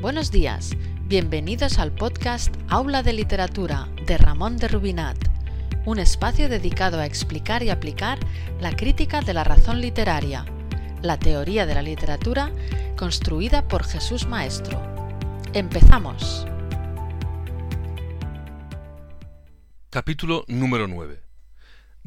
Buenos 0.00 0.30
días, 0.30 0.76
bienvenidos 1.06 1.80
al 1.80 1.90
podcast 1.92 2.54
Aula 2.68 3.02
de 3.02 3.12
Literatura 3.12 3.88
de 4.06 4.16
Ramón 4.16 4.56
de 4.56 4.68
Rubinat, 4.68 5.18
un 5.86 5.98
espacio 5.98 6.48
dedicado 6.48 7.00
a 7.00 7.06
explicar 7.06 7.64
y 7.64 7.70
aplicar 7.70 8.20
la 8.60 8.76
crítica 8.76 9.22
de 9.22 9.34
la 9.34 9.42
razón 9.42 9.80
literaria, 9.80 10.44
la 11.02 11.18
teoría 11.18 11.66
de 11.66 11.74
la 11.74 11.82
literatura 11.82 12.52
construida 12.96 13.66
por 13.66 13.82
Jesús 13.82 14.28
Maestro. 14.28 14.80
Empezamos. 15.52 16.46
Capítulo 19.90 20.44
número 20.46 20.86
9. 20.86 21.27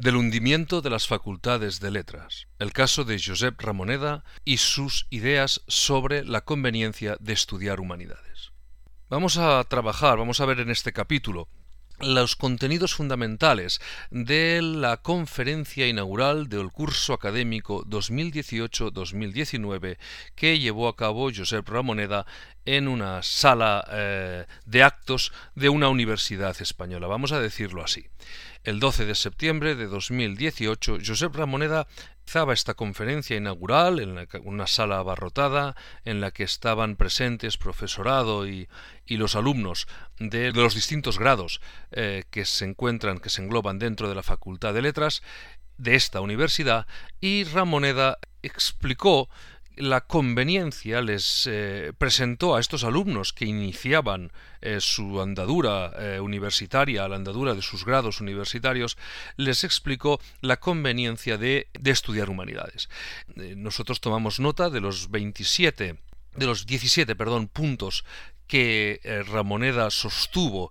Del 0.02 0.16
hundimiento 0.16 0.82
de 0.82 0.90
las 0.90 1.06
facultades 1.06 1.78
de 1.78 1.92
letras. 1.92 2.48
El 2.58 2.72
caso 2.72 3.04
de 3.04 3.22
Josep 3.24 3.60
Ramoneda 3.60 4.24
y 4.44 4.56
sus 4.56 5.06
ideas 5.10 5.62
sobre 5.68 6.24
la 6.24 6.40
conveniencia 6.40 7.16
de 7.20 7.32
estudiar 7.32 7.78
humanidades. 7.78 8.50
Vamos 9.08 9.36
a 9.36 9.62
trabajar, 9.62 10.18
vamos 10.18 10.40
a 10.40 10.46
ver 10.46 10.58
en 10.58 10.70
este 10.70 10.92
capítulo 10.92 11.46
los 12.00 12.34
contenidos 12.34 12.94
fundamentales 12.94 13.80
de 14.10 14.60
la 14.60 14.96
conferencia 14.96 15.86
inaugural 15.86 16.48
del 16.48 16.72
curso 16.72 17.12
académico 17.12 17.84
2018-2019 17.84 19.98
que 20.34 20.58
llevó 20.58 20.88
a 20.88 20.96
cabo 20.96 21.30
Josep 21.32 21.68
Ramoneda 21.68 22.26
en 22.64 22.88
una 22.88 23.22
sala 23.22 23.86
eh, 23.92 24.46
de 24.66 24.82
actos 24.82 25.32
de 25.54 25.68
una 25.68 25.88
universidad 25.88 26.60
española, 26.60 27.06
vamos 27.06 27.30
a 27.30 27.38
decirlo 27.38 27.84
así. 27.84 28.08
El 28.64 28.78
12 28.78 29.06
de 29.06 29.16
septiembre 29.16 29.74
de 29.74 29.88
2018, 29.88 30.98
Josep 31.04 31.34
Ramoneda 31.34 31.88
Zaba 32.28 32.54
esta 32.54 32.74
conferencia 32.74 33.36
inaugural 33.36 33.98
en 33.98 34.28
una 34.44 34.68
sala 34.68 34.98
abarrotada 34.98 35.74
en 36.04 36.20
la 36.20 36.30
que 36.30 36.44
estaban 36.44 36.94
presentes 36.94 37.58
profesorado 37.58 38.46
y, 38.46 38.68
los 39.08 39.34
alumnos 39.34 39.88
de, 40.18 40.52
los 40.52 40.74
distintos 40.74 41.18
grados 41.18 41.60
eh, 41.90 42.22
que 42.30 42.44
se 42.44 42.64
encuentran, 42.64 43.18
que 43.18 43.28
se 43.30 43.42
engloban 43.42 43.78
dentro 43.78 44.08
de 44.08 44.14
la 44.14 44.22
Facultad 44.22 44.72
de 44.72 44.82
Letras 44.82 45.22
de 45.76 45.96
esta 45.96 46.20
universidad 46.20 46.86
y 47.20 47.44
Ramoneda 47.44 48.18
explicó 48.42 49.28
la 49.76 50.02
conveniencia 50.02 51.00
les 51.00 51.46
eh, 51.50 51.92
presentó 51.96 52.54
a 52.54 52.60
estos 52.60 52.84
alumnos 52.84 53.32
que 53.32 53.46
iniciaban 53.46 54.32
eh, 54.60 54.78
su 54.80 55.20
andadura 55.20 55.92
eh, 55.98 56.20
universitaria, 56.20 57.08
la 57.08 57.16
andadura 57.16 57.54
de 57.54 57.62
sus 57.62 57.84
grados 57.84 58.20
universitarios, 58.20 58.98
les 59.36 59.64
explicó 59.64 60.20
la 60.40 60.58
conveniencia 60.58 61.38
de, 61.38 61.68
de 61.78 61.90
estudiar 61.90 62.30
humanidades. 62.30 62.88
nosotros 63.36 64.00
tomamos 64.00 64.40
nota 64.40 64.70
de 64.70 64.80
los 64.80 65.10
27 65.10 65.96
de 66.34 66.46
los 66.46 66.64
17, 66.64 67.14
perdón, 67.14 67.48
puntos 67.48 68.04
que 68.46 69.00
Ramoneda 69.28 69.90
sostuvo 69.90 70.70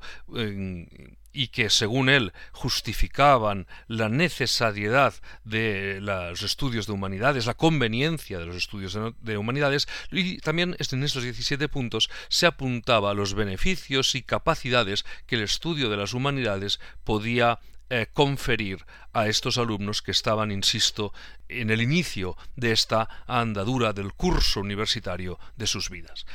y 1.34 1.48
que 1.48 1.70
según 1.70 2.10
él 2.10 2.34
justificaban 2.52 3.68
la 3.88 4.10
necesariedad 4.10 5.14
de 5.44 6.00
los 6.02 6.42
estudios 6.42 6.88
de 6.88 6.94
humanidades, 6.94 7.46
la 7.46 7.54
conveniencia 7.54 8.40
de 8.40 8.46
los 8.46 8.56
estudios 8.56 8.98
de, 9.22 9.38
humanidades, 9.38 9.88
y 10.12 10.38
también 10.40 10.76
en 10.80 11.04
estos 11.04 11.24
17 11.24 11.68
puntos 11.70 12.10
se 12.30 12.46
apuntaba 12.46 13.12
a 13.12 13.14
los 13.14 13.34
beneficios 13.34 14.16
y 14.16 14.24
capacidades 14.24 15.06
que 15.26 15.36
el 15.36 15.44
estudio 15.44 15.90
de 15.90 15.98
las 15.98 16.14
humanidades 16.14 16.80
podía 17.04 17.60
eh, 17.90 18.08
conferir 18.14 18.86
a 19.12 19.28
estos 19.28 19.58
alumnos 19.58 20.02
que 20.02 20.12
estaban, 20.12 20.52
insisto, 20.52 21.14
en 21.50 21.70
el 21.70 21.82
inicio 21.82 22.38
de 22.56 22.72
esta 22.72 23.10
andadura 23.28 23.92
del 23.92 24.14
curso 24.14 24.62
universitario 24.62 25.40
de 25.58 25.68
sus 25.68 25.90
vidas. 25.90 26.26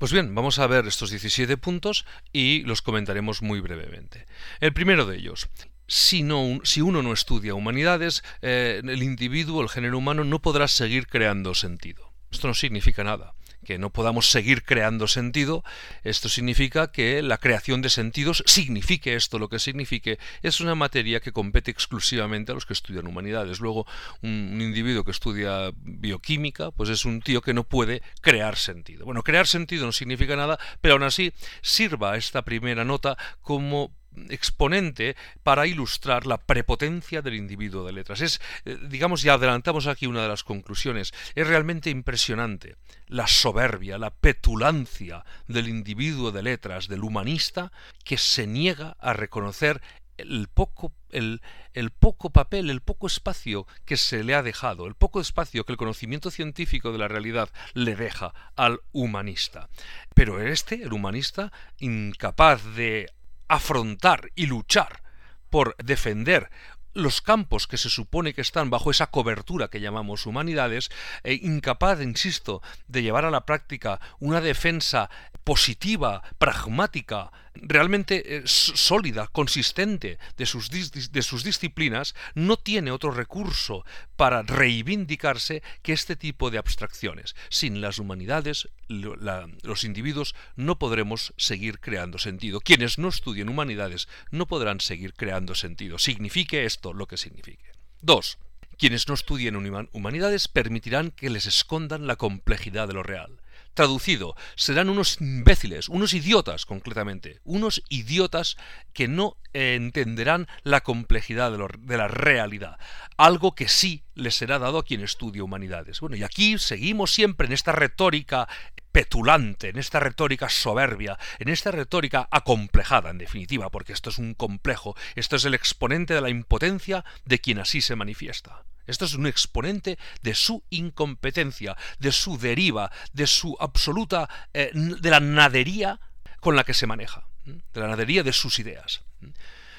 Pues 0.00 0.12
bien, 0.12 0.34
vamos 0.34 0.58
a 0.58 0.66
ver 0.66 0.86
estos 0.86 1.10
17 1.10 1.58
puntos 1.58 2.06
y 2.32 2.62
los 2.62 2.80
comentaremos 2.80 3.42
muy 3.42 3.60
brevemente. 3.60 4.24
El 4.58 4.72
primero 4.72 5.04
de 5.04 5.18
ellos, 5.18 5.50
si, 5.86 6.22
uno 6.22 7.02
no 7.02 7.12
estudia 7.12 7.54
humanidades, 7.54 8.24
eh, 8.40 8.80
el 8.82 9.02
individuo, 9.02 9.60
el 9.60 9.68
género 9.68 9.98
humano, 9.98 10.24
no 10.24 10.40
podrá 10.40 10.68
seguir 10.68 11.06
creando 11.06 11.52
sentido. 11.52 12.14
Esto 12.30 12.48
no 12.48 12.54
significa 12.54 13.04
nada 13.04 13.34
que 13.70 13.78
no 13.78 13.90
podamos 13.90 14.28
seguir 14.32 14.64
creando 14.64 15.06
sentido, 15.06 15.62
esto 16.02 16.28
significa 16.28 16.90
que 16.90 17.22
la 17.22 17.38
creación 17.38 17.82
de 17.82 17.88
sentidos, 17.88 18.42
signifique 18.44 19.14
esto 19.14 19.38
lo 19.38 19.48
que 19.48 19.60
signifique, 19.60 20.18
es 20.42 20.60
una 20.60 20.74
materia 20.74 21.20
que 21.20 21.30
compete 21.30 21.70
exclusivamente 21.70 22.50
a 22.50 22.56
los 22.56 22.66
que 22.66 22.72
estudian 22.72 23.06
humanidades. 23.06 23.60
Luego, 23.60 23.86
un, 24.22 24.60
individuo 24.60 25.04
que 25.04 25.12
estudia 25.12 25.70
bioquímica, 25.76 26.72
pues 26.72 26.88
es 26.90 27.04
un 27.04 27.22
tío 27.22 27.42
que 27.42 27.54
no 27.54 27.62
puede 27.62 28.02
crear 28.20 28.56
sentido. 28.56 29.04
Bueno, 29.04 29.22
crear 29.22 29.46
sentido 29.46 29.86
no 29.86 29.92
significa 29.92 30.34
nada, 30.34 30.58
pero 30.80 30.94
aún 30.94 31.04
así 31.04 31.32
sirva 31.62 32.16
esta 32.16 32.42
primera 32.42 32.84
nota 32.84 33.16
como 33.40 33.92
exponente 34.28 35.16
para 35.42 35.66
ilustrar 35.66 36.26
la 36.26 36.38
prepotencia 36.38 37.22
del 37.22 37.34
individuo 37.34 37.84
de 37.84 37.92
letras. 37.92 38.20
Es, 38.20 38.40
eh, 38.64 38.78
digamos, 38.88 39.22
ya 39.22 39.34
adelantamos 39.34 39.86
aquí 39.86 40.06
una 40.06 40.22
de 40.22 40.28
las 40.28 40.44
conclusiones, 40.44 41.12
es 41.34 41.46
realmente 41.46 41.90
impresionante 41.90 42.76
la 43.06 43.26
soberbia, 43.26 43.98
la 43.98 44.10
petulancia 44.10 45.24
del 45.48 45.68
individuo 45.68 46.30
de 46.30 46.42
letras, 46.42 46.88
del 46.88 47.04
humanista, 47.04 47.72
que 48.04 48.18
se 48.18 48.46
niega 48.46 48.96
a 49.00 49.12
reconocer 49.12 49.80
el 50.16 50.48
poco, 50.52 50.92
el, 51.10 51.40
el, 51.72 51.90
poco 51.90 52.30
papel, 52.30 52.70
el 52.70 52.82
poco 52.82 53.06
espacio 53.06 53.66
que 53.84 53.96
se 53.96 54.22
le 54.22 54.34
ha 54.34 54.42
dejado, 54.42 54.86
el 54.86 54.94
poco 54.94 55.20
espacio 55.20 55.64
que 55.64 55.72
el 55.72 55.78
conocimiento 55.78 56.30
científico 56.30 56.92
de 56.92 56.98
la 56.98 57.08
realidad 57.08 57.50
le 57.74 57.96
deja 57.96 58.34
al 58.56 58.80
humanista. 58.92 59.68
Pero 60.14 60.40
este, 60.40 60.82
el 60.82 60.92
humanista, 60.92 61.52
incapaz 61.78 62.62
de 62.76 63.10
afrontar 63.50 64.30
y 64.36 64.46
luchar 64.46 65.02
por 65.50 65.76
defender 65.82 66.50
los 66.94 67.20
campos 67.20 67.66
que 67.66 67.76
se 67.78 67.90
supone 67.90 68.32
que 68.32 68.40
están 68.40 68.70
bajo 68.70 68.90
esa 68.90 69.08
cobertura 69.08 69.68
que 69.68 69.80
llamamos 69.80 70.26
humanidades, 70.26 70.90
e 71.24 71.34
incapaz, 71.34 72.00
insisto, 72.00 72.62
de 72.86 73.02
llevar 73.02 73.24
a 73.24 73.30
la 73.30 73.46
práctica 73.46 74.00
una 74.18 74.40
defensa 74.40 75.10
positiva, 75.44 76.22
pragmática, 76.38 77.32
realmente 77.54 78.36
eh, 78.36 78.42
sólida, 78.44 79.28
consistente 79.28 80.18
de 80.36 80.46
sus, 80.46 80.70
de 80.70 81.22
sus 81.22 81.44
disciplinas, 81.44 82.14
no 82.34 82.56
tiene 82.56 82.90
otro 82.90 83.10
recurso 83.10 83.84
para 84.16 84.42
reivindicarse 84.42 85.62
que 85.82 85.92
este 85.92 86.16
tipo 86.16 86.50
de 86.50 86.58
abstracciones. 86.58 87.34
Sin 87.48 87.80
las 87.80 87.98
humanidades, 87.98 88.68
los 88.88 89.84
individuos 89.84 90.34
no 90.56 90.78
podremos 90.78 91.32
seguir 91.36 91.80
creando 91.80 92.18
sentido. 92.18 92.60
Quienes 92.60 92.98
no 92.98 93.08
estudien 93.08 93.48
humanidades 93.48 94.08
no 94.30 94.46
podrán 94.46 94.80
seguir 94.80 95.14
creando 95.14 95.54
sentido. 95.54 95.98
Signifique 95.98 96.64
esto 96.64 96.92
lo 96.92 97.06
que 97.06 97.16
signifique. 97.16 97.72
2. 98.02 98.38
Quienes 98.78 99.08
no 99.08 99.14
estudien 99.14 99.56
humanidades 99.92 100.48
permitirán 100.48 101.10
que 101.10 101.28
les 101.28 101.46
escondan 101.46 102.06
la 102.06 102.16
complejidad 102.16 102.88
de 102.88 102.94
lo 102.94 103.02
real. 103.02 103.39
Traducido, 103.74 104.34
serán 104.56 104.90
unos 104.90 105.20
imbéciles, 105.20 105.88
unos 105.88 106.12
idiotas 106.12 106.66
concretamente, 106.66 107.40
unos 107.44 107.82
idiotas 107.88 108.56
que 108.92 109.06
no 109.06 109.36
entenderán 109.52 110.48
la 110.62 110.80
complejidad 110.80 111.52
de, 111.52 111.96
la 111.96 112.08
realidad, 112.08 112.78
algo 113.16 113.54
que 113.54 113.68
sí 113.68 114.04
les 114.14 114.34
será 114.34 114.58
dado 114.58 114.78
a 114.78 114.84
quien 114.84 115.02
estudie 115.02 115.42
humanidades. 115.42 116.00
Bueno, 116.00 116.16
y 116.16 116.22
aquí 116.22 116.58
seguimos 116.58 117.12
siempre 117.12 117.46
en 117.46 117.52
esta 117.52 117.72
retórica 117.72 118.48
petulante, 118.92 119.68
en 119.68 119.78
esta 119.78 120.00
retórica 120.00 120.48
soberbia, 120.48 121.18
en 121.38 121.48
esta 121.48 121.70
retórica 121.70 122.28
acomplejada, 122.30 123.10
en 123.10 123.18
definitiva, 123.18 123.70
porque 123.70 123.92
esto 123.92 124.10
es 124.10 124.18
un 124.18 124.34
complejo, 124.34 124.96
esto 125.14 125.36
es 125.36 125.44
el 125.44 125.54
exponente 125.54 126.14
de 126.14 126.20
la 126.20 126.30
impotencia 126.30 127.04
de 127.24 127.38
quien 127.38 127.60
así 127.60 127.80
se 127.80 127.96
manifiesta. 127.96 128.64
Esto 128.90 129.04
es 129.04 129.14
un 129.14 129.26
exponente 129.26 129.98
de 130.22 130.34
su 130.34 130.64
incompetencia, 130.68 131.76
de 131.98 132.12
su 132.12 132.38
deriva, 132.38 132.90
de 133.12 133.26
su 133.26 133.56
absoluta, 133.60 134.28
eh, 134.52 134.70
de 134.74 135.10
la 135.10 135.20
nadería 135.20 136.00
con 136.40 136.56
la 136.56 136.64
que 136.64 136.74
se 136.74 136.86
maneja, 136.86 137.26
de 137.44 137.80
la 137.80 137.88
nadería 137.88 138.22
de 138.22 138.32
sus 138.32 138.58
ideas. 138.58 139.02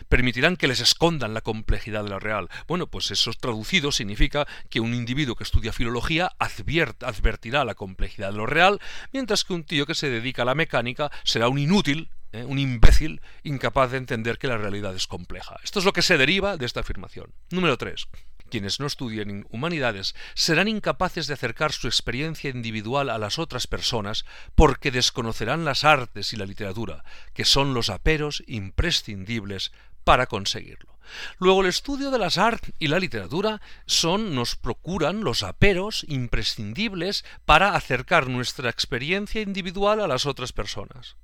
Permitirán 0.07 0.57
que 0.57 0.67
les 0.67 0.79
escondan 0.79 1.33
la 1.33 1.41
complejidad 1.41 2.03
de 2.03 2.09
la 2.09 2.19
real. 2.19 2.49
Bueno, 2.67 2.87
pues 2.87 3.11
eso 3.11 3.31
traducido 3.33 3.91
significa 3.91 4.47
que 4.69 4.79
un 4.79 4.93
individuo 4.93 5.35
que 5.35 5.43
estudia 5.43 5.73
filología 5.73 6.31
advertirá 6.39 7.65
la 7.65 7.75
complejidad 7.75 8.31
de 8.31 8.37
lo 8.37 8.45
real, 8.45 8.79
mientras 9.13 9.43
que 9.43 9.53
un 9.53 9.63
tío 9.63 9.85
que 9.85 9.95
se 9.95 10.09
dedica 10.09 10.41
a 10.41 10.45
la 10.45 10.55
mecánica 10.55 11.11
será 11.23 11.49
un 11.49 11.59
inútil 11.59 12.09
¿eh? 12.31 12.45
un 12.45 12.59
imbécil 12.59 13.21
incapaz 13.43 13.91
de 13.91 13.97
entender 13.97 14.37
que 14.37 14.47
la 14.47 14.57
realidad 14.57 14.95
es 14.95 15.07
compleja. 15.07 15.57
Esto 15.63 15.79
es 15.79 15.85
lo 15.85 15.93
que 15.93 16.01
se 16.01 16.17
deriva 16.17 16.57
de 16.57 16.65
esta 16.65 16.79
afirmación. 16.79 17.33
Número 17.49 17.77
3 17.77 18.07
quienes 18.51 18.79
no 18.79 18.85
estudien 18.85 19.47
humanidades 19.49 20.13
serán 20.35 20.67
incapaces 20.67 21.25
de 21.25 21.33
acercar 21.33 21.71
su 21.71 21.87
experiencia 21.87 22.51
individual 22.51 23.09
a 23.09 23.17
las 23.17 23.39
otras 23.39 23.65
personas 23.65 24.25
porque 24.53 24.91
desconocerán 24.91 25.65
las 25.65 25.83
artes 25.83 26.33
y 26.33 26.35
la 26.35 26.45
literatura, 26.45 27.03
que 27.33 27.45
son 27.45 27.73
los 27.73 27.89
aperos 27.89 28.43
imprescindibles 28.45 29.71
para 30.03 30.27
conseguirlo. 30.27 30.91
Luego 31.39 31.61
el 31.61 31.67
estudio 31.67 32.11
de 32.11 32.19
las 32.19 32.37
artes 32.37 32.73
y 32.79 32.87
la 32.87 32.99
literatura 32.99 33.61
son, 33.85 34.35
nos 34.35 34.55
procuran 34.55 35.23
los 35.23 35.43
aperos 35.43 36.05
imprescindibles 36.07 37.25
para 37.45 37.75
acercar 37.75 38.27
nuestra 38.27 38.69
experiencia 38.69 39.41
individual 39.41 39.99
a 39.99 40.07
las 40.07 40.25
otras 40.25 40.53
personas. 40.53 41.17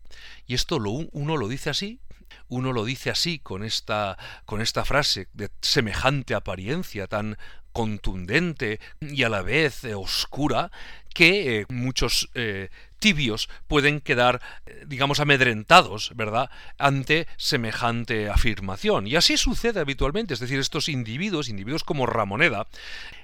Y 0.45 0.55
esto 0.55 0.79
lo, 0.79 0.91
uno 0.91 1.37
lo 1.37 1.47
dice 1.47 1.69
así 1.69 1.99
uno 2.47 2.73
lo 2.73 2.85
dice 2.85 3.09
así, 3.09 3.39
con 3.39 3.63
esta, 3.63 4.17
con 4.45 4.61
esta 4.61 4.85
frase 4.85 5.27
de 5.33 5.49
semejante 5.61 6.35
apariencia 6.35 7.07
tan 7.07 7.37
contundente 7.77 8.79
y 8.99 9.21
a 9.21 9.29
la 9.29 9.43
vez 9.43 9.83
eh, 9.83 9.93
oscura, 9.93 10.71
que 11.13 11.59
eh, 11.59 11.65
muchos 11.69 12.27
eh, 12.33 12.69
tibios 12.97 13.49
pueden 13.67 14.01
quedar, 14.01 14.41
digamos, 14.87 15.19
amedrentados, 15.19 16.11
¿verdad?, 16.15 16.49
ante 16.79 17.27
semejante 17.37 18.29
afirmación. 18.29 19.05
Y 19.05 19.15
así 19.15 19.37
sucede 19.37 19.79
habitualmente, 19.79 20.33
es 20.33 20.39
decir, 20.39 20.57
estos 20.57 20.89
individuos, 20.89 21.49
individuos 21.49 21.83
como 21.83 22.07
Ramoneda, 22.07 22.65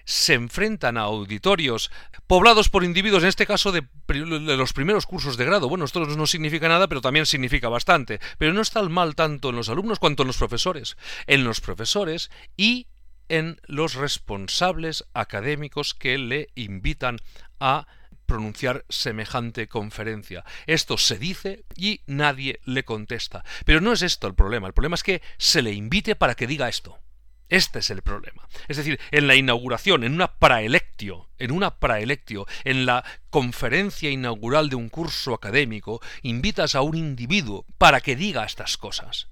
se 0.06 0.36
enfrentan 0.36 0.98
a 0.98 1.02
auditorios 1.02 1.90
poblados 2.28 2.70
por 2.70 2.84
individuos, 2.84 3.24
en 3.24 3.30
este 3.30 3.48
caso 3.48 3.72
de, 3.72 3.84
los 4.08 4.74
primeros 4.74 5.08
cursos 5.08 5.36
de 5.36 5.46
grado. 5.46 5.68
Bueno, 5.68 5.86
esto 5.86 6.06
no 6.06 6.28
significa 6.28 6.68
nada, 6.68 6.88
pero 6.88 7.02
también 7.02 7.26
significa 7.26 7.70
bastante. 7.70 8.20
Pero 8.38 8.54
no 8.54 8.62
está 8.62 8.80
el 8.82 8.92
mal 8.92 9.16
tanto 9.16 9.50
en 9.50 9.56
los 9.56 9.70
alumnos 9.70 9.98
cuanto 9.98 10.22
en 10.22 10.28
los 10.28 10.38
profesores. 10.38 10.96
En 11.26 11.44
los 11.44 11.60
profesores 11.60 12.30
y 12.56 12.86
en 13.30 13.60
los 13.66 13.96
responsables 13.96 15.06
académicos 15.14 15.94
que 15.94 16.18
le 16.18 16.50
invitan 16.56 17.20
a 17.60 17.88
pronunciar 18.26 18.86
semejante 18.90 19.68
conferencia. 19.68 20.44
Esto 20.66 20.98
se 20.98 21.18
dice 21.18 21.66
y 21.76 22.02
nadie 22.06 22.60
le 22.66 22.84
contesta. 22.84 23.44
Pero 23.66 23.82
no 23.82 23.94
es 23.94 24.02
esto 24.02 24.28
el 24.28 24.36
problema. 24.36 24.68
El 24.68 24.74
problema 24.74 24.96
es 24.96 25.04
que 25.04 25.22
se 25.38 25.62
le 25.62 25.74
invite 25.74 26.16
para 26.16 26.36
que 26.36 26.48
diga 26.48 26.70
esto. 26.70 27.00
Este 27.50 27.80
es 27.80 27.90
el 27.92 28.02
problema. 28.02 28.48
Es 28.68 28.78
decir, 28.78 29.00
en 29.12 29.28
la 29.28 29.36
inauguración, 29.36 30.04
en 30.04 30.14
una 30.14 30.40
praelectio, 30.40 31.30
en 31.38 31.52
una 31.52 31.78
praelectio, 31.78 32.48
en 32.64 32.86
la 32.86 33.04
conferencia 33.30 34.10
inaugural 34.10 34.70
de 34.70 34.76
un 34.76 34.90
curso 34.90 35.34
académico, 35.34 36.02
invitas 36.24 36.74
a 36.74 36.82
un 36.82 36.96
individuo 36.98 37.66
para 37.78 38.02
que 38.02 38.16
diga 38.16 38.46
estas 38.46 38.78
cosas. 38.78 39.28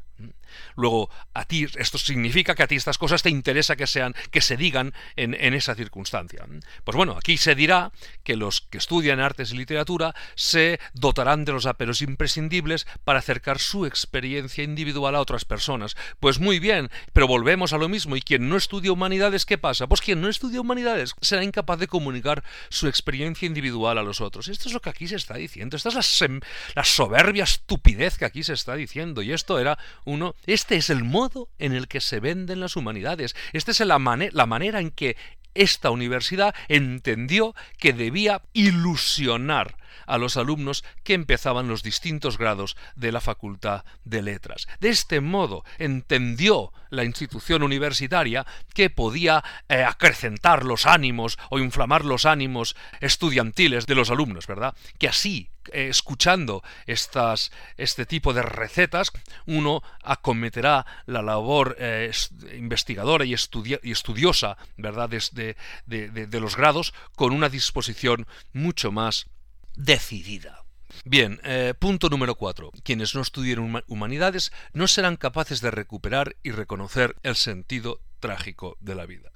Luego, 0.75 1.09
a 1.33 1.45
ti, 1.45 1.68
esto 1.75 1.98
significa 1.98 2.56
que 2.56 2.63
a 2.63 2.68
ti 2.68 2.75
estas 2.75 2.98
cosas 2.98 3.24
te 3.24 3.30
interesa 3.30 3.75
que 3.75 3.88
sean, 3.88 4.15
que 4.31 4.42
se 4.42 4.57
digan 4.57 4.94
en, 5.15 5.33
esa 5.53 5.75
circunstancia. 5.75 6.45
Pues 6.83 6.95
bueno, 6.95 7.18
aquí 7.18 7.38
se 7.38 7.56
dirá 7.56 7.92
que 8.24 8.36
los 8.36 8.62
que 8.62 8.77
estudian 8.77 9.19
artes 9.19 9.51
y 9.51 9.57
literatura 9.57 10.15
se 10.36 10.80
dotarán 10.94 11.45
de 11.45 11.51
los 11.51 11.65
aperos 11.65 12.01
imprescindibles 12.01 12.88
para 13.03 13.19
acercar 13.19 13.59
su 13.59 13.86
experiencia 13.86 14.63
individual 14.63 15.15
a 15.15 15.21
otras 15.21 15.45
personas. 15.45 15.95
Pues 16.19 16.39
muy 16.39 16.59
bien, 16.59 16.89
pero 17.13 17.27
volvemos 17.27 17.74
a 17.74 17.77
lo 17.77 17.89
mismo. 17.89 18.15
¿Y 18.15 18.21
quien 18.21 18.50
no 18.50 18.57
estudia 18.57 18.92
humanidades, 18.92 19.45
qué 19.45 19.57
pasa? 19.57 19.88
Pues 19.88 20.01
quien 20.01 20.21
no 20.21 20.30
estudia 20.30 20.62
humanidades 20.62 21.13
será 21.21 21.44
incapaz 21.44 21.80
de 21.80 21.88
comunicar 21.88 22.44
su 22.69 22.88
experiencia 22.88 23.45
individual 23.45 23.98
a 23.98 24.03
los 24.03 24.21
otros. 24.21 24.48
Esto 24.48 24.69
es 24.69 24.74
lo 24.74 24.81
que 24.81 24.89
aquí 24.89 25.07
se 25.07 25.15
está 25.15 25.36
diciendo. 25.36 25.77
Esta 25.77 25.89
es 25.89 26.21
la, 26.21 26.39
la 26.75 26.83
soberbia 26.83 27.44
estupidez 27.44 28.18
que 28.18 28.25
aquí 28.25 28.44
se 28.44 28.53
está 28.53 28.75
diciendo. 28.75 29.21
Y 29.21 29.31
esto 29.31 29.59
era 29.59 29.77
uno 30.06 30.36
este 30.46 30.76
es 30.76 30.90
el 30.90 31.04
modo 31.04 31.50
en 31.60 31.74
el 31.74 31.88
que 31.88 32.02
se 32.02 32.20
venden 32.20 32.60
las 32.60 32.76
humanidades. 32.76 33.36
Esta 33.54 33.72
es 33.72 33.80
la, 33.82 34.00
la 34.32 34.46
manera 34.46 34.80
en 34.80 34.92
que 34.92 35.18
esta 35.54 35.90
universidad 35.92 36.56
entendió 36.68 37.56
que 37.78 37.94
debía 37.94 38.42
ilusionar 38.54 39.78
a 40.06 40.18
los 40.18 40.38
alumnos 40.38 40.83
que 41.03 41.13
empezaban 41.13 41.68
los 41.68 41.83
distintos 41.83 42.38
grados 42.38 42.77
de 42.95 43.12
la 43.12 43.21
Facultad 43.21 43.86
de 44.03 44.21
Letras. 44.21 44.68
De 44.80 44.89
este 44.89 45.21
modo 45.21 45.63
entendió 45.77 46.71
la 46.89 47.03
institución 47.06 47.63
universitaria 47.63 48.45
que 48.74 48.89
podía 48.89 49.44
eh, 49.69 49.83
acrecentar 49.83 50.65
los 50.65 50.86
ánimos 50.86 51.38
o 51.50 51.59
inflamar 51.59 52.06
los 52.06 52.25
ánimos 52.25 52.75
estudiantiles 53.00 53.88
de 53.88 53.95
los 53.95 54.12
alumnos, 54.12 54.45
¿verdad? 54.45 54.75
Que 55.00 55.07
así 55.07 55.50
eh, 55.71 55.88
escuchando 55.89 56.63
estas, 56.86 57.51
este 57.77 58.06
tipo 58.06 58.33
de 58.33 58.42
recetas, 58.42 59.12
uno 59.45 59.83
acometerá 60.03 60.86
la 61.06 61.21
labor 61.21 61.75
eh, 61.80 62.12
investigadora 62.57 63.25
y, 63.25 63.33
estudiosa 63.33 64.57
¿verdad? 64.77 65.09
de, 65.09 65.56
de 65.86 66.39
los 66.39 66.56
grados 66.56 66.94
con 67.15 67.33
una 67.33 67.50
disposición 67.50 68.27
mucho 68.53 68.92
más 68.92 69.27
decidida. 69.76 70.64
Bien, 71.06 71.40
eh, 71.44 71.74
punto 71.78 72.10
número 72.10 72.36
cuatro. 72.36 72.72
Quienes 72.84 73.16
no 73.16 73.22
estudien 73.22 73.84
humanidades 73.88 74.52
no 74.74 74.88
serán 74.88 75.16
capaces 75.16 75.62
de 75.62 75.72
recuperar 75.72 76.36
y 76.44 76.52
reconocer 76.52 77.16
el 77.24 77.36
sentido 77.36 78.02
trágico 78.20 78.78
de 78.80 78.96
la 78.96 79.06
vida. 79.06 79.32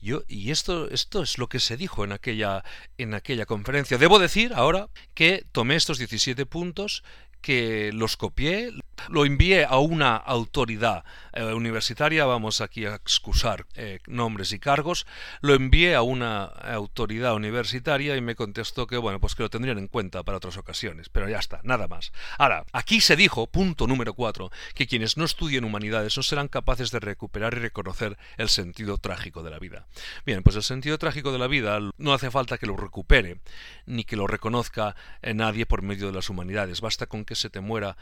Yo, 0.00 0.22
y 0.28 0.50
esto, 0.50 0.88
esto 0.90 1.22
es 1.22 1.38
lo 1.38 1.48
que 1.48 1.58
se 1.58 1.76
dijo 1.76 2.04
en 2.04 2.12
aquella, 2.12 2.64
en 2.98 3.14
aquella 3.14 3.46
conferencia. 3.46 3.98
Debo 3.98 4.18
decir 4.18 4.52
ahora 4.54 4.88
que 5.14 5.44
tomé 5.50 5.74
estos 5.74 5.98
17 5.98 6.46
puntos 6.46 7.02
que 7.40 7.90
los 7.92 8.16
copié, 8.16 8.72
lo 9.08 9.24
envié 9.24 9.64
a 9.64 9.78
una 9.78 10.16
autoridad 10.16 11.04
eh, 11.32 11.44
universitaria, 11.44 12.24
vamos 12.24 12.60
aquí 12.60 12.86
a 12.86 12.94
excusar 12.94 13.66
eh, 13.74 14.00
nombres 14.06 14.52
y 14.52 14.58
cargos, 14.58 15.06
lo 15.40 15.54
envié 15.54 15.94
a 15.94 16.02
una 16.02 16.44
autoridad 16.44 17.34
universitaria 17.34 18.16
y 18.16 18.20
me 18.20 18.34
contestó 18.34 18.86
que 18.86 18.96
bueno, 18.96 19.20
pues 19.20 19.34
que 19.34 19.42
lo 19.42 19.50
tendrían 19.50 19.78
en 19.78 19.88
cuenta 19.88 20.22
para 20.22 20.38
otras 20.38 20.56
ocasiones, 20.56 21.08
pero 21.08 21.28
ya 21.28 21.38
está, 21.38 21.60
nada 21.62 21.88
más. 21.88 22.12
Ahora, 22.38 22.64
aquí 22.72 23.00
se 23.00 23.16
dijo, 23.16 23.46
punto 23.46 23.86
número 23.86 24.14
cuatro, 24.14 24.50
que 24.74 24.86
quienes 24.86 25.16
no 25.16 25.24
estudien 25.24 25.64
humanidades 25.64 26.16
no 26.16 26.22
serán 26.22 26.48
capaces 26.48 26.90
de 26.90 27.00
recuperar 27.00 27.54
y 27.54 27.60
reconocer 27.60 28.18
el 28.36 28.48
sentido 28.48 28.98
trágico 28.98 29.42
de 29.42 29.50
la 29.50 29.58
vida. 29.58 29.86
Bien, 30.26 30.42
pues 30.42 30.56
el 30.56 30.62
sentido 30.62 30.98
trágico 30.98 31.32
de 31.32 31.38
la 31.38 31.46
vida 31.46 31.78
no 31.96 32.12
hace 32.12 32.30
falta 32.30 32.58
que 32.58 32.66
lo 32.66 32.76
recupere, 32.76 33.40
ni 33.86 34.04
que 34.04 34.16
lo 34.16 34.26
reconozca 34.26 34.96
eh, 35.22 35.34
nadie 35.34 35.66
por 35.66 35.82
medio 35.82 36.06
de 36.06 36.12
las 36.12 36.30
humanidades, 36.30 36.80
basta 36.80 37.06
con 37.06 37.24
que 37.24 37.34
se 37.34 37.50
te 37.50 37.60
muera 37.60 37.96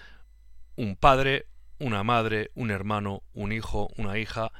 un 0.76 0.96
padre, 0.96 1.46
una 1.78 2.02
madre, 2.02 2.50
un 2.54 2.70
hermano, 2.70 3.22
un 3.34 3.52
hijo, 3.52 3.88
una 3.96 4.18
hija, 4.18 4.52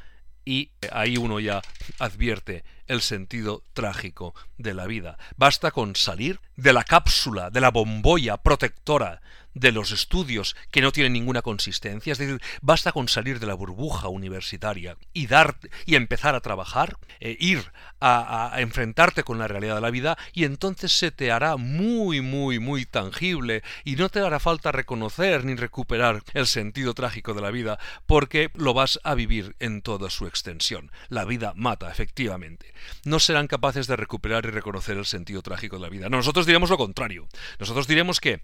y 0.45 0.71
ahí 0.91 1.17
uno 1.17 1.41
ya 1.41 1.63
advierte 1.99 2.65
el 2.89 3.01
sentido 3.01 3.63
trágico 3.73 4.35
de 4.59 4.75
la 4.75 4.87
vida. 4.87 5.19
Basta 5.37 5.71
con 5.71 5.97
salir 5.97 6.41
de 6.57 6.73
la 6.73 6.85
cápsula, 6.85 7.51
de 7.51 7.61
la 7.61 7.71
bombolla 7.71 8.37
protectora 8.39 9.21
de 9.57 9.73
los 9.73 9.91
estudios 9.91 10.55
que 10.71 10.83
no 10.83 10.93
tienen 10.93 11.15
ninguna 11.15 11.41
consistencia, 11.41 12.13
es 12.13 12.19
decir, 12.19 12.43
basta 12.61 12.93
con 12.93 13.09
salir 13.09 13.41
de 13.41 13.47
la 13.47 13.55
burbuja 13.55 14.09
universitaria 14.09 14.99
y 15.15 15.29
dar 15.29 15.57
y 15.87 15.95
empezar 15.95 16.35
a 16.35 16.41
trabajar, 16.41 16.99
eh, 17.21 17.39
ir 17.41 17.73
a, 17.99 18.55
a, 18.55 18.61
enfrentarte 18.61 19.23
con 19.23 19.39
la 19.39 19.49
realidad 19.49 19.77
de 19.77 19.81
la 19.81 19.91
vida 19.91 20.19
y 20.35 20.45
entonces 20.45 20.93
se 20.93 21.11
te 21.11 21.33
hará 21.33 21.57
muy 21.57 22.21
muy 22.21 22.59
muy 22.59 22.85
tangible 22.85 23.63
y 23.83 23.97
no 23.97 24.11
te 24.11 24.21
hará 24.21 24.41
falta 24.41 24.73
reconocer 24.73 25.47
ni 25.47 25.55
recuperar 25.55 26.23
el 26.35 26.47
sentido 26.47 26.93
trágico 26.93 27.33
de 27.33 27.41
la 27.41 27.51
vida 27.51 27.79
porque 28.05 28.51
lo 28.55 28.75
vas 28.75 29.01
a 29.05 29.15
vivir 29.15 29.57
en 29.59 29.81
toda 29.81 30.11
su 30.11 30.27
extensión. 30.27 30.91
La 31.09 31.25
vida 31.25 31.55
mata, 31.57 31.91
efectivamente. 31.91 32.75
No 33.05 33.19
serán 33.19 33.47
capaces 33.47 33.87
de 33.87 33.97
recuperar 33.97 34.45
y 34.45 34.51
reconocer 34.51 34.97
el 34.97 35.07
sentido 35.07 35.43
trágico 35.43 35.77
de 35.77 35.83
la 35.83 35.89
vida. 35.89 36.09
nosotros 36.09 36.47
diremos 36.47 36.71
lo 36.71 36.79
contrario. 36.79 37.29
Nosotros 37.59 37.87
diremos 37.87 38.21
que 38.21 38.43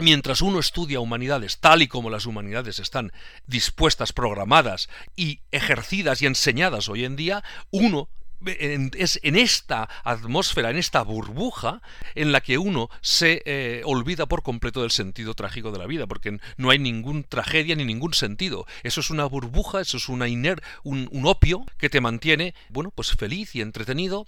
Mientras 0.00 0.42
uno 0.42 0.60
estudia 0.60 1.00
humanidades 1.00 1.58
tal 1.58 1.82
y 1.82 1.88
como 1.88 2.08
las 2.08 2.24
humanidades 2.24 2.78
están 2.78 3.12
dispuestas, 3.48 4.12
programadas 4.12 4.88
y 5.16 5.40
ejercidas 5.50 6.22
y 6.22 6.26
enseñadas 6.26 6.88
hoy 6.88 7.04
en 7.04 7.16
día, 7.16 7.42
uno 7.72 8.08
es 8.44 9.20
en 9.22 9.36
esta 9.36 9.88
atmósfera, 10.04 10.70
en 10.70 10.76
esta 10.76 11.02
burbuja, 11.02 11.80
en 12.14 12.32
la 12.32 12.40
que 12.40 12.58
uno 12.58 12.90
se 13.00 13.42
eh, 13.44 13.82
olvida 13.84 14.26
por 14.26 14.42
completo 14.42 14.82
del 14.82 14.90
sentido 14.90 15.34
trágico 15.34 15.72
de 15.72 15.78
la 15.78 15.86
vida, 15.86 16.06
porque 16.06 16.38
no 16.56 16.70
hay 16.70 16.78
ninguna 16.78 17.22
tragedia 17.22 17.74
ni 17.76 17.84
ningún 17.84 18.14
sentido. 18.14 18.66
Eso 18.82 19.00
es 19.00 19.10
una 19.10 19.24
burbuja, 19.24 19.80
eso 19.80 19.96
es 19.96 20.08
una 20.08 20.28
iner, 20.28 20.62
un, 20.82 21.08
un 21.12 21.26
opio 21.26 21.64
que 21.78 21.90
te 21.90 22.00
mantiene, 22.00 22.54
bueno, 22.68 22.92
pues 22.94 23.12
feliz 23.12 23.54
y 23.54 23.60
entretenido, 23.60 24.26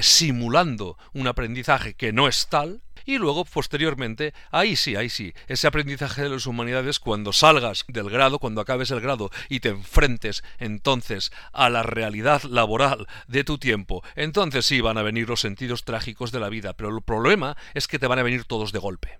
simulando 0.00 0.96
un 1.12 1.26
aprendizaje 1.26 1.94
que 1.94 2.12
no 2.12 2.28
es 2.28 2.48
tal, 2.48 2.80
y 3.04 3.18
luego, 3.18 3.44
posteriormente, 3.44 4.34
ahí 4.50 4.76
sí, 4.76 4.96
ahí 4.96 5.08
sí, 5.08 5.32
ese 5.48 5.66
aprendizaje 5.66 6.22
de 6.22 6.28
las 6.30 6.46
humanidades, 6.46 6.98
cuando 6.98 7.32
salgas 7.32 7.84
del 7.88 8.10
grado, 8.10 8.38
cuando 8.38 8.60
acabes 8.60 8.90
el 8.90 9.00
grado 9.00 9.30
y 9.48 9.60
te 9.60 9.70
enfrentes 9.70 10.42
entonces 10.58 11.32
a 11.52 11.70
la 11.70 11.82
realidad 11.82 12.42
laboral 12.44 13.06
de 13.26 13.44
tu 13.44 13.58
tiempo, 13.58 14.02
entonces 14.14 14.66
sí 14.66 14.80
van 14.80 14.98
a 14.98 15.02
venir 15.02 15.28
los 15.28 15.40
sentidos 15.40 15.84
trágicos 15.84 16.32
de 16.32 16.40
la 16.40 16.48
vida, 16.48 16.74
pero 16.74 16.94
el 16.94 17.02
problema 17.02 17.56
es 17.74 17.88
que 17.88 17.98
te 17.98 18.06
van 18.06 18.18
a 18.18 18.22
venir 18.22 18.44
todos 18.44 18.72
de 18.72 18.78
golpe. 18.78 19.18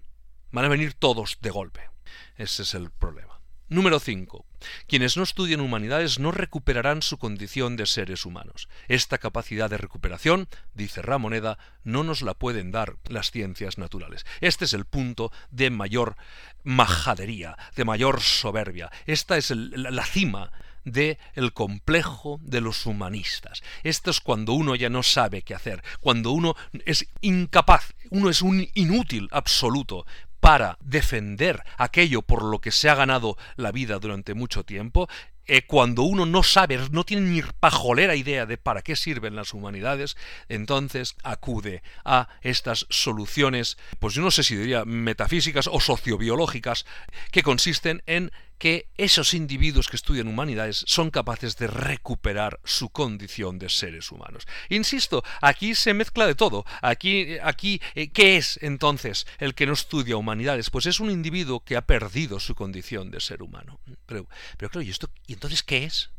Van 0.51 0.65
a 0.65 0.69
venir 0.69 0.95
todos 0.95 1.39
de 1.41 1.51
golpe. 1.51 1.91
Ese 2.37 2.63
es 2.63 2.75
el 2.75 2.91
problema. 2.91 3.42
Número 3.73 4.01
5. 4.01 4.45
Quienes 4.87 5.17
no 5.17 5.23
estudian 5.23 5.63
humanidades 5.63 6.19
no 6.19 6.31
recuperarán 6.31 7.01
su 7.01 7.17
condición 7.17 7.75
de 7.77 7.87
seres 7.87 8.27
humanos. 8.27 8.69
Esta 8.87 9.17
capacidad 9.17 9.71
de 9.71 9.79
recuperación, 9.79 10.47
dice 10.75 11.01
Ramoneda, 11.01 11.57
no 11.83 12.05
nos 12.05 12.21
la 12.21 12.35
pueden 12.35 12.71
dar 12.71 12.97
las 13.09 13.31
ciencias 13.31 13.79
naturales. 13.79 14.27
Este 14.43 14.67
es 14.67 14.75
el 14.75 14.85
punto 14.85 15.33
de 15.51 15.71
mayor 15.71 16.17
majadería, 16.65 17.57
de 17.75 17.87
mayor 17.87 18.21
soberbia. 18.21 18.91
Esta 19.07 19.39
es 19.39 19.51
la 19.51 20.05
cima 20.05 20.53
de 20.85 21.19
el 21.33 21.55
complejo 21.55 22.41
de 22.43 22.61
los 22.61 22.85
humanistas. 22.85 23.63
Esto 23.85 24.11
es 24.11 24.21
cuando 24.21 24.53
uno 24.53 24.75
ya 24.75 24.91
no 24.91 25.03
sabe 25.03 25.41
qué 25.41 25.55
hacer, 25.55 25.83
cuando 26.01 26.33
uno 26.33 26.57
es 26.85 27.07
incapaz, 27.23 27.95
uno 28.11 28.29
es 28.29 28.43
un 28.43 28.69
inútil 28.75 29.29
absoluto 29.31 30.05
para 30.43 30.77
defender 30.81 31.63
aquello 31.79 32.21
por 32.21 32.43
lo 32.43 32.61
que 32.61 32.73
se 32.73 32.91
ha 32.91 32.97
ganado 32.97 33.37
la 33.55 33.71
vida 33.71 34.01
durante 34.01 34.35
mucho 34.35 34.65
tiempo, 34.65 35.09
eh, 35.53 35.67
cuando 35.67 36.05
uno 36.05 36.25
no 36.25 36.43
sabe, 36.43 36.79
no 36.93 37.05
tiene 37.05 37.29
ni 37.29 37.43
pajolera 37.43 38.17
idea 38.17 38.47
de 38.47 38.57
para 38.57 38.81
qué 38.81 38.97
sirven 38.97 39.37
las 39.37 39.53
humanidades, 39.53 40.17
entonces 40.49 41.15
acude 41.23 41.83
a 42.07 42.31
estas 42.41 42.87
soluciones, 42.89 43.77
pues 43.99 44.15
yo 44.15 44.23
no 44.23 44.31
sé 44.31 44.45
si 44.45 44.57
diría 44.57 44.87
metafísicas 44.87 45.69
o 45.71 45.79
sociobiológicas, 45.79 46.87
que 47.33 47.43
consisten 47.43 48.03
en 48.07 48.33
que 48.63 48.87
esos 48.97 49.35
individuos 49.35 49.89
que 49.89 49.97
estudian 49.97 50.29
humanidades 50.29 50.85
son 50.87 51.11
capaces 51.11 51.57
de 51.57 51.67
recuperar 51.67 52.61
su 52.63 52.91
condición 52.91 53.59
de 53.59 53.69
seres 53.69 54.13
humanos. 54.13 54.47
Insisto, 54.69 55.25
aquí 55.41 55.75
se 55.75 55.95
mezcla 55.95 56.29
de 56.29 56.37
todo. 56.37 56.65
Aquí, 56.81 57.39
aquí 57.43 57.81
eh, 57.97 58.13
¿qué 58.13 58.37
es 58.37 58.61
entonces 58.63 59.27
el 59.39 59.57
que 59.57 59.67
no 59.67 59.73
estudia 59.73 60.17
humanidades? 60.17 60.71
Pues 60.71 60.87
es 60.87 61.01
un 61.01 61.11
individuo 61.11 61.65
que 61.65 61.77
ha 61.77 61.83
perdido 61.83 62.39
su 62.39 62.55
condición 62.55 63.11
de 63.11 63.19
ser 63.19 63.43
humano. 63.43 63.81
Pero, 64.07 64.29
pero 64.57 64.71
claro, 64.71 64.87
¿y, 64.87 64.91
esto, 64.91 65.11
¿y 65.27 65.35
entonces 65.43 65.65
qué 65.65 65.83
es? 65.83 66.13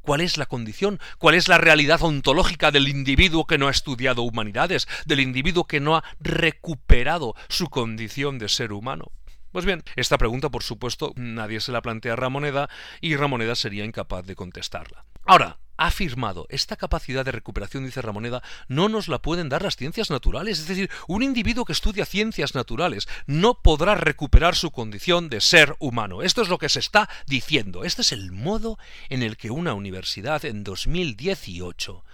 ¿Cuál 0.00 0.22
es 0.22 0.38
la 0.38 0.46
condición? 0.46 0.98
¿Cuál 1.18 1.34
es 1.34 1.48
la 1.48 1.58
realidad 1.58 2.02
ontológica 2.02 2.70
del 2.70 2.88
individuo 2.88 3.46
que 3.46 3.58
no 3.58 3.68
ha 3.68 3.70
estudiado 3.70 4.22
humanidades, 4.22 4.88
del 5.04 5.20
individuo 5.20 5.66
que 5.66 5.80
no 5.80 5.96
ha 5.96 6.04
recuperado 6.18 7.34
su 7.50 7.68
condición 7.68 8.38
de 8.38 8.48
ser 8.48 8.72
humano? 8.72 9.12
Pues 9.52 9.66
bien, 9.66 9.82
esta 9.96 10.16
pregunta, 10.16 10.48
por 10.48 10.62
supuesto, 10.62 11.12
nadie 11.14 11.60
se 11.60 11.72
la 11.72 11.82
plantea 11.82 12.14
a 12.14 12.16
Ramoneda 12.16 12.70
y 13.02 13.16
Ramoneda 13.16 13.54
sería 13.54 13.84
incapaz 13.84 14.24
de 14.24 14.34
contestarla. 14.34 15.04
Ahora, 15.26 15.58
ha 15.76 15.86
afirmado, 15.86 16.46
esta 16.48 16.76
capacidad 16.76 17.24
de 17.24 17.32
recuperación, 17.32 17.84
dice 17.84 18.02
Ramoneda, 18.02 18.42
no 18.68 18.88
nos 18.88 19.08
la 19.08 19.20
pueden 19.20 19.48
dar 19.48 19.62
las 19.62 19.76
ciencias 19.76 20.10
naturales. 20.10 20.58
Es 20.58 20.68
decir, 20.68 20.90
un 21.08 21.22
individuo 21.22 21.64
que 21.64 21.72
estudia 21.72 22.06
ciencias 22.06 22.54
naturales 22.54 23.08
no 23.26 23.54
podrá 23.54 23.94
recuperar 23.94 24.54
su 24.54 24.70
condición 24.70 25.28
de 25.28 25.40
ser 25.40 25.76
humano. 25.78 26.22
Esto 26.22 26.42
es 26.42 26.48
lo 26.48 26.58
que 26.58 26.68
se 26.68 26.80
está 26.80 27.08
diciendo. 27.26 27.84
Este 27.84 28.02
es 28.02 28.12
el 28.12 28.32
modo 28.32 28.78
en 29.08 29.22
el 29.22 29.36
que 29.36 29.50
una 29.50 29.74
universidad 29.74 30.44
en 30.44 30.64
2018 30.64 32.04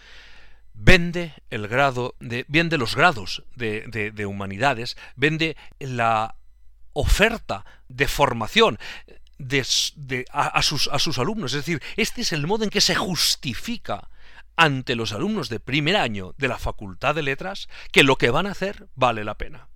vende 0.74 1.34
el 1.50 1.68
grado 1.68 2.14
de, 2.20 2.44
vende 2.48 2.78
los 2.78 2.96
grados 2.96 3.42
de 3.54 4.26
humanidades, 4.26 4.96
vende 5.16 5.56
la 5.78 6.36
oferta 6.92 7.64
de 7.88 8.08
formación 8.08 8.78
a, 10.32 10.62
sus, 10.62 10.88
a 10.88 10.98
sus 10.98 11.18
alumnos. 11.18 11.52
Es 11.52 11.64
decir, 11.64 11.82
este 11.96 12.22
es 12.22 12.32
el 12.32 12.46
modo 12.46 12.64
en 12.64 12.70
que 12.70 12.80
se 12.80 12.94
justifica 12.94 14.10
ante 14.56 14.94
los 14.94 15.12
alumnos 15.12 15.48
de 15.48 15.60
primer 15.60 15.96
año 15.96 16.34
de 16.36 16.48
la 16.48 16.58
Facultad 16.58 17.14
de 17.14 17.22
Letras 17.22 17.68
que 17.92 18.02
lo 18.02 18.16
que 18.16 18.30
van 18.30 18.46
a 18.46 18.52
hacer 18.52 18.88
vale 18.94 19.24
la 19.24 19.36
pena. 19.36 19.68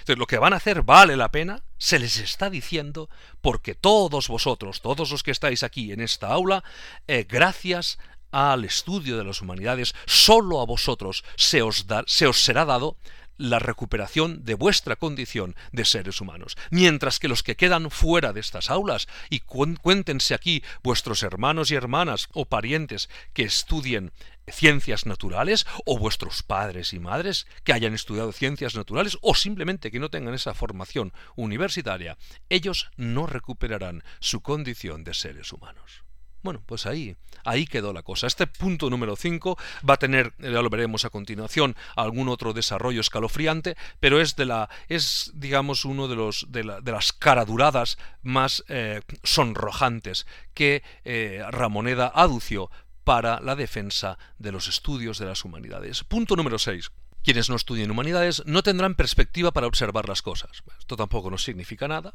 Entonces, 0.00 0.18
lo 0.18 0.26
que 0.26 0.38
van 0.38 0.52
a 0.52 0.56
hacer 0.56 0.82
vale 0.82 1.16
la 1.16 1.30
pena, 1.30 1.62
se 1.78 1.98
les 1.98 2.16
está 2.16 2.50
diciendo 2.50 3.08
porque 3.40 3.74
todos 3.74 4.28
vosotros, 4.28 4.80
todos 4.80 5.10
los 5.10 5.22
que 5.22 5.30
estáis 5.30 5.62
aquí 5.62 5.92
en 5.92 6.00
esta 6.00 6.28
aula, 6.28 6.64
eh, 7.06 7.26
gracias 7.28 7.98
al 8.32 8.64
estudio 8.64 9.18
de 9.18 9.24
las 9.24 9.42
humanidades, 9.42 9.94
solo 10.06 10.60
a 10.60 10.66
vosotros 10.66 11.22
se 11.36 11.62
os, 11.62 11.86
se 12.06 12.26
os 12.26 12.42
será 12.42 12.64
dado 12.64 12.96
la 13.36 13.58
recuperación 13.58 14.44
de 14.44 14.54
vuestra 14.54 14.96
condición 14.96 15.56
de 15.72 15.84
seres 15.84 16.20
humanos. 16.20 16.56
Mientras 16.70 17.18
que 17.18 17.28
los 17.28 17.42
que 17.42 17.56
quedan 17.56 17.90
fuera 17.90 18.32
de 18.32 18.40
estas 18.40 18.70
aulas, 18.70 19.08
y 19.30 19.40
cuéntense 19.40 20.34
aquí 20.34 20.62
vuestros 20.82 21.22
hermanos 21.22 21.70
y 21.70 21.74
hermanas 21.74 22.28
o 22.32 22.46
parientes 22.46 23.08
que 23.32 23.44
estudien 23.44 24.12
ciencias 24.50 25.06
naturales, 25.06 25.66
o 25.86 25.98
vuestros 25.98 26.42
padres 26.42 26.92
y 26.92 26.98
madres 26.98 27.46
que 27.64 27.72
hayan 27.72 27.94
estudiado 27.94 28.32
ciencias 28.32 28.74
naturales, 28.74 29.18
o 29.22 29.34
simplemente 29.34 29.90
que 29.90 30.00
no 30.00 30.10
tengan 30.10 30.34
esa 30.34 30.54
formación 30.54 31.12
universitaria, 31.36 32.18
ellos 32.48 32.90
no 32.96 33.26
recuperarán 33.26 34.02
su 34.20 34.40
condición 34.40 35.04
de 35.04 35.14
seres 35.14 35.52
humanos. 35.52 36.02
Bueno, 36.42 36.60
pues 36.66 36.86
ahí, 36.86 37.16
ahí 37.44 37.66
quedó 37.66 37.92
la 37.92 38.02
cosa. 38.02 38.26
Este 38.26 38.46
punto 38.46 38.90
número 38.90 39.14
5 39.14 39.56
va 39.88 39.94
a 39.94 39.98
tener, 39.98 40.34
ya 40.38 40.60
lo 40.62 40.70
veremos 40.70 41.04
a 41.04 41.10
continuación, 41.10 41.76
algún 41.94 42.28
otro 42.28 42.52
desarrollo 42.52 43.00
escalofriante, 43.00 43.76
pero 44.00 44.20
es 44.20 44.34
de 44.34 44.46
la, 44.46 44.68
es 44.88 45.30
digamos 45.34 45.84
uno 45.84 46.08
de 46.08 46.16
los 46.16 46.46
de, 46.50 46.64
las 46.64 47.12
caraduradas 47.12 47.96
más 48.22 48.64
eh, 48.68 49.02
sonrojantes 49.22 50.26
que 50.54 50.82
eh, 51.04 51.44
Ramoneda 51.50 52.10
adució 52.12 52.70
para 53.04 53.40
la 53.40 53.56
defensa 53.56 54.18
de 54.38 54.52
los 54.52 54.68
estudios 54.68 55.18
de 55.18 55.26
las 55.26 55.44
humanidades. 55.44 56.04
Punto 56.04 56.36
número 56.36 56.58
6. 56.58 56.90
Quienes 57.22 57.48
no 57.48 57.56
estudien 57.56 57.90
humanidades 57.90 58.42
no 58.46 58.64
tendrán 58.64 58.96
perspectiva 58.96 59.52
para 59.52 59.68
observar 59.68 60.08
las 60.08 60.22
cosas. 60.22 60.64
Esto 60.78 60.96
tampoco 60.96 61.30
nos 61.30 61.44
significa 61.44 61.86
nada. 61.86 62.14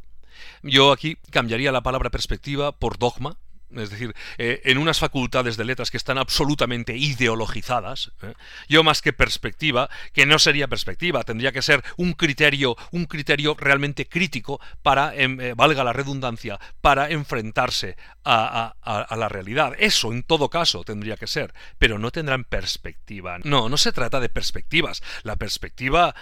Yo 0.63 0.91
aquí 0.91 1.17
cambiaría 1.31 1.71
la 1.71 1.81
palabra 1.81 2.09
perspectiva 2.09 2.73
por 2.73 2.97
dogma, 2.97 3.37
es 3.75 3.89
decir, 3.89 4.15
eh, 4.37 4.61
en 4.65 4.77
unas 4.77 4.99
facultades 4.99 5.57
de 5.57 5.65
letras 5.65 5.91
que 5.91 5.97
están 5.97 6.17
absolutamente 6.17 6.95
ideologizadas, 6.95 8.11
¿eh? 8.21 8.33
yo 8.69 8.83
más 8.83 9.01
que 9.01 9.13
perspectiva, 9.13 9.89
que 10.13 10.25
no 10.25 10.39
sería 10.39 10.67
perspectiva, 10.67 11.23
tendría 11.23 11.51
que 11.51 11.61
ser 11.61 11.83
un 11.97 12.13
criterio, 12.13 12.77
un 12.91 13.05
criterio 13.05 13.55
realmente 13.59 14.07
crítico 14.07 14.61
para, 14.81 15.13
em, 15.15 15.39
eh, 15.41 15.53
valga 15.53 15.83
la 15.83 15.93
redundancia, 15.93 16.59
para 16.81 17.09
enfrentarse 17.09 17.97
a, 18.23 18.73
la 19.17 19.29
realidad. 19.29 19.73
Eso, 19.79 20.11
en 20.11 20.21
todo 20.23 20.49
caso, 20.49 20.83
tendría 20.83 21.15
que 21.15 21.27
ser, 21.27 21.53
pero 21.77 21.97
no 21.97 22.11
tendrán 22.11 22.43
perspectiva. 22.43 23.39
No, 23.43 23.69
no 23.69 23.77
se 23.77 23.93
trata 23.93 24.19
de 24.19 24.27
perspectivas. 24.27 25.01
La 25.23 25.37
perspectiva, 25.37 26.13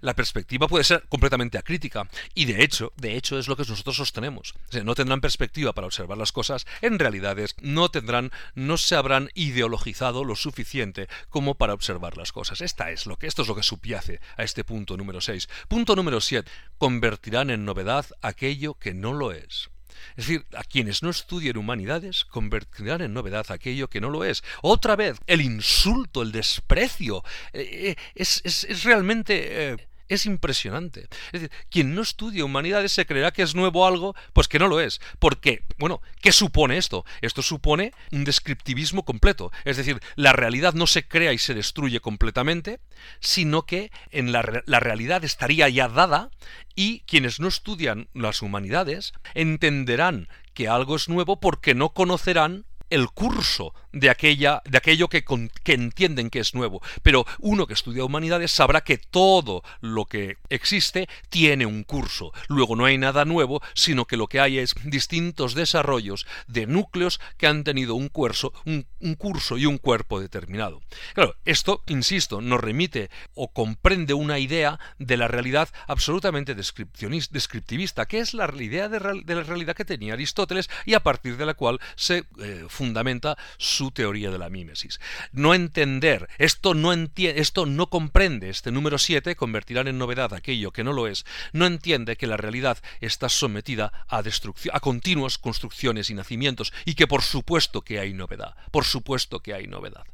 la 0.00 0.14
perspectiva 0.14 0.66
puede 0.66 0.82
ser 0.82 1.04
completamente 1.08 1.56
acrítica 1.56 2.08
y 2.34 2.46
de 2.46 2.64
hecho, 2.64 2.92
de 2.96 3.16
hecho 3.16 3.38
es 3.38 3.46
lo 3.46 3.56
que 3.56 3.62
nosotros 3.62 3.96
sostenemos. 3.96 4.54
no 4.82 4.94
tendrán 4.96 5.20
perspectiva 5.20 5.72
para 5.72 5.86
observar 5.86 6.18
las 6.18 6.32
cosas 6.32 6.66
en 6.80 6.98
realidades 6.98 7.54
no 7.60 7.90
tendrán, 7.90 8.30
no 8.54 8.76
se 8.76 8.96
habrán 8.96 9.30
ideologizado 9.34 10.24
lo 10.24 10.36
suficiente 10.36 11.08
como 11.28 11.54
para 11.54 11.74
observar 11.74 12.16
las 12.16 12.32
cosas. 12.32 12.60
Esta 12.60 12.90
es 12.90 13.06
lo 13.06 13.16
que, 13.16 13.26
esto 13.26 13.42
es 13.42 13.48
lo 13.48 13.54
que 13.54 13.62
subyace 13.62 14.20
a 14.36 14.42
este 14.42 14.64
punto 14.64 14.96
número 14.96 15.20
6. 15.20 15.48
Punto 15.68 15.96
número 15.96 16.20
7. 16.20 16.50
Convertirán 16.78 17.50
en 17.50 17.64
novedad 17.64 18.06
aquello 18.22 18.74
que 18.74 18.94
no 18.94 19.12
lo 19.12 19.32
es. 19.32 19.70
Es 20.16 20.26
decir, 20.26 20.46
a 20.56 20.64
quienes 20.64 21.02
no 21.02 21.10
estudien 21.10 21.56
humanidades 21.56 22.24
convertirán 22.24 23.02
en 23.02 23.14
novedad 23.14 23.46
aquello 23.50 23.88
que 23.88 24.00
no 24.00 24.10
lo 24.10 24.24
es. 24.24 24.44
Otra 24.62 24.96
vez, 24.96 25.18
el 25.26 25.40
insulto, 25.40 26.22
el 26.22 26.32
desprecio, 26.32 27.24
eh, 27.52 27.96
eh, 27.96 27.96
es, 28.14 28.40
es, 28.44 28.84
realmente... 28.84 29.72
Eh, 29.72 29.88
es 30.08 30.26
impresionante. 30.26 31.08
Es 31.32 31.40
decir, 31.40 31.50
quien 31.70 31.94
no 31.94 32.02
estudia 32.02 32.44
humanidades 32.44 32.92
se 32.92 33.06
creerá 33.06 33.32
que 33.32 33.42
es 33.42 33.54
nuevo 33.54 33.86
algo, 33.86 34.14
pues 34.32 34.48
que 34.48 34.58
no 34.58 34.68
lo 34.68 34.80
es. 34.80 35.00
Porque, 35.18 35.64
bueno, 35.78 36.00
¿qué 36.20 36.32
supone 36.32 36.76
esto? 36.76 37.04
Esto 37.20 37.42
supone 37.42 37.92
un 38.12 38.24
descriptivismo 38.24 39.04
completo. 39.04 39.52
Es 39.64 39.76
decir, 39.76 40.00
la 40.14 40.32
realidad 40.32 40.74
no 40.74 40.86
se 40.86 41.06
crea 41.06 41.32
y 41.32 41.38
se 41.38 41.54
destruye 41.54 42.00
completamente, 42.00 42.80
sino 43.20 43.66
que 43.66 43.90
en 44.10 44.32
la, 44.32 44.62
la 44.66 44.80
realidad 44.80 45.24
estaría 45.24 45.68
ya 45.68 45.88
dada 45.88 46.30
y 46.74 47.00
quienes 47.00 47.40
no 47.40 47.48
estudian 47.48 48.08
las 48.14 48.42
humanidades 48.42 49.12
entenderán 49.34 50.28
que 50.54 50.68
algo 50.68 50.96
es 50.96 51.08
nuevo 51.08 51.40
porque 51.40 51.74
no 51.74 51.90
conocerán 51.90 52.64
el 52.90 53.08
curso 53.10 53.74
de, 53.92 54.10
aquella, 54.10 54.62
de 54.64 54.78
aquello 54.78 55.08
que, 55.08 55.24
que, 55.62 55.72
entienden 55.72 56.30
que 56.30 56.40
es 56.40 56.54
nuevo. 56.54 56.82
Pero 57.02 57.26
uno 57.38 57.66
que 57.66 57.74
estudia 57.74 58.04
humanidades 58.04 58.52
sabrá 58.52 58.82
que 58.82 58.98
todo 58.98 59.62
lo 59.80 60.04
que 60.04 60.36
existe 60.48 61.08
tiene 61.28 61.66
un 61.66 61.82
curso. 61.82 62.32
Luego 62.48 62.76
no 62.76 62.84
hay 62.84 62.98
nada 62.98 63.24
nuevo, 63.24 63.62
sino 63.74 64.04
que 64.04 64.16
lo 64.16 64.26
que 64.26 64.40
hay 64.40 64.58
es 64.58 64.74
distintos 64.84 65.54
desarrollos 65.54 66.26
de 66.46 66.66
núcleos 66.66 67.20
que 67.36 67.46
han 67.46 67.64
tenido 67.64 67.94
un, 67.94 68.08
curso, 68.08 68.52
un, 68.64 68.86
un 69.00 69.14
curso 69.14 69.58
y 69.58 69.66
un 69.66 69.78
cuerpo 69.78 70.20
determinado. 70.20 70.82
Claro, 71.14 71.36
esto, 71.44 71.82
insisto, 71.86 72.40
nos 72.40 72.60
remite 72.60 73.10
o 73.34 73.48
comprende 73.52 74.14
una 74.14 74.38
idea 74.38 74.78
de 74.98 75.16
la 75.16 75.28
realidad 75.28 75.68
absolutamente 75.86 76.54
descriptivista, 76.54 78.06
que 78.06 78.18
es 78.18 78.34
la 78.34 78.50
idea 78.58 78.88
de, 78.88 79.00
la 79.00 79.42
realidad 79.42 79.76
que 79.76 79.84
tenía 79.84 80.14
Aristóteles 80.14 80.68
y 80.84 80.94
a 80.94 81.00
partir 81.00 81.36
de 81.36 81.46
la 81.46 81.54
cual 81.54 81.80
se 81.94 82.24
eh, 82.38 82.64
fundamenta 82.76 83.36
su 83.58 83.90
teoría 83.90 84.30
de 84.30 84.38
la 84.38 84.50
mímesis. 84.50 85.00
No 85.32 85.54
entender, 85.54 86.28
esto 86.38 86.74
no, 86.74 86.92
entiende, 86.92 87.40
esto 87.40 87.66
no 87.66 87.88
comprende, 87.88 88.50
este 88.50 88.70
número 88.70 88.98
7, 88.98 89.34
convertirán 89.34 89.88
en 89.88 89.98
novedad 89.98 90.34
aquello 90.34 90.70
que 90.70 90.84
no 90.84 90.92
lo 90.92 91.08
es, 91.08 91.24
no 91.52 91.66
entiende 91.66 92.16
que 92.16 92.26
la 92.26 92.36
realidad 92.36 92.78
está 93.00 93.28
sometida 93.28 93.92
a, 94.06 94.22
destrucción, 94.22 94.76
a 94.76 94.80
continuas 94.80 95.38
construcciones 95.38 96.10
y 96.10 96.14
nacimientos 96.14 96.72
y 96.84 96.94
que 96.94 97.06
por 97.06 97.22
supuesto 97.22 97.82
que 97.82 97.98
hay 97.98 98.12
novedad, 98.12 98.54
por 98.70 98.84
supuesto 98.84 99.40
que 99.40 99.54
hay 99.54 99.66
novedad. 99.66 100.04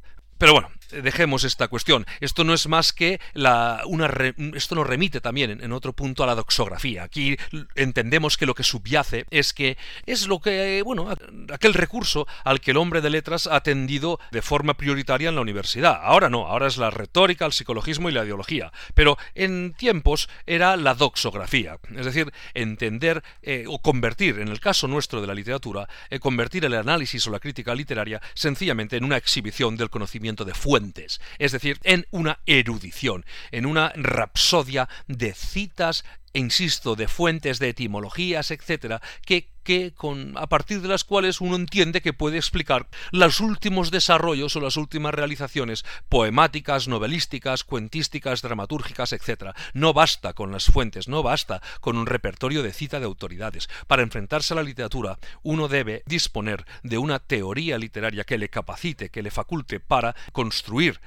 Pero 0.43 0.51
bueno, 0.51 0.71
dejemos 1.01 1.45
esta 1.45 1.69
cuestión. 1.69 2.05
Esto 2.19 2.43
no 2.43 2.53
es 2.53 2.67
más 2.67 2.91
que 2.91 3.21
la, 3.31 3.81
una 3.85 4.11
esto 4.55 4.75
nos 4.75 4.85
remite 4.85 5.21
también 5.21 5.63
en, 5.63 5.71
otro 5.71 5.93
punto 5.93 6.21
a 6.21 6.27
la 6.27 6.35
doxografía. 6.35 7.03
Aquí 7.03 7.37
entendemos 7.75 8.35
que 8.35 8.45
lo 8.45 8.53
que 8.53 8.63
subyace 8.63 9.25
es 9.31 9.53
que 9.53 9.77
es 10.05 10.27
lo 10.27 10.41
que, 10.41 10.81
bueno, 10.83 11.07
aquel 11.49 11.73
recurso 11.73 12.27
al 12.43 12.59
que 12.59 12.71
el 12.71 12.77
hombre 12.77 12.99
de 12.99 13.09
letras 13.09 13.47
ha 13.47 13.55
atendido 13.55 14.19
de 14.31 14.41
forma 14.41 14.73
prioritaria 14.73 15.29
en 15.29 15.35
la 15.35 15.41
universidad. 15.41 16.01
Ahora 16.03 16.29
no, 16.29 16.47
ahora 16.47 16.67
es 16.67 16.75
la 16.75 16.89
retórica, 16.89 17.45
el 17.45 17.53
psicologismo 17.53 18.09
y 18.09 18.11
la 18.11 18.25
ideología. 18.25 18.73
Pero 18.93 19.17
en 19.35 19.73
tiempos 19.75 20.27
era 20.45 20.75
la 20.75 20.93
doxografía, 20.93 21.77
es 21.95 22.05
decir, 22.05 22.33
entender 22.53 23.23
eh, 23.43 23.63
o 23.69 23.79
convertir, 23.79 24.39
en 24.39 24.49
el 24.49 24.59
caso 24.59 24.89
nuestro 24.89 25.21
de 25.21 25.27
la 25.27 25.33
literatura, 25.33 25.87
eh, 26.09 26.19
convertir 26.19 26.65
el 26.65 26.73
análisis 26.73 27.25
o 27.27 27.31
la 27.31 27.39
crítica 27.39 27.73
literaria 27.73 28.21
sencillamente 28.33 28.97
en 28.97 29.05
una 29.05 29.15
exhibición 29.15 29.77
del 29.77 29.89
conocimiento 29.89 30.32
de 30.35 30.53
fuente 30.53 31.03
es 31.39 31.51
decir, 31.51 31.79
en 31.83 32.07
una 32.11 32.39
erudición, 32.45 33.25
en 33.51 33.65
una 33.65 33.91
rapsodia 33.95 34.89
de 35.07 35.33
citas 35.33 36.03
e 36.33 36.39
insisto, 36.39 36.95
de 36.95 37.07
fuentes, 37.07 37.59
de 37.59 37.69
etimologías, 37.69 38.49
etcétera, 38.49 39.01
que, 39.25 39.49
que 39.63 39.93
con, 39.93 40.35
a 40.37 40.47
partir 40.47 40.81
de 40.81 40.87
las 40.87 41.03
cuales 41.03 41.41
uno 41.41 41.55
entiende 41.55 42.01
que 42.01 42.13
puede 42.13 42.37
explicar 42.37 42.87
los 43.11 43.39
últimos 43.39 43.91
desarrollos 43.91 44.55
o 44.55 44.59
las 44.59 44.75
últimas 44.75 45.13
realizaciones 45.13 45.85
poemáticas, 46.09 46.87
novelísticas, 46.87 47.63
cuentísticas, 47.63 48.41
dramatúrgicas, 48.41 49.13
etcétera. 49.13 49.53
No 49.73 49.93
basta 49.93 50.33
con 50.33 50.51
las 50.51 50.65
fuentes, 50.65 51.07
no 51.07 51.21
basta 51.21 51.61
con 51.81 51.97
un 51.97 52.07
repertorio 52.07 52.63
de 52.63 52.73
cita 52.73 52.99
de 52.99 53.05
autoridades. 53.05 53.69
Para 53.87 54.01
enfrentarse 54.03 54.53
a 54.53 54.57
la 54.57 54.63
literatura, 54.63 55.19
uno 55.43 55.67
debe 55.67 56.03
disponer 56.07 56.65
de 56.81 56.97
una 56.97 57.19
teoría 57.19 57.77
literaria 57.77 58.23
que 58.23 58.39
le 58.39 58.49
capacite, 58.49 59.09
que 59.09 59.21
le 59.21 59.31
faculte 59.31 59.79
para 59.79 60.15
construir 60.31 60.99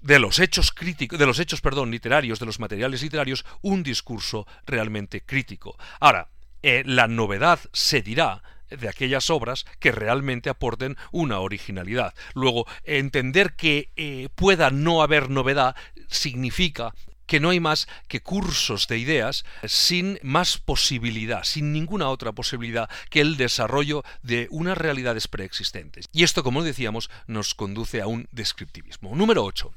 de 0.00 0.18
los 0.18 0.38
hechos 0.38 0.72
críticos, 0.72 1.18
de 1.18 1.26
los 1.26 1.38
hechos, 1.38 1.60
perdón, 1.60 1.90
literarios, 1.90 2.38
de 2.38 2.46
los 2.46 2.60
materiales 2.60 3.02
literarios, 3.02 3.44
un 3.62 3.82
discurso 3.82 4.46
realmente 4.66 5.22
crítico. 5.22 5.76
Ahora, 6.00 6.28
eh, 6.62 6.82
la 6.86 7.08
novedad 7.08 7.58
se 7.72 8.02
dirá 8.02 8.42
de 8.70 8.88
aquellas 8.88 9.30
obras 9.30 9.66
que 9.80 9.92
realmente 9.92 10.48
aporten 10.48 10.96
una 11.10 11.40
originalidad. 11.40 12.14
Luego, 12.34 12.66
entender 12.84 13.54
que 13.54 13.90
eh, 13.96 14.28
pueda 14.34 14.70
no 14.70 15.02
haber 15.02 15.30
novedad 15.30 15.76
significa 16.08 16.94
que 17.32 17.40
no 17.40 17.48
hay 17.48 17.60
más 17.60 17.88
que 18.08 18.20
cursos 18.20 18.86
de 18.88 18.98
ideas 18.98 19.46
sin 19.64 20.18
más 20.22 20.58
posibilidad, 20.58 21.44
sin 21.44 21.72
ninguna 21.72 22.10
otra 22.10 22.32
posibilidad 22.32 22.90
que 23.08 23.22
el 23.22 23.38
desarrollo 23.38 24.04
de 24.22 24.48
unas 24.50 24.76
realidades 24.76 25.28
preexistentes. 25.28 26.04
Y 26.12 26.24
esto, 26.24 26.42
como 26.42 26.62
decíamos, 26.62 27.08
nos 27.26 27.54
conduce 27.54 28.02
a 28.02 28.06
un 28.06 28.28
descriptivismo. 28.32 29.16
Número 29.16 29.44
8. 29.44 29.72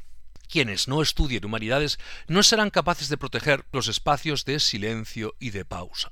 Quienes 0.49 0.89
no 0.89 1.01
estudien 1.01 1.45
humanidades 1.45 1.97
no 2.27 2.43
serán 2.43 2.71
capaces 2.71 3.07
de 3.07 3.15
proteger 3.15 3.63
los 3.71 3.87
espacios 3.87 4.43
de 4.43 4.59
silencio 4.59 5.33
y 5.39 5.51
de 5.51 5.63
pausa. 5.63 6.11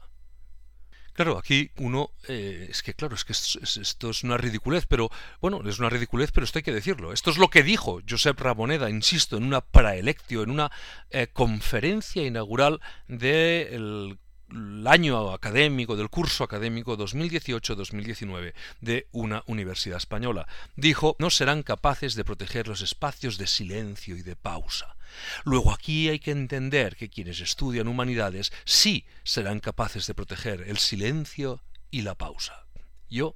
Claro, 1.13 1.37
aquí 1.37 1.69
uno, 1.77 2.11
eh, 2.27 2.67
es 2.69 2.81
que 2.81 2.93
claro, 2.93 3.15
es 3.15 3.23
que 3.23 3.33
esto, 3.33 4.09
es 4.09 4.23
una 4.23 4.37
ridiculez, 4.37 4.85
pero 4.87 5.09
bueno, 5.41 5.61
es 5.67 5.79
una 5.79 5.89
ridiculez, 5.89 6.31
pero 6.31 6.43
esto 6.43 6.59
hay 6.59 6.63
que 6.63 6.73
decirlo. 6.73 7.13
Esto 7.13 7.29
es 7.29 7.37
lo 7.37 7.49
que 7.49 7.63
dijo 7.63 8.01
Josep 8.07 8.39
Ramoneda, 8.39 8.89
insisto, 8.89 9.37
en 9.37 9.43
una 9.43 9.61
praelectio, 9.61 10.43
en 10.43 10.49
una 10.49 10.71
eh, 11.11 11.27
conferencia 11.31 12.23
inaugural 12.23 12.81
del 13.07 14.17
el 14.53 14.85
año 14.87 15.31
académico, 15.31 15.95
del 15.95 16.09
curso 16.09 16.43
académico 16.43 16.97
2018-2019 16.97 18.53
de 18.81 19.07
una 19.11 19.43
universidad 19.47 19.97
española. 19.97 20.47
Dijo, 20.75 21.15
no 21.19 21.29
serán 21.29 21.63
capaces 21.63 22.15
de 22.15 22.23
proteger 22.23 22.67
los 22.67 22.81
espacios 22.81 23.37
de 23.37 23.47
silencio 23.47 24.15
y 24.15 24.21
de 24.21 24.35
pausa. 24.35 24.95
Luego 25.43 25.71
aquí 25.71 26.09
hay 26.09 26.19
que 26.19 26.31
entender 26.31 26.95
que 26.95 27.09
quienes 27.09 27.39
estudian 27.39 27.87
humanidades 27.87 28.51
sí 28.65 29.05
serán 29.23 29.59
capaces 29.59 30.07
de 30.07 30.13
proteger 30.13 30.63
el 30.67 30.77
silencio 30.77 31.63
y 31.91 32.01
la 32.01 32.15
pausa. 32.15 32.65
Yo 33.09 33.35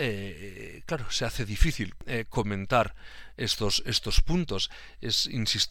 eh, 0.00 0.82
claro, 0.86 1.10
se 1.10 1.24
hace 1.24 1.44
difícil 1.44 1.92
eh, 2.06 2.24
comentar 2.28 2.94
estos, 3.36 3.82
estos 3.84 4.20
puntos. 4.20 4.70
Es, 5.00 5.28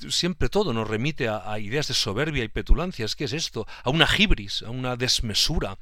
siempre 0.09 0.49
todo 0.49 0.73
nos 0.73 0.85
remite 0.85 1.29
a, 1.29 1.57
ideas 1.59 1.87
de 1.87 1.93
soberbia 1.93 2.43
y 2.43 2.49
petulancia. 2.49 3.05
¿Qué 3.17 3.23
es 3.23 3.31
esto? 3.31 3.65
A 3.85 3.89
una 3.89 4.05
gibris, 4.05 4.63
a 4.63 4.69
una 4.69 4.97
desmesura, 4.97 5.77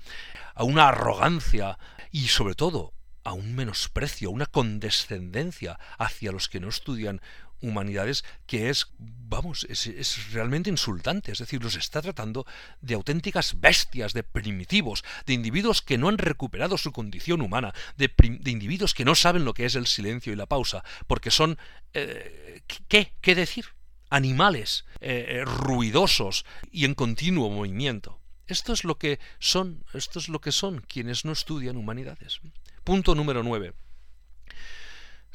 a 0.54 0.64
una 0.64 0.90
arrogancia 0.90 1.80
y 2.12 2.28
sobre 2.28 2.54
todo 2.54 2.94
a 3.24 3.34
un 3.34 3.56
menosprecio, 3.56 4.30
a 4.30 4.32
una 4.32 4.46
condescendencia 4.46 5.80
hacia 5.98 6.32
los 6.32 6.48
que 6.48 6.60
no 6.60 6.70
estudian 6.70 7.22
humanidades 7.66 8.24
que 8.46 8.70
es, 8.70 8.88
vamos, 8.98 9.66
es, 9.70 10.32
realmente 10.32 10.70
insultante. 10.70 11.32
Es 11.32 11.40
decir, 11.40 11.64
los 11.64 11.76
está 11.76 12.02
tratando 12.02 12.46
de 12.82 12.94
auténticas 12.94 13.60
bestias, 13.60 14.14
de 14.14 14.24
primitivos, 14.24 15.04
de 15.26 15.34
individuos 15.34 15.82
que 15.82 15.98
no 15.98 16.10
han 16.10 16.18
recuperado 16.18 16.78
su 16.78 16.92
condición 16.92 17.42
humana, 17.42 17.74
de, 17.98 18.12
individuos 18.46 18.94
que 18.94 19.06
no 19.06 19.16
saben 19.16 19.46
lo 19.46 19.54
que 19.54 19.66
es 19.66 19.76
el 19.76 19.88
silencio 19.88 20.32
y 20.34 20.36
la 20.36 20.46
pausa, 20.46 20.84
porque 21.08 21.32
son, 21.32 21.58
eh, 21.94 22.62
¿qué? 22.88 23.14
¿Qué 23.22 23.36
decir? 23.36 23.66
Animales 24.10 24.86
eh, 25.02 25.26
eh, 25.30 25.46
ruidosos 25.46 26.46
y 26.72 26.86
en 26.86 26.94
continuo 26.94 27.50
movimiento. 27.50 28.20
Esto 28.48 28.74
es 28.74 28.84
lo 28.84 29.00
que 29.00 29.20
son, 29.40 29.84
esto 29.94 30.20
es 30.20 30.30
lo 30.30 30.40
que 30.40 30.52
son 30.52 30.82
quienes 30.82 31.26
no 31.26 31.32
estudian 31.32 31.78
humanidades. 31.78 32.42
Punto 32.84 33.16
número 33.16 33.42
9 33.42 33.74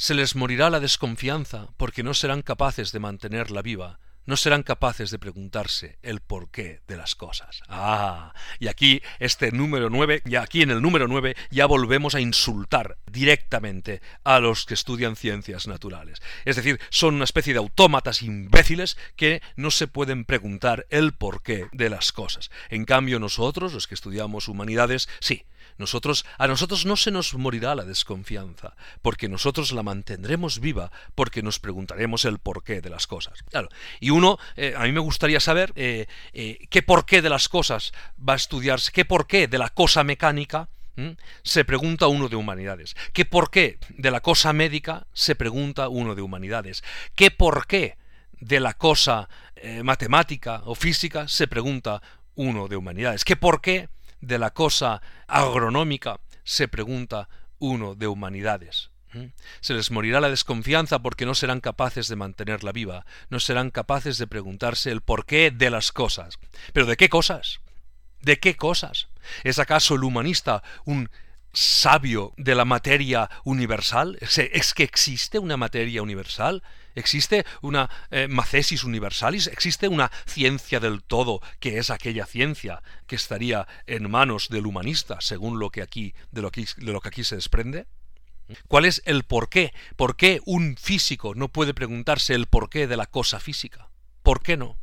se 0.01 0.15
les 0.15 0.35
morirá 0.35 0.71
la 0.71 0.81
desconfianza 0.81 1.69
porque 1.77 2.03
no 2.03 2.15
serán 2.15 2.41
capaces 2.41 2.91
de 2.91 3.01
mantenerla 3.01 3.61
viva, 3.61 4.01
no 4.25 4.39
serán 4.39 4.63
capaces 4.63 5.11
de 5.11 5.19
preguntarse 5.19 5.99
el 6.01 6.21
porqué 6.21 6.81
de 6.89 6.97
las 6.97 7.15
cosas. 7.15 7.61
Ah, 7.69 8.33
y 8.59 8.69
aquí 8.69 9.03
este 9.19 9.53
número 9.53 9.91
9, 9.91 10.23
y 10.25 10.37
aquí 10.37 10.63
en 10.63 10.71
el 10.71 10.81
número 10.81 11.07
9 11.07 11.37
ya 11.51 11.67
volvemos 11.67 12.15
a 12.15 12.21
insultar 12.23 12.97
directamente 13.13 14.01
a 14.25 14.41
los 14.41 14.65
que 14.65 14.73
estudian 14.73 15.17
ciencias 15.17 15.67
naturales. 15.67 16.23
Es 16.47 16.57
decir, 16.57 16.81
son 16.89 17.17
una 17.17 17.25
especie 17.25 17.53
de 17.53 17.59
autómatas 17.59 18.23
imbéciles 18.23 18.97
que 19.17 19.43
no 19.57 19.71
se 19.71 19.87
pueden 19.87 20.25
preguntar 20.25 20.87
el 20.89 21.13
porqué 21.13 21.67
de 21.73 21.91
las 21.91 22.13
cosas. 22.13 22.51
En 22.71 22.87
cambio 22.87 23.19
nosotros, 23.19 23.75
los 23.75 23.87
que 23.87 23.97
estudiamos 23.97 24.49
humanidades, 24.49 25.11
sí, 25.21 25.45
nosotros, 25.81 26.25
a 26.39 26.47
nosotros 26.47 26.87
no 26.87 26.97
se 26.97 27.11
nos 27.11 27.35
morirá 27.35 27.75
la 27.75 27.85
desconfianza, 27.85 28.77
porque 29.03 29.29
nosotros 29.29 29.73
la 29.73 29.83
mantendremos 29.83 30.61
viva, 30.61 30.93
porque 31.17 31.43
nos 31.43 31.59
preguntaremos 31.59 32.25
el 32.25 32.39
porqué 32.39 32.81
de 32.81 32.91
las 32.91 33.09
cosas. 33.09 33.43
Y 33.99 34.11
uno, 34.11 34.39
eh, 34.57 34.75
a 34.77 34.85
mí 34.85 34.93
me 34.93 35.01
gustaría 35.01 35.41
saber 35.41 35.73
eh, 35.75 36.07
eh, 36.33 36.59
qué 36.69 36.83
porqué 36.83 37.23
de 37.23 37.31
las 37.31 37.49
cosas 37.49 37.93
va 38.17 38.35
a 38.35 38.37
estudiarse, 38.37 38.93
qué 38.93 39.05
porqué 39.05 39.49
de 39.49 39.59
la 39.59 39.71
cosa 39.71 40.05
mecánica 40.05 40.69
se 41.43 41.65
pregunta 41.65 42.09
uno 42.09 42.29
de 42.29 42.37
humanidades. 42.37 42.95
¿Qué 43.15 43.25
porqué 43.25 43.79
de 43.89 44.11
la 44.11 44.21
cosa 44.21 44.53
médica 44.53 45.07
se 45.15 45.35
pregunta 45.35 45.89
uno 45.89 46.15
de 46.15 46.21
humanidades? 46.21 46.85
¿Qué 47.15 47.31
porqué 47.31 47.97
de 48.33 48.61
la 48.61 48.75
cosa 48.75 49.31
matemática 49.83 50.61
o 50.67 50.75
física 50.75 51.27
se 51.27 51.49
pregunta 51.49 52.03
uno 52.35 52.69
de 52.69 52.77
humanidades? 52.77 53.25
¿Qué 53.25 53.35
porqué 53.35 53.89
de 54.21 54.39
la 54.39 54.51
cosa 54.51 55.03
agronómica, 55.27 56.21
se 56.45 56.69
pregunta 56.69 57.29
uno 57.59 57.95
de 57.95 58.07
humanidades. 58.07 58.91
Se 59.61 59.75
les 59.75 59.91
morirá 59.91 60.21
la 60.21 60.31
desconfianza 60.31 61.01
porque 61.01 61.27
no 61.27 61.35
serán 61.35 61.61
capaces 61.61 62.07
de 62.07 62.17
mantenerla 62.17 62.71
viva, 62.71 63.05
no 63.29 63.41
serán 63.41 63.71
capaces 63.71 64.19
de 64.19 64.29
preguntarse 64.29 64.91
el 64.91 65.01
porqué 65.01 65.51
de 65.51 65.71
las 65.71 65.91
cosas. 65.91 66.39
¿Pero 66.73 66.87
de 66.87 66.97
qué 66.97 67.09
cosas? 67.09 67.61
¿De 68.21 68.39
qué 68.39 68.57
cosas? 68.57 69.09
¿Es 69.43 69.59
acaso 69.59 69.95
el 69.97 70.05
humanista 70.05 70.63
un 70.85 71.11
sabio 71.53 72.33
de 72.37 72.55
la 72.55 72.65
materia 72.65 73.31
universal? 73.45 74.19
¿Es 74.21 74.75
que 74.75 74.83
existe 74.83 75.39
una 75.39 75.57
materia 75.57 76.03
universal? 76.03 76.63
¿Existe 76.95 77.45
una 77.63 77.89
eh, 78.11 78.27
macesis 78.29 78.85
universalis? 78.85 79.47
¿Existe 79.47 79.89
una 79.89 80.11
ciencia 80.27 80.81
del 80.81 81.03
todo 81.03 81.41
que 81.61 81.79
es 81.79 81.91
aquella 81.91 82.27
ciencia 82.27 82.83
que 83.07 83.17
estaría 83.17 83.67
en 83.87 84.11
manos 84.11 84.49
del 84.49 84.67
humanista, 84.67 85.21
según 85.21 85.59
lo 85.59 85.71
que 85.71 85.83
aquí, 85.83 86.15
de 86.31 86.43
lo 86.43 86.51
que, 86.51 86.67
de 86.77 86.93
lo 86.93 87.01
que 87.01 87.09
aquí 87.09 87.25
se 87.25 87.37
desprende? 87.37 87.87
¿Cuál 88.69 88.85
es 88.85 89.03
el 89.05 89.23
porqué? 89.25 89.73
¿Por 89.97 90.17
qué 90.17 90.41
un 90.45 90.77
físico 90.77 91.35
no 91.35 91.49
puede 91.49 91.75
preguntarse 91.75 92.35
el 92.35 92.47
porqué 92.47 92.87
de 92.87 92.97
la 92.97 93.07
cosa 93.07 93.39
física? 93.39 93.91
¿Por 94.23 94.43
qué 94.43 94.57
no? 94.57 94.77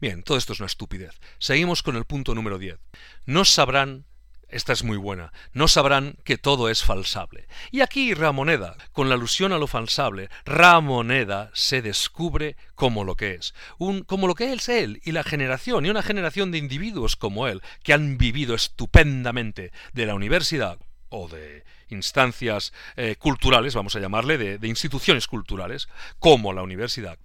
Bien, 0.00 0.22
todo 0.22 0.36
esto 0.36 0.52
es 0.52 0.60
una 0.60 0.66
estupidez. 0.66 1.18
Seguimos 1.38 1.82
con 1.82 1.96
el 1.96 2.04
punto 2.04 2.34
número 2.34 2.58
10. 2.58 2.78
No 3.24 3.44
sabrán 3.44 4.04
esta 4.48 4.72
es 4.72 4.84
muy 4.84 4.96
buena. 4.96 5.32
No 5.52 5.68
sabrán 5.68 6.16
que 6.24 6.38
todo 6.38 6.68
es 6.68 6.84
falsable. 6.84 7.48
Y 7.70 7.80
aquí 7.80 8.14
Ramoneda, 8.14 8.76
con 8.92 9.08
la 9.08 9.16
alusión 9.16 9.52
a 9.52 9.58
lo 9.58 9.66
falsable, 9.66 10.28
Ramoneda 10.44 11.50
se 11.52 11.82
descubre 11.82 12.56
como 12.74 13.04
lo 13.04 13.16
que 13.16 13.34
es. 13.34 13.54
Un, 13.78 14.02
como 14.02 14.26
lo 14.26 14.34
que 14.34 14.52
es 14.52 14.68
él 14.68 15.00
y 15.04 15.12
la 15.12 15.24
generación, 15.24 15.84
y 15.84 15.90
una 15.90 16.02
generación 16.02 16.50
de 16.52 16.58
individuos 16.58 17.16
como 17.16 17.48
él, 17.48 17.62
que 17.82 17.92
han 17.92 18.18
vivido 18.18 18.54
estupendamente 18.54 19.72
de 19.92 20.06
la 20.06 20.14
universidad, 20.14 20.78
o 21.08 21.28
de 21.28 21.64
instancias 21.88 22.72
eh, 22.96 23.16
culturales, 23.16 23.74
vamos 23.74 23.96
a 23.96 24.00
llamarle, 24.00 24.38
de, 24.38 24.68
instituciones 24.68 25.26
culturales, 25.26 25.88
como 26.18 26.52
la 26.52 26.62
universidad, 26.62 27.18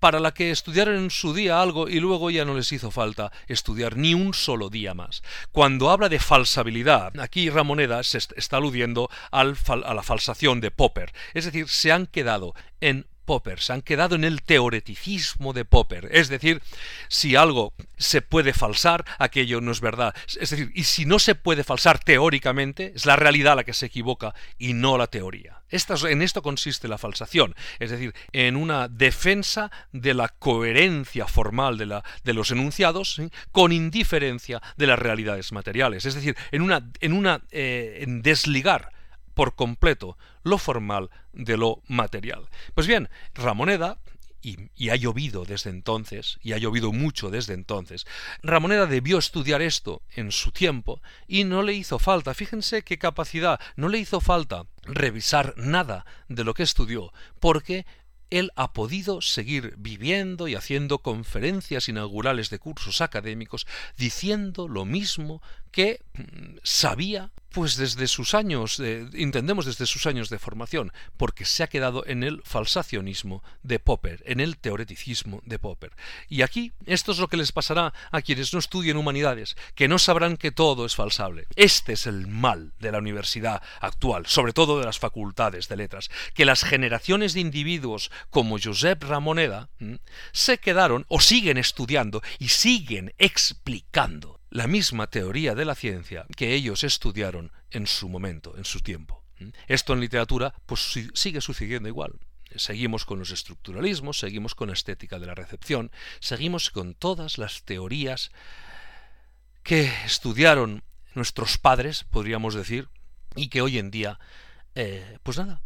para 0.00 0.20
la 0.20 0.32
que 0.32 0.50
estudiaron 0.50 0.96
en 0.96 1.10
su 1.10 1.34
día 1.34 1.60
algo 1.60 1.88
y 1.88 2.00
luego 2.00 2.30
ya 2.30 2.44
no 2.44 2.54
les 2.54 2.72
hizo 2.72 2.90
falta 2.90 3.32
estudiar 3.46 3.96
ni 3.96 4.14
un 4.14 4.34
solo 4.34 4.70
día 4.70 4.94
más. 4.94 5.22
Cuando 5.52 5.90
habla 5.90 6.08
de 6.08 6.18
falsabilidad, 6.18 7.18
aquí 7.20 7.50
Ramoneda 7.50 8.02
se 8.02 8.18
está 8.18 8.56
aludiendo 8.56 9.10
a 9.30 9.44
la 9.44 10.02
falsación 10.02 10.60
de 10.60 10.70
Popper, 10.70 11.12
es 11.34 11.44
decir, 11.44 11.68
se 11.68 11.92
han 11.92 12.06
quedado 12.06 12.54
en 12.80 13.06
Popper, 13.28 13.60
se 13.60 13.74
han 13.74 13.82
quedado 13.82 14.14
en 14.14 14.24
el 14.24 14.40
teoreticismo 14.40 15.52
de 15.52 15.66
Popper. 15.66 16.08
Es 16.12 16.30
decir, 16.30 16.62
si 17.08 17.36
algo 17.36 17.74
se 17.98 18.22
puede 18.22 18.54
falsar, 18.54 19.04
aquello 19.18 19.60
no 19.60 19.70
es 19.70 19.82
verdad. 19.82 20.14
Es 20.40 20.48
decir, 20.48 20.72
y 20.74 20.84
si 20.84 21.04
no 21.04 21.18
se 21.18 21.34
puede 21.34 21.62
falsar 21.62 21.98
teóricamente, 21.98 22.94
es 22.96 23.04
la 23.04 23.16
realidad 23.16 23.54
la 23.54 23.64
que 23.64 23.74
se 23.74 23.84
equivoca 23.84 24.34
y 24.56 24.72
no 24.72 24.96
la 24.96 25.08
teoría. 25.08 25.60
en 25.70 26.22
esto 26.22 26.40
consiste 26.40 26.88
la 26.88 26.96
falsación, 26.96 27.54
es 27.78 27.90
decir, 27.90 28.14
en 28.32 28.56
una 28.56 28.88
defensa 28.88 29.70
de 29.92 30.14
la 30.14 30.28
coherencia 30.30 31.26
formal 31.26 31.76
de, 31.76 32.32
los 32.32 32.50
enunciados 32.50 33.20
con 33.52 33.72
indiferencia 33.72 34.62
de 34.78 34.86
las 34.86 34.98
realidades 34.98 35.52
materiales. 35.52 36.06
Es 36.06 36.14
decir, 36.14 36.34
en 36.50 36.62
una, 36.62 36.90
en 37.00 37.12
una 37.12 37.42
eh, 37.50 37.98
en 38.00 38.22
desligar 38.22 38.96
por 39.38 39.54
completo 39.54 40.18
lo 40.42 40.58
formal 40.58 41.10
de 41.32 41.56
lo 41.56 41.80
material. 41.86 42.48
Pues 42.74 42.88
bien, 42.88 43.08
Ramoneda 43.34 43.98
y, 44.42 44.88
ha 44.90 44.96
llovido 44.96 45.44
desde 45.44 45.70
entonces, 45.70 46.40
y 46.42 46.54
ha 46.54 46.58
llovido 46.58 46.90
mucho 46.92 47.30
desde 47.30 47.54
entonces. 47.54 48.04
Ramoneda 48.42 48.86
debió 48.86 49.16
estudiar 49.16 49.62
esto 49.62 50.02
en 50.16 50.32
su 50.32 50.50
tiempo 50.50 51.00
y 51.28 51.44
no 51.44 51.62
le 51.62 51.74
hizo 51.74 52.00
falta, 52.00 52.34
fíjense 52.34 52.82
qué 52.82 52.98
capacidad, 52.98 53.60
no 53.76 53.88
le 53.88 53.98
hizo 53.98 54.20
falta 54.20 54.66
revisar 54.82 55.54
nada 55.56 56.04
de 56.26 56.42
lo 56.42 56.52
que 56.52 56.64
estudió, 56.64 57.12
porque 57.38 57.86
él 58.30 58.50
ha 58.56 58.72
podido 58.72 59.20
seguir 59.20 59.74
viviendo 59.78 60.48
y 60.48 60.56
haciendo 60.56 60.98
conferencias 60.98 61.88
inaugurales 61.88 62.50
de 62.50 62.58
cursos 62.58 63.02
académicos 63.02 63.68
diciendo 63.96 64.66
lo 64.66 64.84
mismo 64.84 65.40
que 65.70 66.00
mm, 66.14 66.56
sabía 66.64 67.30
pues 67.50 67.76
desde 67.76 68.06
sus 68.06 68.34
años, 68.34 68.80
entendemos 68.80 69.66
desde 69.66 69.86
sus 69.86 70.06
años 70.06 70.28
de 70.28 70.38
formación, 70.38 70.92
porque 71.16 71.44
se 71.44 71.62
ha 71.62 71.68
quedado 71.68 72.04
en 72.06 72.22
el 72.22 72.42
falsacionismo 72.44 73.42
de 73.62 73.78
Popper, 73.78 74.22
en 74.26 74.40
el 74.40 74.58
teoreticismo 74.58 75.40
de 75.44 75.58
Popper. 75.58 75.92
Y 76.28 76.42
aquí 76.42 76.72
esto 76.86 77.12
es 77.12 77.18
lo 77.18 77.28
que 77.28 77.36
les 77.36 77.52
pasará 77.52 77.92
a 78.10 78.22
quienes 78.22 78.52
no 78.52 78.58
estudien 78.58 78.96
humanidades, 78.96 79.56
que 79.74 79.88
no 79.88 79.98
sabrán 79.98 80.36
que 80.36 80.52
todo 80.52 80.84
es 80.84 80.94
falsable. 80.94 81.46
Este 81.56 81.94
es 81.94 82.06
el 82.06 82.26
mal 82.26 82.72
de 82.78 82.92
la 82.92 82.98
universidad 82.98 83.62
actual, 83.80 84.26
sobre 84.26 84.52
todo 84.52 84.78
de 84.78 84.86
las 84.86 84.98
facultades 84.98 85.68
de 85.68 85.76
letras, 85.76 86.10
que 86.34 86.44
las 86.44 86.64
generaciones 86.64 87.34
de 87.34 87.40
individuos 87.40 88.10
como 88.30 88.58
Josep 88.62 89.02
Ramoneda 89.04 89.68
se 90.32 90.58
quedaron 90.58 91.06
o 91.08 91.20
siguen 91.20 91.58
estudiando 91.58 92.22
y 92.38 92.48
siguen 92.48 93.14
explicando 93.18 94.37
la 94.50 94.66
misma 94.66 95.08
teoría 95.08 95.54
de 95.54 95.64
la 95.64 95.74
ciencia 95.74 96.26
que 96.36 96.54
ellos 96.54 96.84
estudiaron 96.84 97.52
en 97.70 97.86
su 97.86 98.08
momento, 98.08 98.56
en 98.56 98.64
su 98.64 98.80
tiempo. 98.80 99.22
Esto 99.66 99.92
en 99.92 100.00
literatura 100.00 100.54
pues 100.66 100.98
sigue 101.14 101.40
sucediendo 101.40 101.88
igual. 101.88 102.18
Seguimos 102.56 103.04
con 103.04 103.18
los 103.18 103.30
estructuralismos, 103.30 104.18
seguimos 104.18 104.54
con 104.54 104.68
la 104.68 104.74
estética 104.74 105.18
de 105.18 105.26
la 105.26 105.34
recepción, 105.34 105.90
seguimos 106.18 106.70
con 106.70 106.94
todas 106.94 107.36
las 107.36 107.62
teorías 107.62 108.30
que 109.62 109.92
estudiaron 110.06 110.82
nuestros 111.14 111.58
padres, 111.58 112.04
podríamos 112.04 112.54
decir, 112.54 112.88
y 113.36 113.48
que 113.48 113.60
hoy 113.60 113.78
en 113.78 113.90
día, 113.90 114.18
eh, 114.74 115.18
pues 115.22 115.36
nada, 115.36 115.60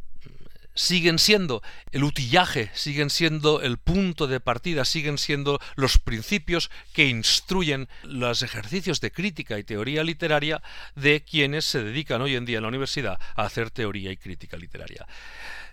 siguen 0.75 1.19
siendo 1.19 1.63
el 1.91 2.05
utillaje, 2.05 2.71
siguen 2.75 3.11
siendo 3.11 3.61
el 3.61 3.79
punto 3.79 4.27
de 4.27 4.41
partida, 4.41 4.85
siguen 4.85 5.19
siendo 5.19 5.61
los 5.77 5.99
principios 5.99 6.71
que 6.93 7.09
instruyen 7.09 7.89
los 8.03 8.43
ejercicios 8.43 9.01
de 9.01 9.13
crítica 9.13 9.59
y 9.59 9.65
teoría 9.65 10.05
literaria 10.05 10.63
de 10.95 11.23
quienes 11.23 11.65
se 11.65 11.83
dedican 11.83 12.23
hoy 12.23 12.37
en 12.37 12.45
día 12.45 12.59
en 12.59 12.63
la 12.63 12.69
universidad 12.69 13.21
a 13.37 13.45
hacer 13.45 13.71
teoría 13.71 14.11
y 14.11 14.17
crítica 14.17 14.57
literaria. 14.57 15.07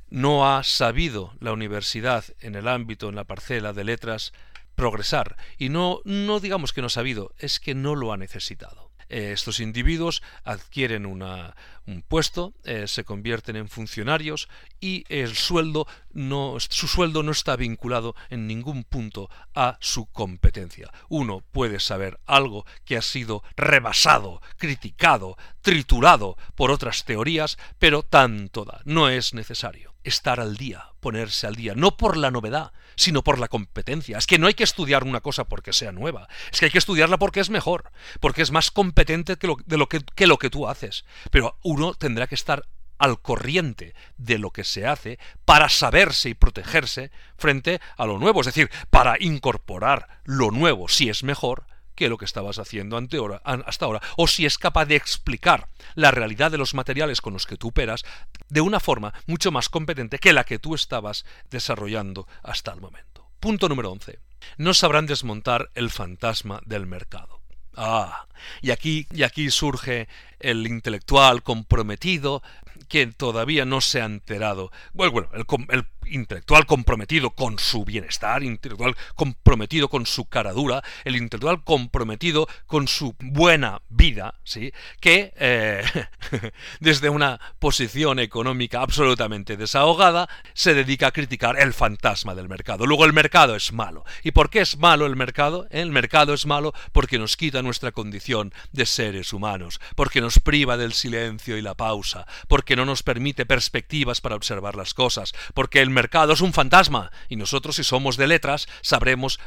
No 0.09 0.49
ha 0.51 0.63
sabido 0.63 1.33
la 1.39 1.53
universidad 1.53 2.25
en 2.39 2.55
el 2.55 2.67
ámbito, 2.67 3.09
en 3.09 3.15
la 3.15 3.25
parcela 3.25 3.73
de 3.73 3.83
letras, 3.83 4.33
progresar. 4.75 5.37
Y 5.57 5.69
no, 5.69 6.01
no 6.05 6.39
digamos 6.39 6.73
que 6.73 6.81
no 6.81 6.87
ha 6.87 6.89
sabido, 6.89 7.33
es 7.37 7.59
que 7.59 7.75
no 7.75 7.95
lo 7.95 8.11
ha 8.11 8.17
necesitado. 8.17 8.88
Eh, 9.09 9.31
estos 9.33 9.59
individuos 9.59 10.21
adquieren 10.43 11.05
una, 11.05 11.55
un 11.87 12.03
puesto, 12.03 12.53
eh, 12.63 12.87
se 12.87 13.03
convierten 13.03 13.55
en 13.55 13.67
funcionarios 13.67 14.47
y 14.79 15.03
el 15.09 15.35
sueldo 15.35 15.87
no, 16.11 16.57
su 16.59 16.87
sueldo 16.87 17.23
no 17.23 17.31
está 17.31 17.55
vinculado 17.55 18.15
en 18.29 18.47
ningún 18.47 18.83
punto 18.83 19.29
a 19.53 19.77
su 19.79 20.07
competencia. 20.07 20.91
Uno 21.07 21.43
puede 21.51 21.79
saber 21.79 22.19
algo 22.25 22.65
que 22.85 22.97
ha 22.97 23.01
sido 23.01 23.43
rebasado, 23.55 24.41
criticado, 24.57 25.37
triturado 25.61 26.37
por 26.55 26.71
otras 26.71 27.05
teorías, 27.05 27.57
pero 27.77 28.03
tanto 28.03 28.65
da, 28.65 28.81
no 28.85 29.09
es 29.09 29.33
necesario 29.33 29.93
estar 30.03 30.39
al 30.39 30.57
día, 30.57 30.91
ponerse 30.99 31.47
al 31.47 31.55
día, 31.55 31.75
no 31.75 31.97
por 31.97 32.17
la 32.17 32.31
novedad, 32.31 32.71
sino 32.95 33.23
por 33.23 33.39
la 33.39 33.47
competencia. 33.47 34.17
Es 34.17 34.27
que 34.27 34.39
no 34.39 34.47
hay 34.47 34.53
que 34.53 34.63
estudiar 34.63 35.03
una 35.03 35.21
cosa 35.21 35.45
porque 35.45 35.73
sea 35.73 35.91
nueva, 35.91 36.27
es 36.51 36.59
que 36.59 36.65
hay 36.65 36.71
que 36.71 36.77
estudiarla 36.77 37.17
porque 37.17 37.39
es 37.39 37.49
mejor, 37.49 37.91
porque 38.19 38.41
es 38.41 38.51
más 38.51 38.71
competente 38.71 39.37
que 39.37 39.47
lo, 39.47 39.57
que, 39.87 40.01
que 40.15 40.27
lo 40.27 40.37
que 40.37 40.49
tú 40.49 40.67
haces. 40.67 41.05
Pero 41.31 41.57
uno 41.63 41.93
tendrá 41.93 42.27
que 42.27 42.35
estar 42.35 42.65
al 42.99 43.21
corriente 43.21 43.95
de 44.17 44.37
lo 44.37 44.51
que 44.51 44.63
se 44.63 44.85
hace 44.85 45.17
para 45.45 45.69
saberse 45.69 46.29
y 46.29 46.33
protegerse 46.35 47.11
frente 47.37 47.81
a 47.97 48.05
lo 48.05 48.19
nuevo, 48.19 48.41
es 48.41 48.47
decir, 48.47 48.69
para 48.89 49.15
incorporar 49.19 50.21
lo 50.25 50.51
nuevo 50.51 50.87
si 50.87 51.09
es 51.09 51.23
mejor 51.23 51.65
que 51.95 52.07
lo 52.07 52.17
que 52.17 52.25
estabas 52.25 52.59
haciendo 52.59 52.97
hasta 53.43 53.85
ahora, 53.85 54.01
o 54.15 54.27
si 54.27 54.45
es 54.45 54.57
capaz 54.57 54.85
de 54.85 54.95
explicar 54.95 55.67
la 55.95 56.11
realidad 56.11 56.49
de 56.49 56.57
los 56.57 56.73
materiales 56.73 57.19
con 57.19 57.33
los 57.33 57.45
que 57.45 57.57
tú 57.57 57.69
operas 57.69 58.05
de 58.47 58.61
una 58.61 58.79
forma 58.79 59.13
mucho 59.27 59.51
más 59.51 59.67
competente 59.67 60.17
que 60.17 60.31
la 60.31 60.45
que 60.45 60.59
tú 60.59 60.75
estabas 60.75 61.25
desarrollando 61.49 62.25
hasta 62.41 62.71
el 62.71 62.79
momento. 62.79 63.27
Punto 63.41 63.67
número 63.67 63.91
11. 63.91 64.17
No 64.57 64.73
sabrán 64.73 65.07
desmontar 65.07 65.71
el 65.75 65.89
fantasma 65.89 66.61
del 66.65 66.85
mercado. 66.85 67.41
Ah, 67.75 68.27
y 68.61 68.71
aquí, 68.71 69.07
y 69.11 69.23
aquí 69.23 69.51
surge 69.51 70.07
el 70.39 70.67
intelectual 70.67 71.43
comprometido 71.43 72.41
que 72.87 73.07
todavía 73.07 73.65
no 73.65 73.81
se 73.81 74.01
ha 74.01 74.05
enterado. 74.05 74.71
Bueno, 74.93 75.11
bueno 75.11 75.29
el, 75.33 75.45
el 75.69 75.85
intelectual 76.09 76.65
comprometido 76.65 77.31
con 77.31 77.59
su 77.59 77.85
bienestar, 77.85 78.43
intelectual 78.43 78.95
comprometido 79.15 79.89
con 79.89 80.05
su 80.05 80.25
caradura, 80.25 80.83
el 81.03 81.15
intelectual 81.15 81.63
comprometido 81.63 82.47
con 82.67 82.87
su 82.87 83.15
buena 83.19 83.81
vida, 83.89 84.35
¿sí? 84.43 84.73
que 84.99 85.33
eh, 85.37 85.83
desde 86.79 87.09
una 87.09 87.39
posición 87.59 88.19
económica 88.19 88.81
absolutamente 88.81 89.57
desahogada 89.57 90.29
se 90.53 90.73
dedica 90.73 91.07
a 91.07 91.11
criticar 91.11 91.59
el 91.59 91.73
fantasma 91.73 92.35
del 92.35 92.49
mercado. 92.49 92.85
Luego 92.85 93.05
el 93.05 93.13
mercado 93.13 93.55
es 93.55 93.71
malo. 93.71 94.03
¿Y 94.23 94.31
por 94.31 94.49
qué 94.49 94.61
es 94.61 94.77
malo 94.77 95.05
el 95.05 95.15
mercado? 95.15 95.67
El 95.69 95.91
mercado 95.91 96.33
es 96.33 96.45
malo 96.45 96.73
porque 96.91 97.19
nos 97.19 97.37
quita 97.37 97.61
nuestra 97.61 97.91
condición 97.91 98.53
de 98.71 98.85
seres 98.85 99.33
humanos, 99.33 99.79
porque 99.95 100.21
nos 100.21 100.39
priva 100.39 100.77
del 100.77 100.93
silencio 100.93 101.57
y 101.57 101.61
la 101.61 101.75
pausa, 101.75 102.25
porque 102.47 102.68
no 102.75 102.85
nos 102.85 103.03
permite 103.03 103.45
perspectivas 103.45 104.21
para 104.21 104.35
observar 104.35 104.75
las 104.75 104.93
cosas, 104.93 105.33
porque 105.53 105.81
el 105.81 105.89
mercado 105.89 106.33
es 106.33 106.41
un 106.41 106.53
fantasma 106.53 107.11
y 107.27 107.35
nosotros 107.35 107.75
si 107.75 107.83
somos 107.83 108.17
de 108.17 108.27
letras 108.27 108.67
sabremos 108.81 109.39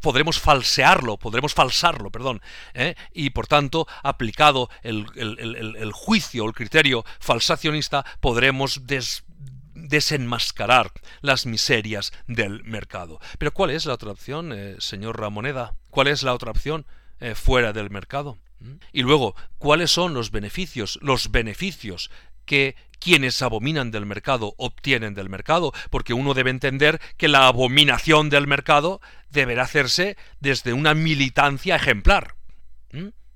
podremos 0.00 0.38
falsearlo, 0.38 1.16
podremos 1.16 1.54
falsarlo, 1.54 2.10
perdón, 2.10 2.40
¿eh? 2.74 2.94
y 3.12 3.30
por 3.30 3.46
tanto, 3.46 3.86
aplicado 4.02 4.68
el, 4.82 5.92
juicio 5.92 6.44
o 6.44 6.48
el 6.48 6.54
criterio 6.54 7.04
falsacionista, 7.18 8.04
podremos 8.20 8.82
desenmascarar 9.74 10.92
las 11.20 11.46
miserias 11.46 12.12
del 12.26 12.64
mercado. 12.64 13.20
Pero 13.38 13.52
¿cuál 13.52 13.70
es 13.70 13.86
la 13.86 13.94
otra 13.94 14.10
opción, 14.10 14.52
eh, 14.52 14.76
señor 14.78 15.18
Ramoneda? 15.18 15.74
¿Cuál 15.90 16.08
es 16.08 16.22
la 16.22 16.34
otra 16.34 16.50
opción 16.50 16.86
eh, 17.20 17.34
fuera 17.34 17.72
del 17.72 17.90
mercado? 17.90 18.38
¿Mm? 18.60 18.74
Y 18.92 19.02
luego, 19.02 19.34
¿cuáles 19.58 19.90
son 19.90 20.14
los 20.14 20.30
beneficios, 20.30 20.98
los 21.02 21.30
beneficios 21.30 22.10
que 22.50 22.74
quienes 22.98 23.40
abominan 23.42 23.92
del 23.92 24.06
mercado 24.06 24.54
obtienen 24.56 25.14
del 25.14 25.28
mercado, 25.28 25.72
porque 25.88 26.14
uno 26.14 26.34
debe 26.34 26.50
entender 26.50 27.00
que 27.16 27.28
la 27.28 27.46
abominación 27.46 28.28
del 28.28 28.48
mercado 28.48 29.00
deberá 29.30 29.62
hacerse 29.62 30.16
desde 30.40 30.72
una 30.72 30.94
militancia 30.94 31.76
ejemplar. 31.76 32.34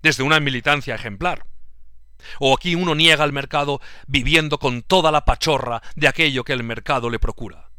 Desde 0.03 0.24
una 0.24 0.40
militancia 0.40 0.96
ejemplar. 0.96 1.46
O 2.40 2.57
aquí 2.57 2.74
uno 2.74 2.96
niega 2.96 3.22
al 3.22 3.33
mercado 3.33 3.81
viviendo 4.09 4.59
con 4.59 4.83
toda 4.83 5.12
la 5.12 5.24
pachorra 5.24 5.81
de 5.94 6.09
aquello 6.09 6.42
que 6.42 6.55
el 6.55 6.64
mercado 6.64 7.09
le 7.09 7.20
procura. 7.20 7.70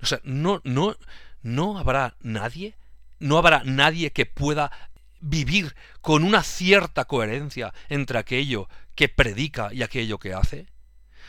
O 0.00 0.06
sea, 0.06 0.20
no, 0.24 0.62
no, 0.64 0.96
no 1.42 1.78
habrá 1.78 2.16
nadie, 2.22 2.78
no 3.18 3.36
habrá 3.36 3.60
nadie 3.62 4.10
que 4.10 4.24
pueda 4.24 4.72
vivir 5.20 5.74
con 6.00 6.24
una 6.24 6.42
cierta 6.42 7.04
coherencia 7.04 7.74
entre 7.90 8.18
aquello 8.18 8.70
que 8.94 9.10
predica 9.10 9.68
y 9.74 9.82
aquello 9.82 10.18
que 10.18 10.32
hace? 10.32 10.66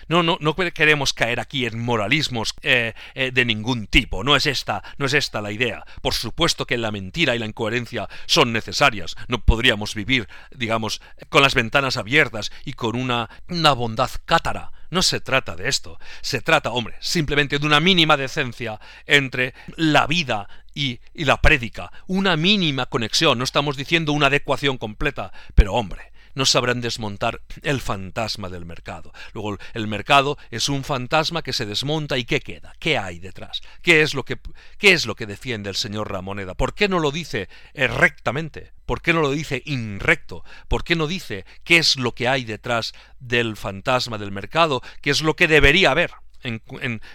No, 0.08 0.24
no, 0.24 0.38
no 0.40 0.56
queremos 0.56 1.14
caer 1.14 1.40
aquí 1.40 1.66
en 1.66 1.80
moralismos 1.80 2.54
eh, 2.62 2.94
eh, 3.16 3.32
de 3.32 3.46
ningún 3.46 3.88
tipo. 3.88 4.24
No 4.24 4.36
es 4.36 4.46
esta, 4.46 4.84
no 4.98 5.06
es 5.06 5.14
esta 5.14 5.42
la 5.42 5.52
idea. 5.52 5.86
Por 6.02 6.14
supuesto 6.14 6.66
que 6.66 6.78
la 6.78 6.92
mentira 6.92 7.36
y 7.36 7.40
la 7.40 7.46
incoherencia 7.46 8.08
son 8.26 8.54
necesarias. 8.54 9.16
No 9.28 9.44
podríamos 9.44 9.96
vivir, 9.96 10.28
digamos, 10.52 11.02
con 11.30 11.42
las 11.42 11.56
ventanas 11.56 11.98
abiertas 11.98 12.52
y 12.66 12.74
con 12.74 12.96
una, 12.96 13.30
una 13.50 13.74
bondad 13.74 14.10
cátara. 14.26 14.72
No 14.90 15.04
se 15.04 15.22
trata 15.22 15.56
de 15.56 15.70
esto. 15.70 16.00
Se 16.22 16.42
trata, 16.42 16.72
hombre, 16.72 16.96
simplemente 17.00 17.60
de 17.60 17.66
una 17.66 17.80
mínima 17.80 18.18
decencia 18.18 18.80
entre 19.06 19.54
la 19.76 20.08
vida 20.08 20.50
y, 20.74 21.00
y 21.14 21.26
la 21.26 21.42
prédica. 21.42 21.92
Una 22.08 22.36
mínima 22.36 22.88
conexión. 22.88 23.38
No 23.38 23.44
estamos 23.44 23.78
diciendo 23.78 24.14
una 24.14 24.28
adecuación 24.28 24.78
completa. 24.78 25.32
Pero, 25.54 25.74
hombre, 25.74 26.12
no 26.40 26.46
sabrán 26.46 26.80
desmontar 26.80 27.42
el 27.64 27.82
fantasma 27.82 28.48
del 28.48 28.66
mercado. 28.66 29.12
Luego, 29.34 29.58
el 29.74 29.88
mercado 29.88 30.38
es 30.52 30.70
un 30.70 30.86
fantasma 30.86 31.42
que 31.42 31.52
se 31.52 31.66
desmonta 31.66 32.18
y 32.18 32.24
¿qué 32.24 32.40
queda? 32.40 32.74
¿Qué 32.80 32.98
hay 32.98 33.20
detrás? 33.20 33.60
¿Qué 33.82 34.02
es 34.02 34.14
lo 34.14 34.24
que, 34.24 34.40
qué 34.78 34.94
es 34.94 35.06
lo 35.06 35.16
que 35.16 35.26
defiende 35.26 35.70
el 35.70 35.76
señor 35.76 36.10
Ramoneda? 36.10 36.54
¿Por 36.54 36.74
qué 36.76 36.88
no 36.88 37.00
lo 37.00 37.12
dice 37.12 37.50
rectamente? 37.74 38.72
¿Por 38.86 39.02
qué 39.02 39.12
no 39.12 39.20
lo 39.20 39.32
dice 39.32 39.62
inrecto? 39.66 40.46
¿Por 40.70 40.86
qué 40.86 40.96
no 40.96 41.08
dice 41.08 41.46
qué 41.66 41.78
es 41.78 41.98
lo 41.98 42.16
que 42.16 42.30
hay 42.30 42.46
detrás 42.46 42.94
del 43.20 43.58
fantasma 43.58 44.18
del 44.18 44.32
mercado? 44.32 44.82
¿Qué 45.02 45.10
es 45.10 45.22
lo 45.22 45.36
que 45.36 45.50
debería 45.50 45.92
haber 45.92 46.14
en, 46.42 46.62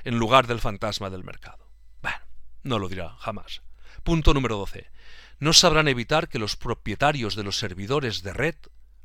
en 0.04 0.18
lugar 0.18 0.46
del 0.46 0.60
fantasma 0.60 1.08
del 1.08 1.24
mercado? 1.24 1.66
Bueno, 2.02 2.18
no 2.62 2.78
lo 2.78 2.90
dirá 2.90 3.16
jamás. 3.20 3.62
Punto 4.02 4.34
número 4.34 4.58
12. 4.58 4.90
No 5.38 5.54
sabrán 5.54 5.88
evitar 5.88 6.28
que 6.28 6.38
los 6.38 6.56
propietarios 6.56 7.36
de 7.36 7.42
los 7.42 7.56
servidores 7.56 8.22
de 8.22 8.34
red 8.34 8.56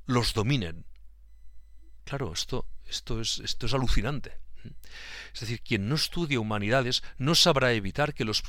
los 0.09 0.33
dominen. 0.33 0.85
Claro, 2.03 2.33
esto, 2.33 2.65
esto, 2.87 3.21
es, 3.21 3.37
esto 3.39 3.67
es 3.67 3.73
alucinante. 3.75 4.39
Es 5.33 5.41
decir, 5.41 5.61
quien 5.61 5.87
no 5.87 5.95
estudia 5.95 6.39
humanidades 6.39 7.03
no 7.19 7.35
sabrá 7.35 7.73
evitar 7.73 8.15
que 8.15 8.25
los, 8.25 8.43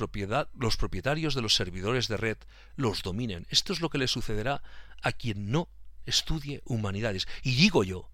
los, 0.55 0.77
propietarios 0.79 1.35
de 1.35 1.43
los 1.43 1.55
servidores 1.55 2.09
de 2.09 2.17
red 2.17 2.39
los 2.77 3.03
dominen. 3.03 3.47
Esto 3.51 3.75
es 3.75 3.81
lo 3.81 3.91
que 3.91 3.99
le 3.99 4.09
sucederá 4.09 4.63
a 5.03 5.13
quien 5.13 5.51
no 5.51 5.69
estudie 6.07 6.63
humanidades. 6.65 7.29
Y 7.43 7.55
digo 7.55 7.85
yo, 7.85 8.11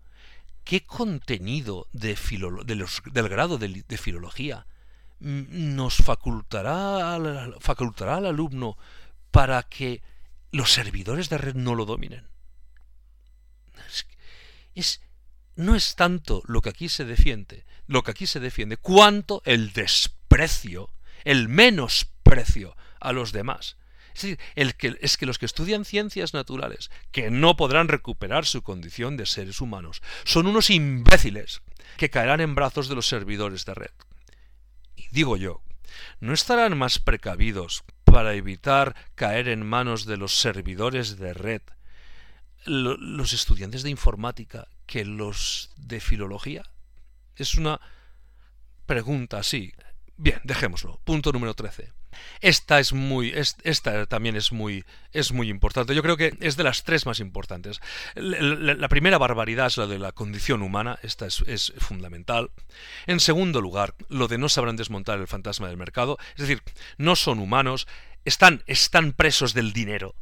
¿qué 0.65 0.85
contenido 0.85 1.87
de 1.93 2.19
del 2.65 3.29
grado 3.29 3.59
de, 3.59 3.85
de, 3.87 3.97
filología 3.97 4.67
nos 5.21 5.97
facultará, 5.97 7.17
facultará 7.61 8.17
al 8.17 8.27
alumno 8.27 8.77
para 9.31 9.63
que 9.63 10.03
los 10.51 10.73
servidores 10.73 11.29
de 11.29 11.39
red 11.39 11.55
no 11.55 11.77
lo 11.77 11.85
dominen? 11.85 12.36
No 15.57 15.75
es 15.75 15.97
tanto 15.97 16.43
lo 16.47 16.61
que 16.61 16.69
aquí 16.69 16.89
se 16.89 17.05
defiende, 17.05 17.65
lo 17.87 18.03
que 18.03 18.11
aquí 18.11 18.27
se 18.27 18.41
defiende, 18.41 18.77
cuanto 18.77 19.43
el 19.45 19.73
desprecio, 19.73 20.91
el 21.25 21.49
menosprecio 21.49 22.77
a 23.01 23.13
los 23.13 23.33
demás. 23.33 23.77
Es 24.15 24.23
decir, 24.23 24.39
es 25.01 25.17
que 25.19 25.27
los 25.27 25.39
que 25.39 25.45
estudian 25.45 25.85
ciencias 25.85 26.33
naturales, 26.33 26.91
que 27.13 27.31
no 27.31 27.57
podrán 27.57 27.89
recuperar 27.89 28.47
su 28.47 28.63
condición 28.63 29.17
de 29.17 29.27
seres 29.27 29.61
humanos, 29.61 30.03
son 30.25 30.47
unos 30.47 30.71
imbéciles 30.71 31.61
que 31.99 32.09
caerán 32.09 32.41
en 32.41 32.55
brazos 32.55 32.89
de 32.89 32.95
los 32.95 33.07
servidores 33.07 33.67
de 33.67 33.75
red. 33.75 33.91
Y 34.95 35.09
digo 35.11 35.37
yo, 35.37 35.63
¿no 36.21 36.33
estarán 36.33 36.79
más 36.79 36.99
precavidos 36.99 37.85
para 38.05 38.35
evitar 38.35 38.97
caer 39.15 39.49
en 39.49 39.67
manos 39.67 40.07
de 40.07 40.17
los 40.17 40.35
servidores 40.35 41.19
de 41.19 41.35
red 41.35 41.63
los 42.67 43.33
estudiantes 43.33 43.83
de 43.83 43.91
informática 43.91 44.69
que 44.87 45.05
los 45.05 45.71
de 45.77 46.01
filología? 46.01 46.63
Es 47.37 47.55
una 47.55 47.81
pregunta 48.87 49.39
así. 49.39 49.73
Bien, 50.17 50.41
dejémoslo. 50.45 51.01
Punto 51.05 51.33
número 51.33 51.55
13. 51.55 51.93
Esta 52.41 52.81
es 52.81 52.93
muy, 52.93 53.35
esta 53.35 54.07
también 54.07 54.37
es 54.37 54.53
muy, 54.53 54.85
es 55.13 55.33
muy 55.33 55.51
importante. 55.51 55.95
Yo 55.95 56.03
creo 56.03 56.17
que 56.17 56.37
es 56.41 56.57
de 56.57 56.65
las 56.65 56.85
tres 56.85 57.07
más 57.07 57.21
importantes. 57.21 57.81
La, 58.15 58.89
primera 58.89 59.19
barbaridad 59.19 59.67
es 59.67 59.77
la 59.77 59.87
de 59.87 59.99
la 59.99 60.13
condición 60.13 60.63
humana. 60.63 60.99
Esta 61.03 61.27
es, 61.27 61.43
es, 61.47 61.73
fundamental. 61.79 62.51
En 63.07 63.21
segundo 63.21 63.61
lugar, 63.61 63.95
lo 64.09 64.29
de 64.29 64.39
no 64.39 64.49
sabrán 64.49 64.77
desmontar 64.77 65.19
el 65.19 65.29
fantasma 65.29 65.69
del 65.69 65.77
mercado. 65.77 66.19
Es 66.37 66.49
decir, 66.49 66.63
no 66.97 67.17
son 67.17 67.39
humanos, 67.39 67.87
están, 68.25 68.63
están 68.67 69.13
presos 69.13 69.55
del 69.55 69.73
dinero. 69.73 70.15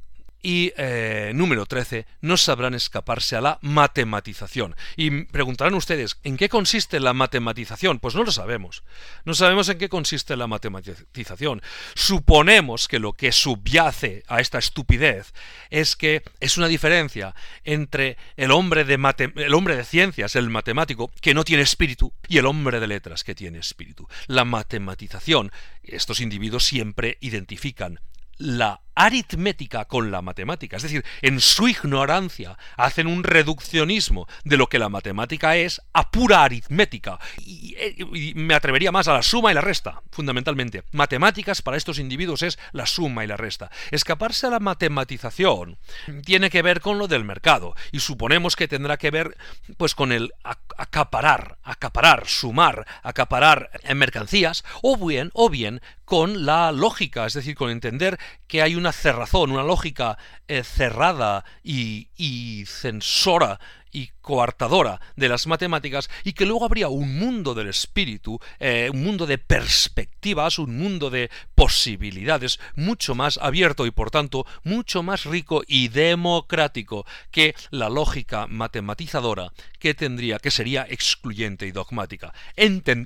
Y 0.46 0.74
eh, 0.76 1.33
número 1.35 1.64
13, 1.64 2.04
no 2.20 2.37
sabrán 2.37 2.74
escaparse 2.74 3.35
a 3.35 3.40
la 3.40 3.59
matematización. 3.62 4.76
Y 4.94 5.24
preguntarán 5.24 5.72
ustedes, 5.72 6.18
¿en 6.22 6.37
qué 6.37 6.50
consiste 6.50 7.00
la 7.00 7.14
matematización? 7.14 7.98
Pues 7.98 8.14
no 8.14 8.24
lo 8.24 8.30
sabemos. 8.30 8.83
No 9.24 9.33
sabemos 9.33 9.70
en 9.70 9.78
qué 9.78 9.88
consiste 9.88 10.37
la 10.37 10.46
matematización. 10.46 11.62
Suponemos 11.94 12.88
que 12.88 12.98
lo 12.98 13.14
que 13.14 13.33
subyace 13.33 14.22
a 14.28 14.40
esta 14.40 14.59
estupidez 14.59 15.33
es 15.70 15.96
que 15.96 16.22
es 16.40 16.59
una 16.59 16.68
diferencia 16.68 17.35
entre 17.64 18.18
el 18.37 18.50
hombre 18.50 18.85
de, 18.85 19.00
el 19.37 19.54
hombre 19.54 19.76
de 19.76 19.85
ciencias, 19.85 20.37
el 20.37 20.50
matemático, 20.50 21.11
que 21.22 21.33
no 21.33 21.44
tiene 21.44 21.62
espíritu, 21.62 22.12
y 22.28 22.37
el 22.37 22.44
hombre 22.44 22.80
de 22.80 22.87
letras, 22.87 23.24
que 23.24 23.35
tiene 23.35 23.61
espíritu. 23.61 24.07
La 24.26 24.44
matematización, 24.44 25.52
estos 25.83 26.20
individuos 26.20 26.64
siempre 26.64 27.16
identifican 27.22 27.98
la 28.37 28.80
aritmética 28.94 29.85
con 29.87 30.11
la 30.11 30.22
matemática, 30.22 30.76
es 30.76 30.83
decir, 30.83 31.04
en 31.22 31.40
su 31.40 31.68
ignorancia 31.68 32.59
hacen 32.76 33.07
un 33.07 33.24
reduccionismo 33.24 34.26
de 34.44 34.57
lo 34.57 34.68
que 34.68 34.78
la 34.78 34.88
matemática 34.88 35.57
es 35.57 35.83
a 35.92 36.11
pura 36.11 36.42
aritmética. 36.44 37.18
Y, 37.38 37.74
me 38.35 38.54
atrevería 38.54 38.92
más 38.92 39.09
a 39.09 39.14
la 39.14 39.22
suma 39.22 39.50
y 39.50 39.54
la 39.54 39.61
resta, 39.61 40.02
fundamentalmente. 40.11 40.85
Matemáticas 40.92 41.62
para 41.62 41.76
estos 41.76 41.98
individuos 41.98 42.42
es 42.42 42.59
la 42.72 42.87
suma 42.87 43.24
y 43.24 43.26
la 43.26 43.37
resta. 43.37 43.70
Escaparse 43.90 44.46
a 44.46 44.50
la 44.50 44.61
matematización 44.61 45.78
tiene 46.24 46.50
que 46.50 46.62
ver 46.62 46.80
con 46.80 46.98
lo 46.98 47.09
del 47.09 47.24
mercado 47.24 47.74
y 47.92 48.00
suponemos 48.00 48.57
que 48.57 48.68
tendrá 48.68 48.96
que 48.96 49.11
ver 49.11 49.37
pues 49.76 49.94
con 49.94 50.12
el 50.12 50.33
acaparar, 50.76 51.59
acaparar, 51.62 52.26
sumar, 52.26 52.87
acaparar 53.02 53.70
en 53.83 53.98
mercancías 53.98 54.64
o 54.83 54.96
bien 54.96 55.30
o 55.35 55.50
bien 55.50 55.80
con 56.04 56.44
la 56.44 56.70
lógica, 56.72 57.26
es 57.26 57.35
decir, 57.35 57.54
con 57.54 57.70
entender 57.70 58.18
que 58.46 58.62
hay 58.62 58.76
una 58.84 58.92
cerrazón, 58.92 59.50
una 59.50 59.62
lógica 59.62 60.18
eh, 60.46 60.62
cerrada 60.62 61.42
y, 61.62 62.08
y 62.18 62.66
censora 62.66 63.58
y 63.94 64.11
coartadora 64.20 65.00
de 65.16 65.28
las 65.30 65.46
matemáticas 65.46 66.11
y 66.24 66.35
que 66.35 66.44
luego 66.44 66.66
habría 66.66 66.88
un 66.88 67.16
mundo 67.16 67.54
del 67.54 67.68
espíritu, 67.68 68.40
eh, 68.59 68.90
un 68.92 69.02
mundo 69.02 69.24
de 69.24 69.38
perspectivas, 69.38 70.59
un 70.59 70.76
mundo 70.76 71.09
de 71.09 71.30
posibilidades 71.54 72.59
mucho 72.74 73.14
más 73.14 73.38
abierto 73.38 73.87
y 73.87 73.92
por 73.92 74.11
tanto 74.11 74.44
mucho 74.64 75.02
más 75.02 75.24
rico 75.24 75.62
y 75.66 75.88
democrático 75.88 77.07
que 77.30 77.54
la 77.70 77.88
lógica 77.88 78.46
matematizadora 78.48 79.52
que 79.78 79.94
tendría, 79.94 80.38
que 80.38 80.50
sería 80.50 80.87
excluyente 80.88 81.66
y 81.66 81.72
dogmática. 81.72 82.35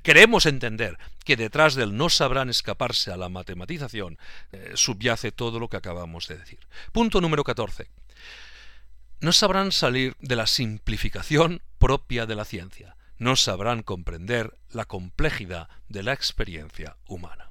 queremos 0.02 0.46
entender 0.46 0.96
que 1.24 1.36
detrás 1.36 1.74
del 1.74 1.94
no 1.94 2.08
sabrán 2.08 2.48
escaparse 2.48 3.10
a 3.10 3.18
la 3.18 3.28
matematización 3.28 4.16
eh, 4.52 4.72
subyace 4.74 5.32
todo 5.32 5.60
lo 5.60 5.68
que 5.68 5.76
acabamos 5.76 6.26
de 6.28 6.38
decir. 6.38 6.60
Punto 6.92 7.20
número 7.20 7.44
14 7.44 7.88
no 9.20 9.32
sabrán 9.32 9.72
salir 9.72 10.16
de 10.20 10.36
la 10.36 10.46
simplificación 10.46 11.62
propia 11.78 12.26
de 12.26 12.36
la 12.36 12.44
ciencia, 12.44 12.96
no 13.18 13.36
sabrán 13.36 13.82
comprender 13.82 14.56
la 14.70 14.84
complejidad 14.84 15.68
de 15.88 16.02
la 16.02 16.12
experiencia 16.12 16.96
humana. 17.06 17.50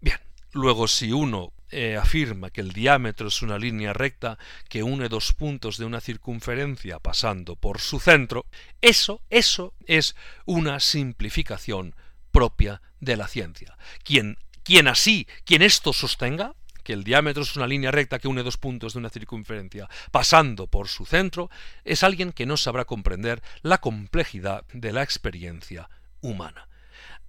Bien, 0.00 0.18
luego 0.52 0.88
si 0.88 1.12
uno 1.12 1.52
eh, 1.70 1.96
afirma 1.96 2.50
que 2.50 2.60
el 2.60 2.72
diámetro 2.72 3.28
es 3.28 3.42
una 3.42 3.58
línea 3.58 3.92
recta 3.92 4.38
que 4.68 4.82
une 4.82 5.08
dos 5.08 5.32
puntos 5.32 5.78
de 5.78 5.84
una 5.84 6.00
circunferencia 6.00 6.98
pasando 6.98 7.56
por 7.56 7.80
su 7.80 8.00
centro, 8.00 8.44
eso, 8.80 9.22
eso 9.30 9.72
es 9.86 10.16
una 10.46 10.80
simplificación 10.80 11.94
propia 12.32 12.82
de 12.98 13.16
la 13.16 13.28
ciencia. 13.28 13.76
Quien, 14.02 14.36
quien 14.64 14.88
así, 14.88 15.26
quien 15.44 15.62
esto 15.62 15.92
sostenga, 15.92 16.54
que 16.80 16.92
el 16.92 17.04
diámetro 17.04 17.42
es 17.42 17.56
una 17.56 17.66
línea 17.66 17.90
recta 17.90 18.18
que 18.18 18.28
une 18.28 18.42
dos 18.42 18.56
puntos 18.56 18.94
de 18.94 18.98
una 18.98 19.10
circunferencia, 19.10 19.88
pasando 20.10 20.66
por 20.66 20.88
su 20.88 21.04
centro, 21.04 21.50
es 21.84 22.02
alguien 22.02 22.32
que 22.32 22.46
no 22.46 22.56
sabrá 22.56 22.84
comprender 22.84 23.42
la 23.62 23.78
complejidad 23.78 24.64
de 24.72 24.92
la 24.92 25.02
experiencia 25.02 25.90
humana. 26.20 26.68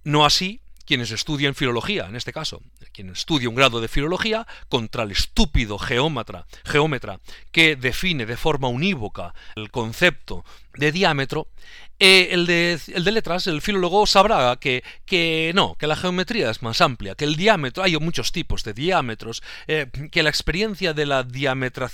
No 0.04 0.24
así 0.24 0.61
quienes 0.86 1.10
estudian 1.10 1.54
filología, 1.54 2.06
en 2.06 2.16
este 2.16 2.32
caso, 2.32 2.62
quien 2.92 3.10
estudia 3.10 3.48
un 3.48 3.54
grado 3.54 3.80
de 3.80 3.88
filología, 3.88 4.46
contra 4.68 5.04
el 5.04 5.12
estúpido 5.12 5.78
geómetra, 5.78 6.46
que 7.50 7.76
define 7.76 8.26
de 8.26 8.36
forma 8.36 8.68
unívoca 8.68 9.34
el 9.56 9.70
concepto 9.70 10.44
de 10.74 10.92
diámetro, 10.92 11.48
eh, 11.98 12.30
el, 12.32 12.46
de, 12.46 12.80
el, 12.88 13.04
de, 13.04 13.12
letras, 13.12 13.46
el 13.46 13.60
filólogo, 13.60 14.06
sabrá 14.06 14.56
que, 14.56 14.82
que, 15.04 15.52
no, 15.54 15.76
que 15.76 15.86
la 15.86 15.94
geometría 15.94 16.50
es 16.50 16.60
más 16.60 16.80
amplia, 16.80 17.14
que 17.14 17.24
el 17.24 17.36
diámetro, 17.36 17.84
hay 17.84 17.96
muchos 17.98 18.32
tipos 18.32 18.64
de 18.64 18.72
diámetros, 18.72 19.42
eh, 19.68 19.86
que 20.10 20.22
la 20.24 20.30
experiencia 20.30 20.94
de, 20.94 21.06
la 21.06 21.22
diametra, 21.22 21.90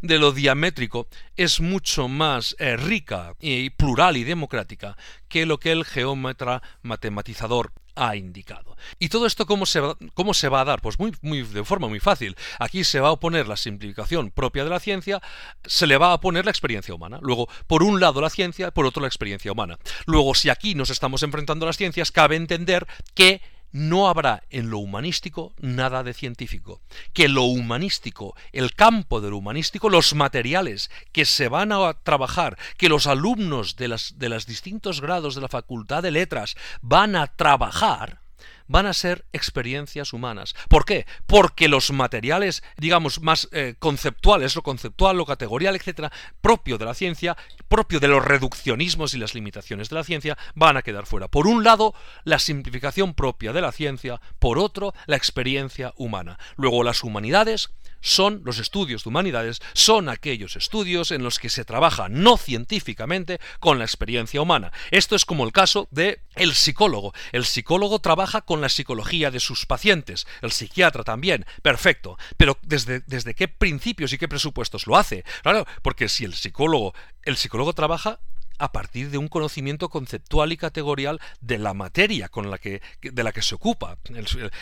de 0.00 0.18
lo 0.18 0.30
diamétrico 0.30 1.08
es 1.36 1.60
mucho 1.60 2.06
más 2.06 2.54
eh, 2.60 2.76
rica 2.76 3.34
y 3.40 3.70
plural 3.70 4.16
y 4.16 4.22
democrática 4.22 4.96
que 5.28 5.44
lo 5.44 5.58
que 5.58 5.72
el 5.72 5.84
geómetra 5.84 6.62
matematizador 6.82 7.72
ha 7.98 8.16
indicado. 8.16 8.76
¿Y 8.98 9.08
todo 9.08 9.26
esto 9.26 9.46
cómo 9.46 9.66
se 9.66 9.80
va, 9.80 9.96
cómo 10.14 10.34
se 10.34 10.48
va 10.48 10.60
a 10.60 10.64
dar? 10.64 10.80
Pues 10.80 10.98
muy, 10.98 11.12
muy, 11.20 11.42
de 11.42 11.64
forma 11.64 11.88
muy 11.88 12.00
fácil. 12.00 12.36
Aquí 12.58 12.84
se 12.84 13.00
va 13.00 13.08
a 13.08 13.12
oponer 13.12 13.48
la 13.48 13.56
simplificación 13.56 14.30
propia 14.30 14.64
de 14.64 14.70
la 14.70 14.80
ciencia, 14.80 15.20
se 15.64 15.86
le 15.86 15.98
va 15.98 16.12
a 16.12 16.20
poner 16.20 16.44
la 16.44 16.50
experiencia 16.50 16.94
humana. 16.94 17.18
Luego, 17.20 17.48
por 17.66 17.82
un 17.82 18.00
lado 18.00 18.20
la 18.20 18.30
ciencia, 18.30 18.70
por 18.70 18.86
otro 18.86 19.02
la 19.02 19.08
experiencia 19.08 19.52
humana. 19.52 19.78
Luego, 20.06 20.34
si 20.34 20.48
aquí 20.48 20.74
nos 20.74 20.90
estamos 20.90 21.22
enfrentando 21.22 21.66
a 21.66 21.68
las 21.68 21.76
ciencias, 21.76 22.12
cabe 22.12 22.36
entender 22.36 22.86
que 23.14 23.42
no 23.72 24.08
habrá 24.08 24.42
en 24.50 24.70
lo 24.70 24.78
humanístico 24.78 25.54
nada 25.58 26.02
de 26.02 26.14
científico. 26.14 26.80
Que 27.12 27.28
lo 27.28 27.44
humanístico, 27.44 28.34
el 28.52 28.74
campo 28.74 29.20
de 29.20 29.30
lo 29.30 29.38
humanístico, 29.38 29.88
los 29.88 30.14
materiales 30.14 30.90
que 31.12 31.24
se 31.24 31.48
van 31.48 31.72
a 31.72 31.94
trabajar, 31.94 32.58
que 32.76 32.88
los 32.88 33.06
alumnos 33.06 33.76
de, 33.76 33.88
las, 33.88 34.18
de 34.18 34.28
los 34.28 34.46
distintos 34.46 35.00
grados 35.00 35.34
de 35.34 35.40
la 35.40 35.48
Facultad 35.48 36.02
de 36.02 36.10
Letras 36.10 36.56
van 36.80 37.16
a 37.16 37.26
trabajar, 37.26 38.22
van 38.68 38.86
a 38.86 38.92
ser 38.92 39.24
experiencias 39.32 40.12
humanas. 40.12 40.54
¿Por 40.68 40.84
qué? 40.84 41.06
Porque 41.26 41.68
los 41.68 41.90
materiales, 41.90 42.62
digamos, 42.76 43.20
más 43.20 43.48
eh, 43.52 43.74
conceptuales, 43.78 44.54
lo 44.54 44.62
conceptual, 44.62 45.16
lo 45.16 45.26
categorial, 45.26 45.74
etcétera, 45.74 46.12
propio 46.40 46.78
de 46.78 46.84
la 46.84 46.94
ciencia, 46.94 47.36
propio 47.68 48.00
de 48.00 48.08
los 48.08 48.24
reduccionismos 48.24 49.14
y 49.14 49.18
las 49.18 49.34
limitaciones 49.34 49.88
de 49.88 49.96
la 49.96 50.04
ciencia, 50.04 50.38
van 50.54 50.76
a 50.76 50.82
quedar 50.82 51.06
fuera. 51.06 51.28
Por 51.28 51.46
un 51.46 51.64
lado, 51.64 51.94
la 52.24 52.38
simplificación 52.38 53.14
propia 53.14 53.52
de 53.52 53.62
la 53.62 53.72
ciencia, 53.72 54.20
por 54.38 54.58
otro, 54.58 54.94
la 55.06 55.16
experiencia 55.16 55.92
humana. 55.96 56.38
Luego, 56.56 56.84
las 56.84 57.02
humanidades 57.02 57.70
son 58.00 58.42
los 58.44 58.58
estudios 58.58 59.04
de 59.04 59.08
humanidades, 59.08 59.60
son 59.72 60.08
aquellos 60.08 60.56
estudios 60.56 61.10
en 61.10 61.22
los 61.22 61.38
que 61.38 61.50
se 61.50 61.64
trabaja 61.64 62.08
no 62.08 62.36
científicamente 62.36 63.40
con 63.60 63.78
la 63.78 63.84
experiencia 63.84 64.40
humana. 64.40 64.72
Esto 64.90 65.16
es 65.16 65.24
como 65.24 65.44
el 65.44 65.52
caso 65.52 65.88
de 65.90 66.20
el 66.36 66.54
psicólogo. 66.54 67.12
El 67.32 67.44
psicólogo 67.44 67.98
trabaja 67.98 68.42
con 68.42 68.60
la 68.60 68.68
psicología 68.68 69.30
de 69.30 69.40
sus 69.40 69.66
pacientes, 69.66 70.26
el 70.42 70.52
psiquiatra 70.52 71.04
también, 71.04 71.44
perfecto. 71.62 72.18
Pero 72.36 72.58
desde, 72.62 73.00
desde 73.06 73.34
qué 73.34 73.48
principios 73.48 74.12
y 74.12 74.18
qué 74.18 74.28
presupuestos 74.28 74.86
lo 74.86 74.96
hace? 74.96 75.24
Claro, 75.42 75.66
porque 75.82 76.08
si 76.08 76.24
el 76.24 76.34
psicólogo, 76.34 76.94
el 77.22 77.36
psicólogo 77.36 77.72
trabaja 77.72 78.20
a 78.58 78.72
partir 78.72 79.10
de 79.10 79.18
un 79.18 79.28
conocimiento 79.28 79.88
conceptual 79.88 80.52
y 80.52 80.56
categorial 80.56 81.20
de 81.40 81.58
la 81.58 81.74
materia 81.74 82.28
con 82.28 82.50
la 82.50 82.58
que, 82.58 82.80
de 83.02 83.22
la 83.22 83.32
que 83.32 83.42
se 83.42 83.54
ocupa. 83.54 83.98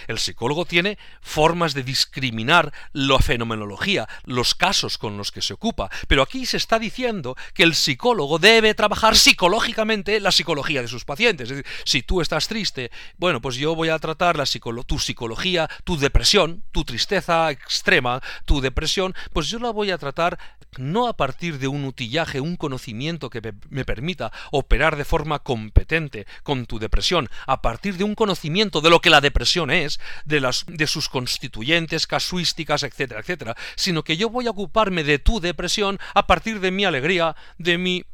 El, 0.09 0.19
psicólogo 0.19 0.65
tiene 0.65 0.99
formas 1.21 1.75
de 1.75 1.83
discriminar 1.83 2.73
la 2.93 3.19
fenomenología, 3.19 4.09
los 4.25 4.55
casos 4.55 4.99
con 4.99 5.17
los 5.17 5.31
que 5.31 5.43
se 5.43 5.55
ocupa, 5.55 5.91
pero 6.09 6.23
aquí 6.23 6.47
se 6.47 6.57
está 6.57 6.79
diciendo 6.79 7.37
que 7.55 7.63
el 7.63 7.75
psicólogo 7.75 8.39
debe 8.39 8.75
trabajar 8.75 9.17
psicológicamente 9.17 10.21
la 10.21 10.33
psicología 10.33 10.83
de 10.83 10.89
sus 10.89 11.05
pacientes. 11.05 11.51
Es 11.51 11.57
decir, 11.57 11.73
si 11.85 12.03
tú 12.03 12.21
estás 12.21 12.49
triste, 12.49 12.91
bueno, 13.19 13.41
pues 13.41 13.57
yo 13.57 13.75
voy 13.75 13.91
a 13.91 13.99
tratar 13.99 14.37
la 14.37 14.47
tu 14.87 14.99
psicología, 14.99 15.69
tu 15.85 15.97
depresión, 15.97 16.63
tu 16.73 16.85
tristeza 16.85 17.51
extrema, 17.51 18.21
tu 18.45 18.61
depresión, 18.61 19.15
pues 19.33 19.49
yo 19.49 19.59
la 19.59 19.71
voy 19.71 19.91
a 19.91 19.99
tratar 19.99 20.39
no 20.79 21.09
a 21.09 21.17
partir 21.17 21.59
de 21.59 21.69
un 21.69 21.85
utillaje, 21.85 22.41
un 22.41 22.57
conocimiento 22.57 23.31
que 23.31 23.55
me 23.71 23.85
permita 23.85 24.33
operar 24.51 24.97
de 24.97 25.05
forma 25.05 25.39
competente 25.39 26.27
con 26.43 26.67
tu 26.67 26.79
depresión, 26.79 27.29
a 27.47 27.63
partir 27.63 27.97
de 27.97 28.05
un 28.05 28.15
conocimiento 28.15 28.81
de 28.81 28.91
lo 28.91 29.01
que 29.01 29.11
la 29.11 29.21
depresión 29.21 29.71
es, 29.71 30.01
de, 30.25 30.41
las, 30.41 30.65
de 30.67 30.87
sus 30.87 31.09
constituyentes, 31.09 32.07
casuísticas, 32.07 32.83
etcétera, 32.83 33.21
etcétera, 33.21 33.57
sino 33.75 34.03
que 34.03 34.17
yo 34.17 34.31
voy 34.31 34.47
a 34.47 34.51
ocuparme 34.51 35.05
de 35.05 35.19
tu 35.19 35.41
depresión 35.41 35.99
a 36.15 36.27
partir 36.27 36.61
de 36.61 36.71
mi 36.71 36.85
alegría, 36.85 37.37
de 37.59 37.79
mi 37.79 38.05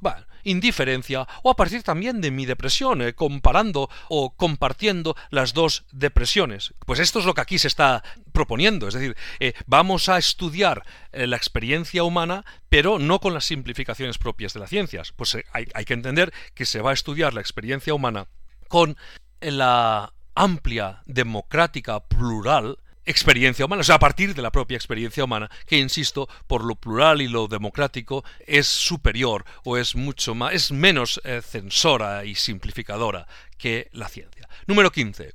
indiferencia 0.44 1.26
o 1.42 1.50
a 1.50 1.56
partir 1.56 1.82
también 1.82 2.20
de 2.20 2.30
mi 2.30 2.46
depresión, 2.46 3.02
eh, 3.02 3.14
comparando 3.14 3.88
o 4.08 4.34
compartiendo 4.34 5.16
las 5.30 5.54
dos 5.54 5.84
depresiones. 5.92 6.74
Pues 6.86 7.00
esto 7.00 7.18
es 7.18 7.24
lo 7.24 7.34
que 7.34 7.40
aquí 7.40 7.58
se 7.58 7.68
está 7.68 8.02
proponiendo, 8.32 8.88
es 8.88 8.94
decir, 8.94 9.16
eh, 9.40 9.52
vamos 9.66 10.08
a 10.08 10.18
estudiar 10.18 10.84
eh, 11.12 11.26
la 11.26 11.36
experiencia 11.36 12.04
humana, 12.04 12.44
pero 12.68 12.98
no 12.98 13.20
con 13.20 13.34
las 13.34 13.44
simplificaciones 13.44 14.18
propias 14.18 14.54
de 14.54 14.60
las 14.60 14.70
ciencias. 14.70 15.12
Pues 15.12 15.36
hay, 15.52 15.68
hay 15.74 15.84
que 15.84 15.94
entender 15.94 16.32
que 16.54 16.66
se 16.66 16.80
va 16.80 16.90
a 16.90 16.94
estudiar 16.94 17.34
la 17.34 17.40
experiencia 17.40 17.94
humana 17.94 18.26
con 18.68 18.96
la 19.40 20.12
amplia, 20.34 21.02
democrática, 21.06 22.00
plural 22.00 22.78
experiencia 23.04 23.64
humana, 23.64 23.80
o 23.80 23.84
sea, 23.84 23.96
a 23.96 24.00
partir 24.00 24.34
de 24.34 24.42
la 24.42 24.52
propia 24.52 24.76
experiencia 24.76 25.24
humana, 25.24 25.50
que 25.66 25.78
insisto, 25.78 26.28
por 26.46 26.64
lo 26.64 26.76
plural 26.76 27.22
y 27.22 27.28
lo 27.28 27.48
democrático, 27.48 28.24
es 28.46 28.66
superior 28.66 29.44
o 29.64 29.76
es 29.76 29.94
mucho 29.94 30.34
más, 30.34 30.54
es 30.54 30.72
menos 30.72 31.20
eh, 31.24 31.42
censora 31.42 32.24
y 32.24 32.34
simplificadora 32.34 33.26
que 33.58 33.88
la 33.92 34.08
ciencia. 34.08 34.48
Número 34.66 34.90
15. 34.90 35.34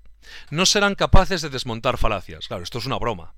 No 0.49 0.65
serán 0.65 0.95
capaces 0.95 1.41
de 1.41 1.49
desmontar 1.49 1.97
falacias. 1.97 2.47
Claro, 2.47 2.63
esto 2.63 2.80
es 2.80 2.86
una 2.86 2.97
broma. 2.97 3.34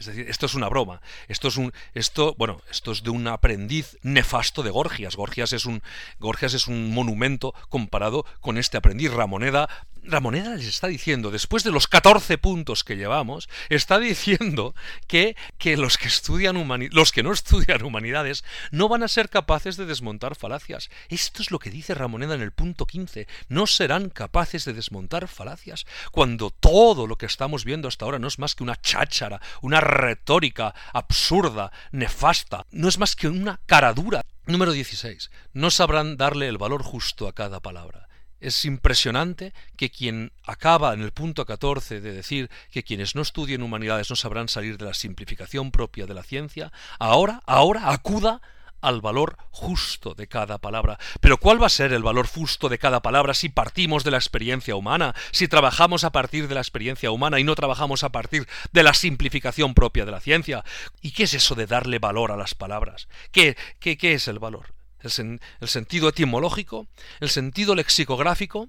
Es 0.00 0.06
decir, 0.06 0.28
esto 0.28 0.46
es 0.46 0.54
una 0.54 0.68
broma. 0.68 1.02
Esto 1.28 1.48
es 1.48 1.58
un, 1.58 1.72
esto, 1.94 2.34
bueno, 2.38 2.62
esto 2.70 2.90
es 2.90 3.02
de 3.02 3.10
un 3.10 3.28
aprendiz 3.28 3.98
nefasto 4.02 4.62
de 4.62 4.70
Gorgias. 4.70 5.14
Gorgias 5.14 5.52
es 5.52 5.66
un, 5.66 5.82
Gorgias 6.18 6.54
es 6.54 6.66
un 6.66 6.92
monumento 6.92 7.54
comparado 7.68 8.24
con 8.40 8.56
este 8.56 8.78
aprendiz. 8.78 9.12
Ramoneda 9.12 9.68
Ramoneda 10.02 10.54
les 10.54 10.66
está 10.66 10.86
diciendo, 10.86 11.30
después 11.30 11.62
de 11.62 11.70
los 11.70 11.86
14 11.86 12.38
puntos 12.38 12.84
que 12.84 12.96
llevamos, 12.96 13.48
está 13.68 13.98
diciendo 13.98 14.74
que, 15.06 15.36
que 15.58 15.76
los, 15.76 15.98
que 15.98 16.08
estudian 16.08 16.56
los 16.90 17.12
que 17.12 17.22
no 17.22 17.32
estudian 17.32 17.82
humanidades 17.82 18.44
no 18.70 18.88
van 18.88 19.02
a 19.02 19.08
ser 19.08 19.28
capaces 19.28 19.76
de 19.76 19.86
desmontar 19.86 20.36
falacias. 20.36 20.90
Esto 21.08 21.42
es 21.42 21.50
lo 21.50 21.58
que 21.58 21.70
dice 21.70 21.94
Ramoneda 21.94 22.34
en 22.34 22.40
el 22.40 22.52
punto 22.52 22.86
15. 22.86 23.26
No 23.48 23.66
serán 23.66 24.08
capaces 24.10 24.64
de 24.64 24.72
desmontar 24.72 25.28
falacias 25.28 25.86
cuando 26.10 26.50
todo 26.50 27.06
lo 27.06 27.16
que 27.16 27.26
estamos 27.26 27.64
viendo 27.64 27.88
hasta 27.88 28.04
ahora 28.04 28.18
no 28.18 28.28
es 28.28 28.38
más 28.38 28.54
que 28.54 28.62
una 28.62 28.76
cháchara, 28.76 29.40
una 29.60 29.80
retórica 29.90 30.74
absurda, 30.92 31.72
nefasta, 31.92 32.66
no 32.70 32.88
es 32.88 32.98
más 32.98 33.16
que 33.16 33.28
una 33.28 33.60
caradura. 33.66 34.22
Número 34.46 34.72
16. 34.72 35.30
No 35.52 35.70
sabrán 35.70 36.16
darle 36.16 36.48
el 36.48 36.58
valor 36.58 36.82
justo 36.82 37.28
a 37.28 37.34
cada 37.34 37.60
palabra. 37.60 38.08
Es 38.40 38.64
impresionante 38.64 39.52
que 39.76 39.90
quien 39.90 40.32
acaba 40.44 40.94
en 40.94 41.02
el 41.02 41.12
punto 41.12 41.44
14 41.44 42.00
de 42.00 42.12
decir 42.12 42.50
que 42.70 42.82
quienes 42.82 43.14
no 43.14 43.20
estudien 43.20 43.62
humanidades 43.62 44.08
no 44.08 44.16
sabrán 44.16 44.48
salir 44.48 44.78
de 44.78 44.86
la 44.86 44.94
simplificación 44.94 45.70
propia 45.70 46.06
de 46.06 46.14
la 46.14 46.22
ciencia, 46.22 46.72
ahora, 46.98 47.42
ahora 47.46 47.90
acuda 47.90 48.40
al 48.80 49.00
valor 49.00 49.36
justo 49.50 50.14
de 50.14 50.26
cada 50.26 50.58
palabra. 50.58 50.98
Pero 51.20 51.38
¿cuál 51.38 51.62
va 51.62 51.66
a 51.66 51.70
ser 51.70 51.92
el 51.92 52.02
valor 52.02 52.26
justo 52.26 52.68
de 52.68 52.78
cada 52.78 53.00
palabra 53.00 53.34
si 53.34 53.48
partimos 53.48 54.04
de 54.04 54.10
la 54.10 54.18
experiencia 54.18 54.76
humana, 54.76 55.14
si 55.30 55.48
trabajamos 55.48 56.04
a 56.04 56.12
partir 56.12 56.48
de 56.48 56.54
la 56.54 56.60
experiencia 56.60 57.10
humana 57.10 57.40
y 57.40 57.44
no 57.44 57.54
trabajamos 57.54 58.04
a 58.04 58.10
partir 58.10 58.46
de 58.72 58.82
la 58.82 58.94
simplificación 58.94 59.74
propia 59.74 60.04
de 60.04 60.12
la 60.12 60.20
ciencia? 60.20 60.64
¿Y 61.00 61.12
qué 61.12 61.24
es 61.24 61.34
eso 61.34 61.54
de 61.54 61.66
darle 61.66 61.98
valor 61.98 62.32
a 62.32 62.36
las 62.36 62.54
palabras? 62.54 63.08
¿Qué, 63.32 63.56
qué, 63.78 63.96
qué 63.96 64.14
es 64.14 64.28
el 64.28 64.38
valor? 64.38 64.80
el, 65.02 65.68
sentido 65.68 66.08
etimológico, 66.08 66.86
el 67.20 67.30
sentido 67.30 67.74
lexicográfico. 67.74 68.68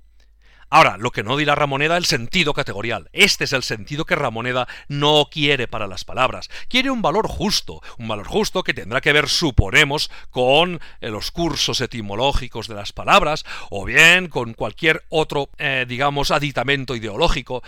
Ahora, 0.74 0.96
lo 0.98 1.12
que 1.12 1.22
no 1.22 1.36
dirá 1.36 1.54
Ramoneda, 1.54 1.98
el 1.98 2.06
sentido 2.06 2.54
categorial. 2.54 3.10
Este 3.12 3.44
es 3.44 3.52
el 3.52 3.62
sentido 3.62 4.06
que 4.06 4.16
Ramoneda 4.16 4.70
no 4.88 5.28
quiere 5.30 5.68
para 5.68 5.86
las 5.86 6.06
palabras. 6.06 6.50
Quiere 6.70 6.90
un 6.90 7.02
valor 7.02 7.28
justo, 7.28 7.82
un 7.98 8.08
valor 8.08 8.26
justo 8.26 8.64
que 8.64 8.74
tendrá 8.74 9.02
que 9.02 9.12
ver, 9.12 9.28
suponemos, 9.28 10.10
con 10.30 10.80
eh, 11.02 11.10
los 11.10 11.32
cursos 11.32 11.82
etimológicos 11.82 12.70
de 12.70 12.76
las 12.76 12.94
palabras, 12.94 13.44
o 13.70 13.84
bien 13.84 14.30
con 14.30 14.54
cualquier 14.54 15.04
otro, 15.10 15.50
eh, 15.58 15.86
digamos, 15.90 16.32
aditamento 16.32 16.96
ideológico, 16.96 17.62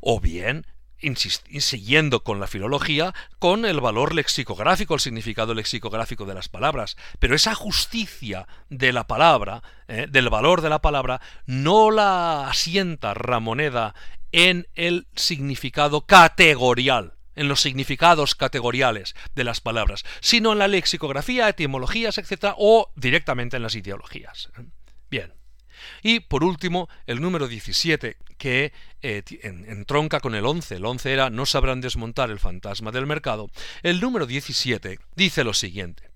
o 0.00 0.18
bien 0.18 0.66
siguiendo 1.58 2.22
con 2.22 2.40
la 2.40 2.46
filología, 2.46 3.14
con 3.38 3.64
el 3.64 3.80
valor 3.80 4.14
lexicográfico, 4.14 4.94
el 4.94 5.00
significado 5.00 5.54
lexicográfico 5.54 6.26
de 6.26 6.34
las 6.34 6.48
palabras. 6.48 6.96
Pero 7.18 7.34
esa 7.34 7.54
justicia 7.54 8.46
de 8.68 8.92
la 8.92 9.06
palabra, 9.06 9.62
eh, 9.88 10.06
del 10.10 10.28
valor 10.28 10.60
de 10.60 10.70
la 10.70 10.80
palabra, 10.80 11.20
no 11.46 11.90
la 11.90 12.48
asienta 12.48 13.14
Ramoneda 13.14 13.94
en 14.32 14.68
el 14.74 15.06
significado 15.16 16.02
categorial 16.02 17.14
en 17.36 17.48
los 17.48 17.60
significados 17.60 18.34
categoriales 18.34 19.14
de 19.34 19.44
las 19.44 19.62
palabras, 19.62 20.04
sino 20.20 20.52
en 20.52 20.58
la 20.58 20.68
lexicografía, 20.68 21.48
etimologías, 21.48 22.18
etc., 22.18 22.52
o 22.58 22.92
directamente 22.96 23.56
en 23.56 23.62
las 23.62 23.76
ideologías. 23.76 24.50
Bien. 25.08 25.39
Y 26.02 26.20
por 26.20 26.44
último, 26.44 26.88
el 27.06 27.20
número 27.20 27.48
17, 27.48 28.16
que 28.38 28.72
eh, 29.02 29.22
entronca 29.42 30.20
con 30.20 30.34
el 30.34 30.46
11. 30.46 30.76
El 30.76 30.84
11 30.84 31.12
era 31.12 31.30
no 31.30 31.46
sabrán 31.46 31.80
desmontar 31.80 32.30
el 32.30 32.38
fantasma 32.38 32.90
del 32.90 33.06
mercado. 33.06 33.50
El 33.82 34.00
número 34.00 34.26
17 34.26 34.98
dice 35.14 35.44
lo 35.44 35.54
siguiente. 35.54 36.10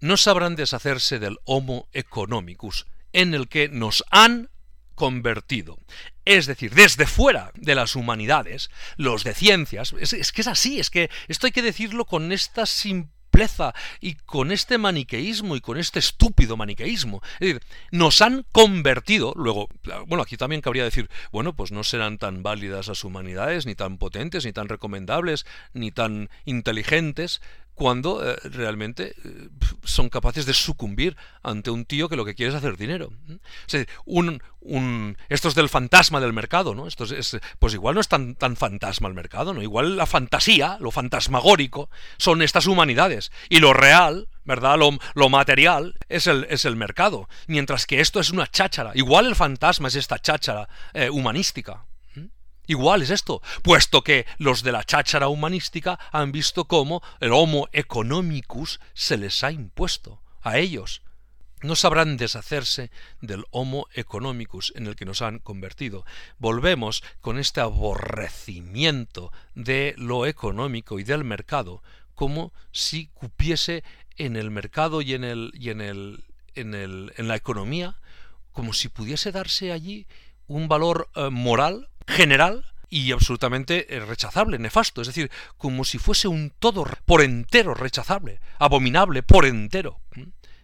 No 0.00 0.16
sabrán 0.16 0.56
deshacerse 0.56 1.18
del 1.18 1.38
Homo 1.44 1.88
economicus, 1.92 2.86
en 3.12 3.34
el 3.34 3.48
que 3.48 3.68
nos 3.68 4.04
han 4.10 4.48
convertido. 4.94 5.78
Es 6.24 6.46
decir, 6.46 6.74
desde 6.74 7.06
fuera 7.06 7.52
de 7.54 7.74
las 7.74 7.96
humanidades, 7.96 8.70
los 8.96 9.24
de 9.24 9.34
ciencias, 9.34 9.94
es, 9.98 10.32
que 10.32 10.40
es 10.40 10.46
así, 10.46 10.78
es 10.78 10.90
que 10.90 11.10
esto 11.28 11.46
hay 11.46 11.52
que 11.52 11.62
decirlo 11.62 12.04
con 12.04 12.32
esta 12.32 12.66
simplicidad 12.66 13.19
y 14.00 14.14
con 14.14 14.52
este 14.52 14.76
maniqueísmo 14.76 15.56
y 15.56 15.60
con 15.60 15.78
este 15.78 15.98
estúpido 15.98 16.56
maniqueísmo. 16.56 17.22
Es 17.34 17.40
decir, 17.40 17.62
nos 17.90 18.20
han 18.20 18.44
convertido, 18.52 19.32
luego, 19.36 19.68
bueno, 20.06 20.22
aquí 20.22 20.36
también 20.36 20.60
cabría 20.60 20.84
decir, 20.84 21.08
bueno, 21.32 21.54
pues 21.54 21.72
no 21.72 21.82
serán 21.84 22.18
tan 22.18 22.42
válidas 22.42 22.88
las 22.88 23.04
humanidades, 23.04 23.66
ni 23.66 23.74
tan 23.74 23.98
potentes, 23.98 24.44
ni 24.44 24.52
tan 24.52 24.68
recomendables, 24.68 25.46
ni 25.72 25.90
tan 25.90 26.28
inteligentes, 26.44 27.40
cuando 27.80 28.22
eh, 28.22 28.36
realmente 28.44 29.14
eh, 29.24 29.48
son 29.84 30.10
capaces 30.10 30.44
de 30.44 30.52
sucumbir 30.52 31.16
ante 31.42 31.70
un 31.70 31.86
tío 31.86 32.10
que 32.10 32.16
lo 32.16 32.26
que 32.26 32.34
quiere 32.34 32.50
es 32.50 32.54
hacer 32.54 32.76
dinero. 32.76 33.10
un, 34.04 34.42
un, 34.60 35.16
esto 35.30 35.48
es 35.48 35.54
del 35.54 35.70
fantasma 35.70 36.20
del 36.20 36.34
mercado, 36.34 36.74
¿no? 36.74 36.86
Esto 36.86 37.04
es, 37.04 37.38
pues 37.58 37.72
igual 37.72 37.94
no 37.94 38.02
es 38.02 38.08
tan, 38.08 38.34
tan 38.34 38.56
fantasma 38.56 39.08
el 39.08 39.14
mercado, 39.14 39.54
¿no? 39.54 39.62
Igual 39.62 39.96
la 39.96 40.04
fantasía, 40.04 40.76
lo 40.78 40.90
fantasmagórico, 40.90 41.88
son 42.18 42.42
estas 42.42 42.66
humanidades. 42.66 43.32
Y 43.48 43.60
lo 43.60 43.72
real, 43.72 44.28
¿verdad? 44.44 44.76
Lo, 44.76 44.90
lo 45.14 45.30
material 45.30 45.94
es 46.10 46.26
el, 46.26 46.46
es 46.50 46.66
el, 46.66 46.76
mercado. 46.76 47.30
Mientras 47.46 47.86
que 47.86 48.02
esto 48.02 48.20
es 48.20 48.28
una 48.28 48.46
cháchara. 48.46 48.90
Igual 48.92 49.24
el 49.24 49.36
fantasma 49.36 49.88
es 49.88 49.94
esta 49.94 50.18
cháchara 50.18 50.68
eh, 50.92 51.08
humanística. 51.08 51.86
Igual 52.70 53.02
es 53.02 53.10
esto, 53.10 53.42
puesto 53.64 54.04
que 54.04 54.26
los 54.38 54.62
de 54.62 54.70
la 54.70 54.84
cháchara 54.84 55.26
humanística 55.26 55.98
han 56.12 56.30
visto 56.30 56.66
cómo 56.66 57.02
el 57.18 57.32
Homo 57.32 57.68
economicus 57.72 58.78
se 58.94 59.16
les 59.16 59.42
ha 59.42 59.50
impuesto 59.50 60.22
a 60.40 60.58
ellos. 60.58 61.02
No 61.62 61.74
sabrán 61.74 62.16
deshacerse 62.16 62.92
del 63.20 63.44
Homo 63.50 63.88
economicus 63.92 64.72
en 64.76 64.86
el 64.86 64.94
que 64.94 65.04
nos 65.04 65.20
han 65.20 65.40
convertido. 65.40 66.04
Volvemos 66.38 67.02
con 67.20 67.40
este 67.40 67.60
aborrecimiento 67.60 69.32
de 69.56 69.94
lo 69.96 70.24
económico 70.26 71.00
y 71.00 71.02
del 71.02 71.24
mercado, 71.24 71.82
como 72.14 72.52
si 72.70 73.08
cupiese 73.08 73.82
en 74.16 74.36
el 74.36 74.52
mercado 74.52 75.02
y 75.02 75.14
en 75.14 75.24
el 75.24 75.50
y 75.54 75.70
en 75.70 75.80
el 75.80 76.22
en 76.54 76.74
el 76.74 77.12
en 77.16 77.26
la 77.26 77.34
economía, 77.34 77.98
como 78.52 78.72
si 78.74 78.88
pudiese 78.88 79.32
darse 79.32 79.72
allí 79.72 80.06
un 80.46 80.68
valor 80.68 81.10
eh, 81.16 81.30
moral 81.30 81.89
general 82.06 82.64
y 82.90 83.12
absolutamente 83.12 83.94
eh, 83.94 84.00
rechazable, 84.00 84.58
nefasto, 84.58 85.00
es 85.00 85.06
decir, 85.06 85.30
como 85.56 85.84
si 85.84 85.98
fuese 85.98 86.28
un 86.28 86.52
todo 86.58 86.84
por 87.06 87.22
entero 87.22 87.74
rechazable, 87.74 88.40
abominable 88.58 89.22
por 89.22 89.46
entero, 89.46 90.00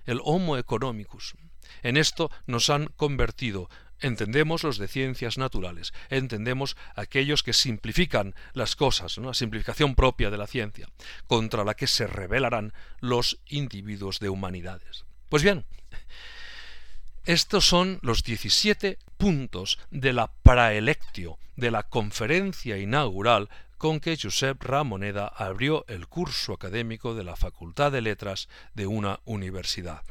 el 0.05 0.21
Homo 0.25 0.57
economicus. 0.57 1.35
En 1.83 1.97
esto 1.97 2.31
nos 2.47 2.69
han 2.69 2.87
convertido. 2.97 3.71
Entendemos 4.01 4.63
los 4.63 4.77
de 4.77 4.89
ciencias 4.89 5.39
naturales, 5.39 5.95
entendemos 6.11 6.77
aquellos 6.97 7.43
que 7.43 7.55
simplifican 7.55 8.35
las 8.53 8.77
cosas, 8.77 9.17
una 9.17 9.33
simplificación 9.33 9.95
propia 9.95 10.31
de 10.31 10.37
la 10.37 10.47
ciencia, 10.47 10.89
contra 11.27 11.65
la 11.65 11.75
que 11.75 11.87
se 11.87 12.07
rebelarán 12.07 12.75
los 13.01 13.41
individuos 13.47 14.19
de 14.21 14.29
humanidades. 14.29 15.07
Pues 15.31 15.43
bien, 15.43 15.65
estos 17.27 17.67
son 17.67 17.99
los 18.03 18.23
17 18.23 18.99
puntos 19.17 19.81
de 19.91 20.13
la 20.13 20.29
praelectio, 20.29 21.39
de 21.57 21.73
la 21.73 21.83
conferencia 21.83 22.79
inaugural 22.79 23.49
con 23.79 23.99
que 23.99 24.17
Josep 24.17 24.63
Ramoneda 24.63 25.27
abrió 25.27 25.85
el 25.89 26.07
curso 26.07 26.53
académico 26.53 27.15
de 27.15 27.25
la 27.25 27.35
Facultad 27.35 27.91
de 27.91 28.01
Letras 28.01 28.49
de 28.75 28.87
una 28.87 29.19
universidad. 29.25 30.03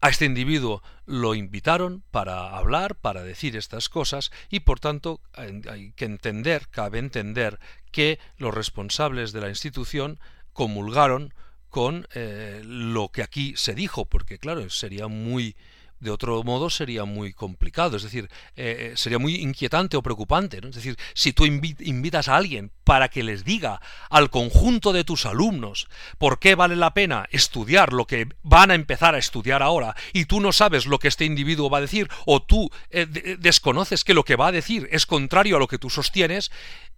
A 0.00 0.08
este 0.08 0.24
individuo 0.24 0.82
lo 1.04 1.34
invitaron 1.34 2.04
para 2.12 2.56
hablar, 2.56 2.94
para 2.94 3.24
decir 3.24 3.56
estas 3.56 3.88
cosas, 3.88 4.30
y 4.48 4.60
por 4.60 4.78
tanto 4.78 5.20
hay 5.34 5.92
que 5.92 6.04
entender, 6.04 6.68
cabe 6.68 7.00
entender, 7.00 7.58
que 7.90 8.20
los 8.36 8.54
responsables 8.54 9.32
de 9.32 9.40
la 9.40 9.48
institución 9.48 10.20
comulgaron 10.52 11.34
con 11.68 12.06
eh, 12.14 12.62
lo 12.64 13.08
que 13.08 13.22
aquí 13.22 13.54
se 13.56 13.74
dijo, 13.74 14.04
porque 14.06 14.38
claro, 14.38 14.68
sería 14.70 15.08
muy 15.08 15.56
de 16.02 16.10
otro 16.10 16.42
modo 16.42 16.68
sería 16.68 17.04
muy 17.04 17.32
complicado, 17.32 17.96
es 17.96 18.02
decir, 18.02 18.28
eh, 18.56 18.90
eh, 18.92 18.96
sería 18.96 19.20
muy 19.20 19.36
inquietante 19.36 19.96
o 19.96 20.02
preocupante. 20.02 20.60
¿no? 20.60 20.68
Es 20.68 20.74
decir, 20.74 20.96
si 21.14 21.32
tú 21.32 21.46
invitas 21.46 22.26
a 22.26 22.36
alguien 22.36 22.72
para 22.82 23.08
que 23.08 23.22
les 23.22 23.44
diga 23.44 23.80
al 24.10 24.28
conjunto 24.28 24.92
de 24.92 25.04
tus 25.04 25.26
alumnos 25.26 25.88
por 26.18 26.40
qué 26.40 26.56
vale 26.56 26.74
la 26.74 26.92
pena 26.92 27.26
estudiar 27.30 27.92
lo 27.92 28.06
que 28.06 28.26
van 28.42 28.72
a 28.72 28.74
empezar 28.74 29.14
a 29.14 29.18
estudiar 29.18 29.62
ahora 29.62 29.94
y 30.12 30.24
tú 30.24 30.40
no 30.40 30.50
sabes 30.50 30.86
lo 30.86 30.98
que 30.98 31.06
este 31.06 31.24
individuo 31.24 31.70
va 31.70 31.78
a 31.78 31.82
decir 31.82 32.08
o 32.26 32.42
tú 32.42 32.68
eh, 32.90 33.06
desconoces 33.38 34.02
que 34.02 34.14
lo 34.14 34.24
que 34.24 34.34
va 34.34 34.48
a 34.48 34.52
decir 34.52 34.88
es 34.90 35.06
contrario 35.06 35.56
a 35.56 35.60
lo 35.60 35.68
que 35.68 35.78
tú 35.78 35.88
sostienes, 35.88 36.50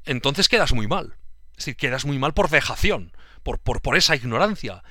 entonces 0.06 0.48
quedas 0.48 0.72
muy 0.72 0.88
mal. 0.88 1.16
Es 1.50 1.58
decir, 1.58 1.76
quedas 1.76 2.06
muy 2.06 2.18
mal 2.18 2.32
por 2.32 2.48
dejación, 2.48 3.12
por, 3.42 3.58
por, 3.58 3.82
por 3.82 3.96
esa 3.96 4.16
ignorancia. 4.16 4.82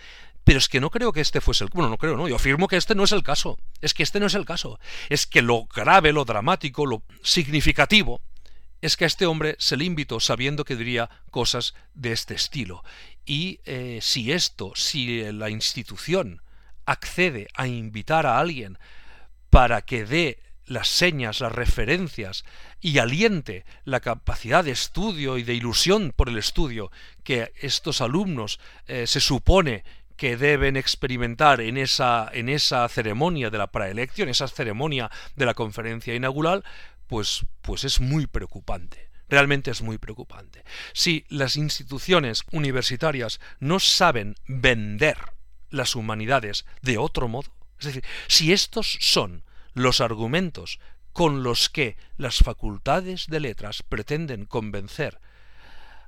Pero 0.44 0.60
es 0.60 0.68
que 0.68 0.82
no 0.82 0.90
creo 0.90 1.14
que 1.14 1.22
este 1.22 1.42
fuese 1.42 1.64
el... 1.64 1.70
Bueno, 1.74 1.90
no 1.90 1.98
creo, 1.98 2.18
no, 2.18 2.28
yo 2.28 2.36
afirmo 2.36 2.68
que 2.68 2.76
este 2.78 2.96
no 2.96 3.04
es 3.04 3.12
el 3.12 3.24
caso. 3.24 3.58
Es 3.82 3.94
que 3.94 4.04
este 4.04 4.20
no 4.20 4.26
es 4.26 4.36
el 4.36 4.46
caso. 4.46 4.80
Es 5.10 5.26
que 5.26 5.42
lo 5.42 5.66
grave, 5.66 6.12
lo 6.12 6.26
dramático, 6.26 6.86
lo 6.86 7.04
significativo 7.22 8.22
es 8.84 8.98
que 8.98 9.06
a 9.06 9.08
este 9.08 9.26
hombre 9.26 9.56
se 9.60 9.78
le 9.78 9.86
invitó 9.86 10.20
sabiendo 10.20 10.66
que 10.66 10.76
diría 10.76 11.10
cosas 11.32 11.74
de 11.94 12.12
este 12.12 12.36
estilo. 12.36 12.84
Y 13.26 13.62
eh, 13.64 14.00
si 14.02 14.34
esto, 14.34 14.74
si 14.76 15.24
la 15.32 15.50
institución 15.50 16.42
accede 16.86 17.48
a 17.54 17.66
invitar 17.66 18.26
a 18.26 18.40
alguien 18.40 18.78
para 19.50 19.84
que 19.84 20.04
dé 20.04 20.44
las 20.66 20.90
señas, 20.90 21.40
las 21.40 21.54
referencias 21.54 22.44
y 22.82 22.98
aliente 22.98 23.66
la 23.86 24.02
capacidad 24.02 24.66
de 24.66 24.72
estudio 24.72 25.38
y 25.38 25.44
de 25.44 25.54
ilusión 25.54 26.12
por 26.14 26.28
el 26.28 26.38
estudio 26.38 26.92
que 27.24 27.54
estos 27.62 28.02
alumnos 28.02 28.60
eh, 28.88 29.08
se 29.08 29.22
supone 29.22 29.86
que 30.16 30.38
deben 30.38 30.78
experimentar 30.78 31.62
en 31.62 31.78
esa, 31.78 32.30
en 32.34 32.50
esa 32.50 32.88
ceremonia 32.90 33.50
de 33.50 33.58
la 33.58 33.68
praelección, 33.68 34.30
esa 34.30 34.48
ceremonia 34.48 35.10
de 35.36 35.46
la 35.46 35.54
conferencia 35.54 36.16
inaugural, 36.16 36.64
pues, 37.08 37.46
pues 37.62 37.84
es 37.84 38.00
muy 38.00 38.28
preocupante. 38.28 39.10
Realmente 39.30 39.72
es 39.72 39.82
muy 39.82 39.98
preocupante. 39.98 40.64
Si 40.94 41.26
las 41.30 41.56
instituciones 41.56 42.44
universitarias 42.52 43.40
no 43.60 43.80
saben 43.80 44.36
vender 44.48 45.18
las 45.70 45.96
humanidades 45.96 46.66
de 46.82 46.98
otro 46.98 47.28
modo, 47.28 47.52
es 47.80 47.88
decir, 47.88 48.04
si 48.28 48.54
estos 48.54 48.98
son 49.02 49.44
los 49.74 50.02
argumentos 50.02 50.80
con 51.14 51.44
los 51.44 51.70
que 51.70 51.98
las 52.18 52.38
facultades 52.38 53.28
de 53.28 53.40
letras 53.40 53.84
pretenden 53.84 54.46
convencer 54.46 55.20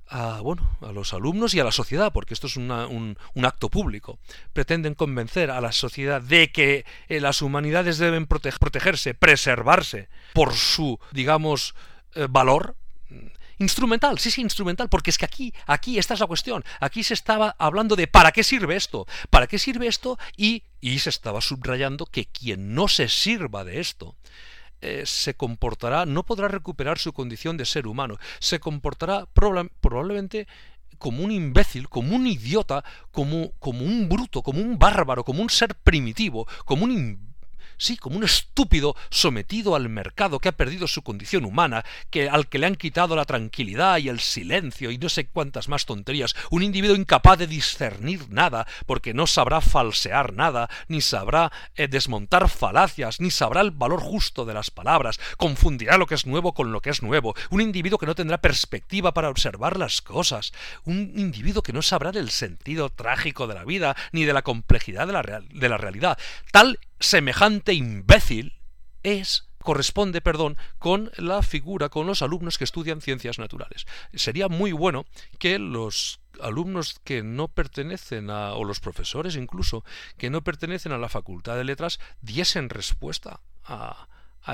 a, 0.07 0.41
bueno, 0.41 0.77
a 0.81 0.91
los 0.91 1.13
alumnos 1.13 1.53
y 1.53 1.59
a 1.59 1.63
la 1.63 1.71
sociedad, 1.71 2.11
porque 2.13 2.33
esto 2.33 2.47
es 2.47 2.57
un, 2.57 2.71
un, 2.71 3.45
acto 3.45 3.69
público. 3.69 4.19
Pretenden 4.53 4.93
convencer 4.93 5.51
a 5.51 5.61
la 5.61 5.71
sociedad 5.71 6.21
de 6.21 6.51
que 6.51 6.85
eh, 7.07 7.19
las 7.19 7.41
humanidades 7.41 7.97
deben 7.97 8.27
protegerse, 8.27 9.13
preservarse 9.13 10.09
por 10.33 10.53
su, 10.53 10.99
digamos, 11.11 11.75
eh, 12.15 12.27
valor. 12.29 12.75
Instrumental, 13.57 14.19
sí, 14.19 14.31
sí, 14.31 14.41
instrumental, 14.41 14.89
porque 14.89 15.09
es 15.09 15.17
que 15.17 15.25
aquí, 15.25 15.53
aquí, 15.65 15.97
esta 15.97 16.13
es 16.13 16.19
la 16.19 16.27
cuestión. 16.27 16.63
Aquí 16.81 17.03
se 17.03 17.13
estaba 17.13 17.55
hablando 17.57 17.95
de 17.95 18.07
para 18.07 18.33
qué 18.33 18.43
sirve 18.43 18.75
esto, 18.75 19.07
para 19.29 19.47
qué 19.47 19.57
sirve 19.57 19.87
esto, 19.87 20.19
y, 20.35 20.63
y 20.81 20.99
se 20.99 21.09
estaba 21.09 21.39
subrayando 21.39 22.05
que 22.05 22.25
quien 22.25 22.75
no 22.75 22.89
se 22.89 23.07
sirva 23.07 23.63
de 23.63 23.79
esto, 23.79 24.15
eh, 24.85 25.03
se 25.05 25.33
comportará, 25.33 26.05
no 26.05 26.21
podrá 26.23 26.47
recuperar 26.47 26.99
su 26.99 27.11
condición 27.11 27.57
de 27.57 27.65
ser 27.65 27.87
humano, 27.87 28.17
se 28.39 28.59
comportará 28.59 29.25
probablemente 29.33 30.47
como 30.99 31.23
un 31.23 31.31
imbécil, 31.31 31.89
como 31.89 32.15
un 32.15 32.27
idiota, 32.27 32.83
como, 33.11 33.51
como 33.57 33.83
un 33.83 34.07
bruto, 34.07 34.43
como 34.43 34.61
un 34.61 34.77
bárbaro, 34.77 35.23
como 35.23 35.41
un 35.41 35.49
ser 35.49 35.73
primitivo, 35.73 36.47
como 36.65 36.85
un 36.85 37.34
sí, 37.77 37.97
como 37.97 38.17
un 38.17 38.23
estúpido 38.23 38.95
sometido 39.09 39.75
al 39.75 39.89
mercado 39.89 40.39
que 40.39 40.49
ha 40.49 40.57
perdido 40.57 40.87
su 40.87 41.01
condición 41.01 41.45
humana, 41.45 41.85
que 42.09 42.29
al 42.29 42.47
que 42.47 42.59
le 42.59 42.67
han 42.67 42.75
quitado 42.75 43.15
la 43.15 43.25
tranquilidad 43.25 43.97
y 43.97 44.09
el 44.09 44.19
silencio 44.19 44.91
y 44.91 44.97
no 44.97 45.09
sé 45.09 45.27
cuántas 45.27 45.67
más 45.67 45.85
tonterías, 45.85 46.35
un 46.51 46.63
individuo 46.63 46.95
incapaz 46.95 47.39
de 47.39 47.47
discernir 47.47 48.29
nada, 48.29 48.67
porque 48.85 49.13
no 49.13 49.27
sabrá 49.27 49.61
falsear 49.61 50.33
nada, 50.33 50.69
ni 50.87 51.01
sabrá 51.01 51.51
eh, 51.75 51.87
desmontar 51.87 52.49
falacias, 52.49 53.19
ni 53.19 53.31
sabrá 53.31 53.61
el 53.61 53.71
valor 53.71 54.01
justo 54.01 54.45
de 54.45 54.53
las 54.53 54.71
palabras, 54.71 55.19
confundirá 55.37 55.97
lo 55.97 56.07
que 56.07 56.15
es 56.15 56.25
nuevo 56.25 56.53
con 56.53 56.71
lo 56.71 56.81
que 56.81 56.89
es 56.89 57.01
nuevo, 57.01 57.35
un 57.49 57.61
individuo 57.61 57.99
que 57.99 58.05
no 58.05 58.15
tendrá 58.15 58.39
perspectiva 58.39 59.13
para 59.13 59.29
observar 59.29 59.77
las 59.77 60.01
cosas, 60.01 60.53
un 60.83 61.13
individuo 61.15 61.63
que 61.63 61.73
no 61.73 61.81
sabrá 61.81 62.11
del 62.11 62.29
sentido 62.29 62.89
trágico 62.89 63.47
de 63.47 63.55
la 63.55 63.65
vida, 63.65 63.95
ni 64.11 64.25
de 64.25 64.33
la 64.33 64.41
complejidad 64.41 65.07
de 65.07 65.13
la, 65.13 65.21
de 65.21 65.69
la 65.69 65.77
realidad, 65.77 66.17
tal 66.51 66.79
semejante 66.99 67.73
imbécil 67.73 68.61
es 69.03 69.47
corresponde, 69.65 70.21
perdón, 70.21 70.57
con 70.77 71.11
la 71.17 71.41
figura, 71.41 71.89
con 71.89 72.07
los 72.07 72.21
alumnos 72.21 72.57
que 72.57 72.63
estudian 72.63 73.01
ciencias 73.01 73.39
naturales. 73.39 73.85
Sería 74.13 74.47
muy 74.47 74.71
bueno 74.71 75.05
que 75.39 75.59
los 75.59 76.21
alumnos 76.39 77.01
que 77.03 77.23
no 77.23 77.47
pertenecen 77.47 78.29
a, 78.29 78.53
o 78.53 78.63
los 78.63 78.79
profesores 78.79 79.35
incluso, 79.35 79.83
que 80.17 80.29
no 80.29 80.43
pertenecen 80.43 80.91
a 80.91 80.97
la 80.97 81.09
Facultad 81.09 81.57
de 81.57 81.63
Letras, 81.63 81.99
diesen 82.21 82.69
respuesta 82.69 83.41
a, 83.65 84.07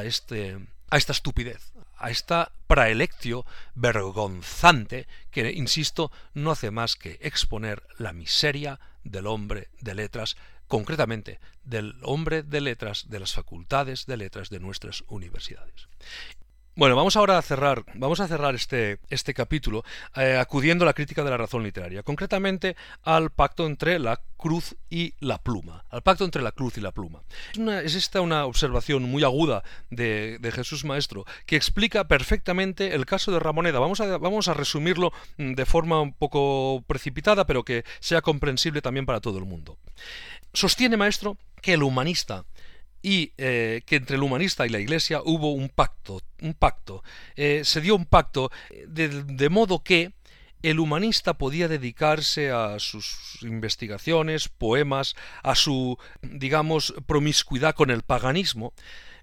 este, 0.03 0.57
a 0.89 0.97
esta 0.97 1.11
estupidez, 1.11 1.73
a 1.97 2.09
esta 2.09 2.53
praelectio 2.67 3.45
vergonzante 3.75 5.07
que, 5.29 5.51
insisto, 5.51 6.11
no 6.33 6.51
hace 6.51 6.71
más 6.71 6.95
que 6.95 7.19
exponer 7.21 7.83
la 7.97 8.13
miseria 8.13 8.79
del 9.03 9.27
hombre 9.27 9.69
de 9.81 9.95
letras, 9.95 10.37
concretamente 10.71 11.41
del 11.65 11.95
hombre 12.01 12.43
de 12.43 12.61
letras 12.61 13.09
de 13.09 13.19
las 13.19 13.33
facultades 13.33 14.05
de 14.05 14.15
letras 14.15 14.49
de 14.49 14.61
nuestras 14.61 15.03
universidades. 15.09 15.89
Bueno, 16.73 16.95
vamos 16.95 17.17
ahora 17.17 17.37
a 17.37 17.41
cerrar, 17.41 17.83
vamos 17.95 18.21
a 18.21 18.29
cerrar 18.29 18.55
este, 18.55 18.99
este 19.09 19.33
capítulo 19.33 19.83
eh, 20.15 20.37
acudiendo 20.39 20.85
a 20.85 20.87
la 20.87 20.93
crítica 20.93 21.21
de 21.21 21.29
la 21.29 21.35
razón 21.35 21.63
literaria, 21.63 22.01
concretamente 22.01 22.77
al 23.03 23.29
pacto 23.29 23.65
entre 23.65 23.99
la 23.99 24.21
cruz 24.37 24.77
y 24.89 25.13
la 25.19 25.37
pluma, 25.37 25.83
al 25.89 26.01
pacto 26.01 26.23
entre 26.23 26.41
la 26.41 26.53
cruz 26.53 26.77
y 26.77 26.81
la 26.81 26.93
pluma. 26.93 27.23
Es, 27.83 27.95
esta 27.95 28.21
una 28.21 28.45
observación 28.45 29.03
muy 29.03 29.25
aguda 29.25 29.63
de, 29.89 30.39
Jesús 30.55 30.85
Maestro 30.85 31.25
que 31.45 31.57
explica 31.57 32.07
perfectamente 32.07 32.95
el 32.95 33.05
caso 33.05 33.33
de 33.33 33.39
Ramoneda. 33.39 33.79
Vamos 33.79 33.99
a, 33.99 34.17
vamos 34.17 34.47
a 34.47 34.53
resumirlo 34.53 35.11
mm, 35.37 35.55
de 35.55 35.65
forma 35.65 35.99
un 35.99 36.13
poco 36.13 36.85
precipitada, 36.87 37.45
pero 37.45 37.65
que 37.65 37.83
sea 37.99 38.21
comprensible 38.21 38.81
también 38.81 39.05
para 39.05 39.19
todo 39.19 39.39
el 39.39 39.45
mundo. 39.45 39.77
Sostiene 40.53 40.95
Maestro 40.95 41.37
que 41.61 41.73
el 41.73 41.83
humanista 41.83 42.45
y 43.01 43.33
eh, 43.37 43.81
que 43.85 43.95
entre 43.95 44.15
el 44.15 44.23
humanista 44.23 44.65
y 44.65 44.69
la 44.69 44.79
Iglesia 44.79 45.21
hubo 45.23 45.51
un 45.51 45.69
pacto, 45.69 46.21
un 46.41 46.53
pacto, 46.53 47.03
eh, 47.35 47.61
se 47.63 47.81
dio 47.81 47.95
un 47.95 48.05
pacto 48.05 48.51
de, 48.87 49.49
modo 49.49 49.83
que 49.83 50.11
el 50.61 50.79
humanista 50.79 51.37
podía 51.37 51.67
dedicarse 51.67 52.51
a 52.51 52.77
sus 52.79 53.39
investigaciones, 53.41 54.47
poemas, 54.47 55.15
a 55.41 55.55
su, 55.55 55.97
digamos, 56.21 56.93
promiscuidad 57.07 57.73
con 57.73 57.89
el 57.89 58.03
paganismo, 58.03 58.73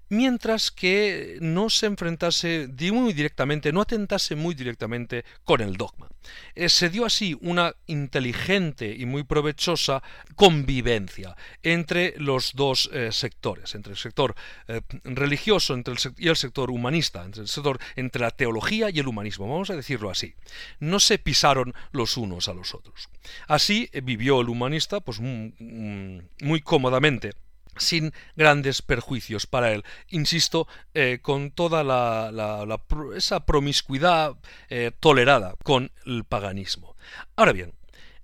mientras 0.09 0.71
que 0.71 1.37
no 1.41 1.69
se 1.69 1.85
enfrentase 1.85 2.67
muy 2.91 3.13
directamente, 3.13 3.71
no 3.71 3.81
atentase 3.81 4.35
muy 4.35 4.55
directamente 4.55 5.23
con 5.43 5.61
el 5.61 5.77
dogma. 5.77 6.09
Eh, 6.55 6.69
se 6.69 6.89
dio 6.89 7.05
así 7.05 7.37
una 7.41 7.73
inteligente 7.87 8.93
y 8.97 9.05
muy 9.05 9.23
provechosa 9.23 10.03
convivencia 10.35 11.35
entre 11.63 12.13
los 12.17 12.53
dos 12.53 12.89
eh, 12.91 13.11
sectores, 13.11 13.73
entre 13.75 13.93
el 13.93 13.97
sector 13.97 14.35
eh, 14.67 14.81
religioso 15.03 15.75
y 16.17 16.27
el 16.27 16.35
sector 16.35 16.71
humanista, 16.71 17.23
entre 17.23 17.43
el 17.43 17.47
sector 17.47 17.79
entre 17.95 18.21
la 18.21 18.31
teología 18.31 18.89
y 18.89 18.99
el 18.99 19.07
humanismo, 19.07 19.47
vamos 19.47 19.69
a 19.69 19.75
decirlo 19.75 20.09
así. 20.09 20.35
No 20.79 20.99
se 20.99 21.19
pisaron 21.19 21.73
los 21.91 22.17
unos 22.17 22.47
a 22.47 22.53
los 22.53 22.73
otros. 22.73 23.09
Así 23.47 23.89
vivió 24.03 24.41
el 24.41 24.49
humanista 24.49 24.99
pues 24.99 25.19
muy 25.19 26.61
cómodamente 26.61 27.33
sin 27.79 28.13
grandes 28.35 28.81
perjuicios 28.81 29.47
para 29.47 29.71
él. 29.71 29.83
Insisto, 30.09 30.67
eh, 30.93 31.19
con 31.21 31.51
toda 31.51 31.83
la, 31.83 32.79
esa 33.15 33.45
promiscuidad 33.45 34.35
eh, 34.69 34.91
tolerada 34.99 35.55
con 35.63 35.91
el 36.05 36.23
paganismo. 36.23 36.95
Ahora 37.35 37.53
bien, 37.53 37.73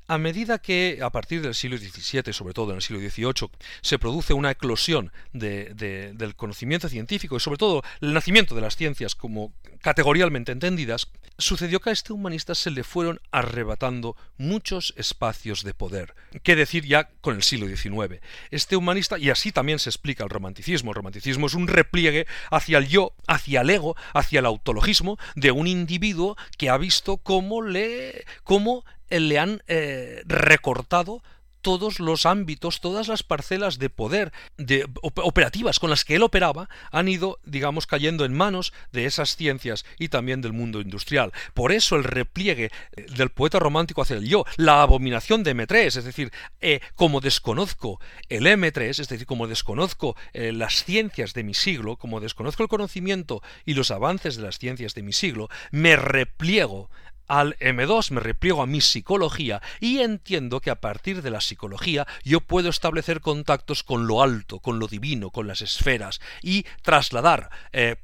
a 0.07 0.17
medida 0.17 0.59
que 0.59 0.99
a 1.01 1.09
partir 1.09 1.41
del 1.41 1.55
siglo 1.55 1.77
XVII, 1.77 2.33
sobre 2.33 2.53
todo 2.53 2.71
en 2.71 2.77
el 2.77 2.81
siglo 2.81 2.99
XVIII, 2.99 3.49
se 3.81 3.99
produce 3.99 4.33
una 4.33 4.51
eclosión 4.51 5.11
del 5.33 6.35
conocimiento 6.35 6.89
científico 6.89 7.37
y 7.37 7.39
sobre 7.39 7.57
todo 7.57 7.83
el 8.01 8.13
nacimiento 8.13 8.55
de 8.55 8.61
las 8.61 8.75
ciencias 8.75 9.15
como 9.15 9.53
categorialmente 9.81 10.51
entendidas, 10.51 11.07
sucedió 11.37 11.79
que 11.79 11.89
a 11.89 11.93
este 11.93 12.13
humanista 12.13 12.55
se 12.55 12.71
le 12.71 12.83
fueron 12.83 13.19
arrebatando 13.31 14.15
muchos 14.37 14.93
espacios 14.97 15.63
de 15.63 15.73
poder. 15.73 16.15
¿Qué 16.43 16.55
decir 16.55 16.85
ya 16.85 17.09
con 17.21 17.35
el 17.35 17.43
siglo 17.43 17.67
XIX? 17.67 18.19
Este 18.51 18.75
humanista, 18.75 19.19
y 19.19 19.29
así 19.29 19.51
también 19.51 19.79
se 19.79 19.89
explica 19.89 20.23
el 20.23 20.29
romanticismo, 20.29 20.91
el 20.91 20.95
romanticismo 20.95 21.47
es 21.47 21.53
un 21.53 21.67
repliegue 21.67 22.25
hacia 22.49 22.77
el 22.77 22.87
yo, 22.87 23.13
hacia 23.27 23.61
el 23.61 23.69
ego, 23.69 23.95
hacia 24.13 24.39
el 24.39 24.45
autologismo 24.45 25.17
de 25.35 25.51
un 25.51 25.67
individuo 25.67 26.35
que 26.57 26.69
ha 26.69 26.77
visto 26.77 27.17
cómo 27.17 27.61
le, 27.61 28.25
cómo 28.43 28.85
le 29.09 29.39
han 29.39 29.63
eh, 29.67 30.21
recortado 30.25 31.21
todos 31.65 31.99
los 31.99 32.27
ámbitos, 32.27 32.79
todas 32.79 33.07
las 33.07 33.23
parcelas 33.23 33.79
de 33.79 33.89
poder 33.89 34.31
de, 34.55 34.87
operativas 35.01 35.79
con 35.79 35.89
las 35.89 36.05
que 36.05 36.13
él 36.13 36.21
operaba 36.21 36.69
han 36.91 37.07
ido, 37.07 37.39
digamos, 37.43 37.87
cayendo 37.87 38.23
en 38.23 38.35
manos 38.35 38.71
de 38.91 39.07
esas 39.07 39.35
ciencias 39.35 39.83
y 39.97 40.09
también 40.09 40.41
del 40.41 40.53
mundo 40.53 40.79
industrial. 40.79 41.33
Por 41.55 41.71
eso 41.71 41.95
el 41.95 42.03
repliegue 42.03 42.69
eh, 42.95 43.07
del 43.17 43.31
poeta 43.31 43.57
romántico 43.57 44.03
hacia 44.03 44.17
el 44.17 44.27
yo, 44.27 44.45
la 44.57 44.83
abominación 44.83 45.41
de 45.41 45.55
M3, 45.55 45.97
es 45.97 46.03
decir, 46.03 46.31
eh, 46.61 46.81
como 46.93 47.19
desconozco 47.19 47.99
el 48.29 48.45
M3, 48.45 48.99
es 48.99 49.07
decir, 49.07 49.25
como 49.25 49.47
desconozco 49.47 50.15
eh, 50.33 50.51
las 50.51 50.83
ciencias 50.83 51.33
de 51.33 51.43
mi 51.43 51.55
siglo, 51.55 51.97
como 51.97 52.19
desconozco 52.19 52.61
el 52.61 52.69
conocimiento 52.69 53.41
y 53.65 53.73
los 53.73 53.89
avances 53.89 54.35
de 54.35 54.43
las 54.43 54.59
ciencias 54.59 54.93
de 54.93 55.01
mi 55.01 55.13
siglo, 55.13 55.49
me 55.71 55.95
repliego 55.95 56.91
al 57.27 57.57
M2, 57.59 58.11
me 58.11 58.19
repliego 58.19 58.61
a 58.61 58.67
mi 58.67 58.81
psicología 58.81 59.61
y 59.79 59.99
entiendo 59.99 60.59
que 60.59 60.69
a 60.69 60.81
partir 60.81 61.21
de 61.21 61.31
la 61.31 61.41
psicología 61.41 62.07
yo 62.23 62.41
puedo 62.41 62.69
establecer 62.69 63.21
contactos 63.21 63.83
con 63.83 64.07
lo 64.07 64.21
alto, 64.21 64.59
con 64.59 64.79
lo 64.79 64.87
divino, 64.87 65.29
con 65.29 65.47
las 65.47 65.61
esferas 65.61 66.21
y 66.41 66.65
trasladar, 66.81 67.49
eh, 67.73 67.95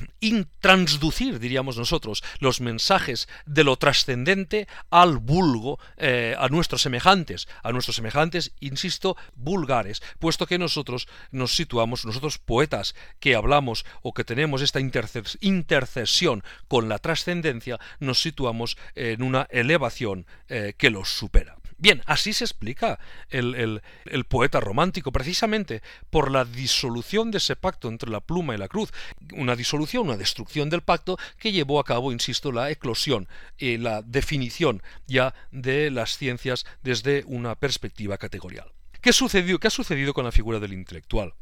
transducir, 0.59 1.39
diríamos 1.39 1.77
nosotros, 1.77 2.23
los 2.39 2.61
mensajes 2.61 3.27
de 3.45 3.63
lo 3.63 3.77
trascendente 3.77 4.67
al 4.89 5.17
vulgo, 5.17 5.79
eh, 5.97 6.35
a 6.37 6.47
nuestros 6.49 6.81
semejantes, 6.81 7.47
a 7.63 7.71
nuestros 7.71 7.95
semejantes, 7.95 8.51
insisto, 8.59 9.17
vulgares, 9.35 10.01
puesto 10.19 10.45
que 10.45 10.57
nosotros 10.57 11.07
nos 11.31 11.55
situamos, 11.55 12.05
nosotros 12.05 12.37
poetas 12.37 12.95
que 13.19 13.35
hablamos 13.35 13.85
o 14.01 14.13
que 14.13 14.23
tenemos 14.23 14.61
esta 14.61 14.79
intercesión 14.79 16.43
con 16.67 16.89
la 16.89 16.99
trascendencia, 16.99 17.79
nos 17.99 18.21
situamos 18.21 18.77
eh, 18.95 19.10
en 19.11 19.23
una 19.23 19.47
elevación 19.49 20.25
eh, 20.47 20.73
que 20.77 20.89
los 20.89 21.09
supera. 21.09 21.57
Bien, 21.81 22.03
así 22.05 22.31
se 22.31 22.43
explica 22.43 22.99
el, 23.31 23.81
poeta 24.29 24.59
romántico, 24.59 25.11
precisamente 25.11 25.81
por 26.11 26.29
la 26.29 26.45
disolución 26.45 27.31
de 27.31 27.39
ese 27.39 27.55
pacto 27.55 27.87
entre 27.87 28.11
la 28.11 28.19
pluma 28.19 28.53
y 28.53 28.59
la 28.59 28.67
cruz, 28.67 28.93
una 29.33 29.55
disolución, 29.55 30.03
una 30.03 30.15
destrucción 30.15 30.69
del 30.69 30.83
pacto 30.83 31.17
que 31.39 31.51
llevó 31.51 31.79
a 31.79 31.83
cabo, 31.83 32.11
insisto, 32.11 32.51
la 32.51 32.69
eclosión 32.69 33.27
y 33.57 33.77
la 33.77 34.03
definición 34.03 34.83
ya 35.07 35.33
de 35.49 35.89
las 35.89 36.19
ciencias 36.19 36.67
desde 36.83 37.23
una 37.25 37.55
perspectiva 37.55 38.19
categorial. 38.19 38.71
¿Qué, 39.01 39.09
¿Qué 39.09 39.67
ha 39.67 39.71
sucedido 39.71 40.13
con 40.13 40.25
la 40.25 40.31
figura 40.31 40.59
del 40.59 40.73
intelectual? 40.73 41.33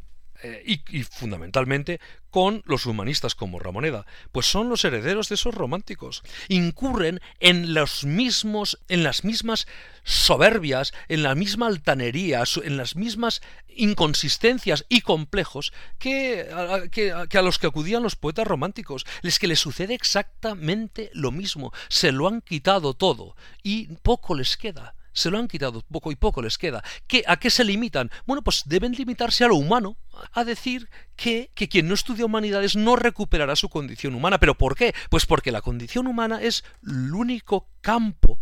Eh, 0.42 0.80
y, 0.90 1.04
fundamentalmente 1.04 2.00
con 2.30 2.62
los 2.66 2.86
humanistas 2.86 3.36
como 3.36 3.60
Ramoneda, 3.60 4.06
pues 4.32 4.46
son 4.46 4.70
los 4.70 4.86
herederos 4.86 5.28
de 5.28 5.36
esos 5.36 5.54
románticos. 5.54 6.24
Incurren 6.48 7.20
en 7.42 7.74
los 7.74 8.06
mismos, 8.06 8.80
en 8.88 9.04
las 9.04 9.26
mismas 9.26 9.68
soberbias, 10.04 10.94
en 11.10 11.24
la 11.24 11.36
misma 11.36 11.68
altanería, 11.68 12.44
en 12.64 12.78
las 12.78 12.96
mismas 12.96 13.42
inconsistencias 13.68 14.86
y 14.88 15.02
complejos 15.02 15.74
que 15.98 16.48
a, 16.54 16.88
que 16.88 17.12
a, 17.12 17.42
los 17.42 17.60
que 17.60 17.68
acudían 17.68 18.04
los 18.04 18.16
poetas 18.16 18.48
románticos. 18.48 19.06
Es 19.24 19.40
que 19.40 19.48
les 19.48 19.60
sucede 19.60 19.94
exactamente 19.94 21.10
lo 21.14 21.32
mismo. 21.32 21.74
Se 21.90 22.14
lo 22.14 22.30
han 22.30 22.40
quitado 22.40 22.94
todo 22.94 23.36
y 23.62 23.88
poco 24.04 24.36
les 24.36 24.56
queda 24.56 24.96
se 25.20 25.30
lo 25.30 25.38
han 25.38 25.48
quitado 25.48 25.84
poco 25.92 26.12
y 26.12 26.16
poco 26.16 26.42
les 26.42 26.58
queda. 26.58 26.84
¿Qué, 27.08 27.24
¿A 27.28 27.38
qué 27.38 27.50
se 27.50 27.64
limitan? 27.64 28.10
Bueno, 28.26 28.42
pues 28.42 28.64
deben 28.66 28.94
limitarse 28.94 29.44
a 29.44 29.48
lo 29.48 29.56
humano, 29.56 29.98
a 30.32 30.44
decir 30.44 30.90
que, 31.16 31.52
que 31.54 31.70
quien 31.70 31.88
no 31.88 31.94
estudia 31.94 32.26
humanidades 32.26 32.76
no 32.76 32.96
recuperará 32.96 33.56
su 33.56 33.70
condición 33.70 34.16
humana. 34.16 34.40
¿Pero 34.40 34.58
por 34.58 34.76
qué? 34.76 34.94
Pues 35.10 35.26
porque 35.26 35.52
la 35.52 35.62
condición 35.62 36.08
humana 36.08 36.42
es 36.42 36.64
el 36.86 37.14
único 37.14 37.68
campo 37.82 38.40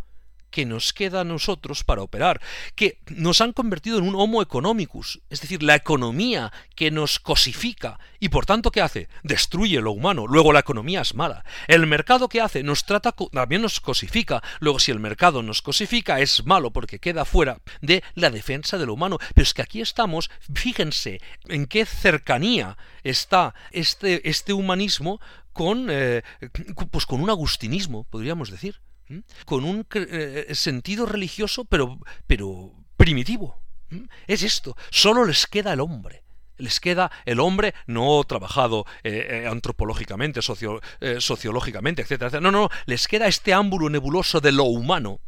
que 0.57 0.65
nos 0.65 0.91
queda 0.91 1.21
a 1.21 1.23
nosotros 1.23 1.83
para 1.83 2.01
operar, 2.01 2.41
que 2.73 2.97
nos 3.09 3.41
han 3.41 3.53
convertido 3.53 3.99
en 3.99 4.05
un 4.05 4.15
homo 4.15 4.41
economicus, 4.41 5.21
es 5.29 5.39
decir, 5.39 5.61
la 5.61 5.75
economía 5.75 6.51
que 6.73 6.89
nos 6.89 7.19
cosifica 7.19 7.99
y 8.19 8.29
por 8.29 8.47
tanto 8.47 8.71
¿qué 8.71 8.81
hace? 8.81 9.07
Destruye 9.21 9.79
lo 9.81 9.91
humano, 9.91 10.25
luego 10.25 10.51
la 10.51 10.61
economía 10.61 11.01
es 11.01 11.13
mala. 11.13 11.45
El 11.67 11.85
mercado 11.85 12.27
que 12.27 12.41
hace 12.41 12.63
nos 12.63 12.85
trata 12.85 13.13
también 13.31 13.61
nos 13.61 13.79
cosifica, 13.79 14.41
luego 14.59 14.79
si 14.79 14.89
el 14.89 14.99
mercado 14.99 15.43
nos 15.43 15.61
cosifica 15.61 16.21
es 16.21 16.43
malo 16.43 16.71
porque 16.71 16.97
queda 16.97 17.23
fuera 17.23 17.59
de 17.81 18.03
la 18.15 18.31
defensa 18.31 18.79
de 18.79 18.87
lo 18.87 18.95
humano, 18.95 19.19
pero 19.35 19.43
es 19.43 19.53
que 19.53 19.61
aquí 19.61 19.79
estamos, 19.79 20.31
fíjense 20.55 21.21
en 21.49 21.67
qué 21.67 21.85
cercanía 21.85 22.79
está 23.03 23.53
este, 23.69 24.27
este 24.27 24.53
humanismo 24.53 25.21
con, 25.53 25.89
eh, 25.91 26.23
pues 26.89 27.05
con 27.05 27.21
un 27.21 27.29
agustinismo, 27.29 28.05
podríamos 28.05 28.49
decir 28.49 28.81
con 29.45 29.63
un 29.63 29.85
eh, 29.93 30.47
sentido 30.53 31.05
religioso 31.05 31.65
pero, 31.65 31.99
pero 32.25 32.73
primitivo. 32.97 33.61
Es 34.27 34.43
esto, 34.43 34.75
solo 34.89 35.25
les 35.25 35.47
queda 35.47 35.73
el 35.73 35.79
hombre. 35.79 36.23
les 36.57 36.79
queda 36.79 37.11
el 37.25 37.39
hombre 37.39 37.73
no 37.85 38.23
trabajado 38.23 38.85
eh, 39.03 39.43
eh, 39.43 39.47
antropológicamente, 39.47 40.39
eh, 40.99 41.21
sociológicamente, 41.21 42.01
etc. 42.01 42.39
No, 42.41 42.51
no, 42.51 42.69
les 42.85 43.07
queda 43.07 43.27
este 43.27 43.53
ámbulo 43.53 43.89
nebuloso 43.89 44.41
de 44.41 44.51
lo 44.51 44.63
humano 44.63 45.19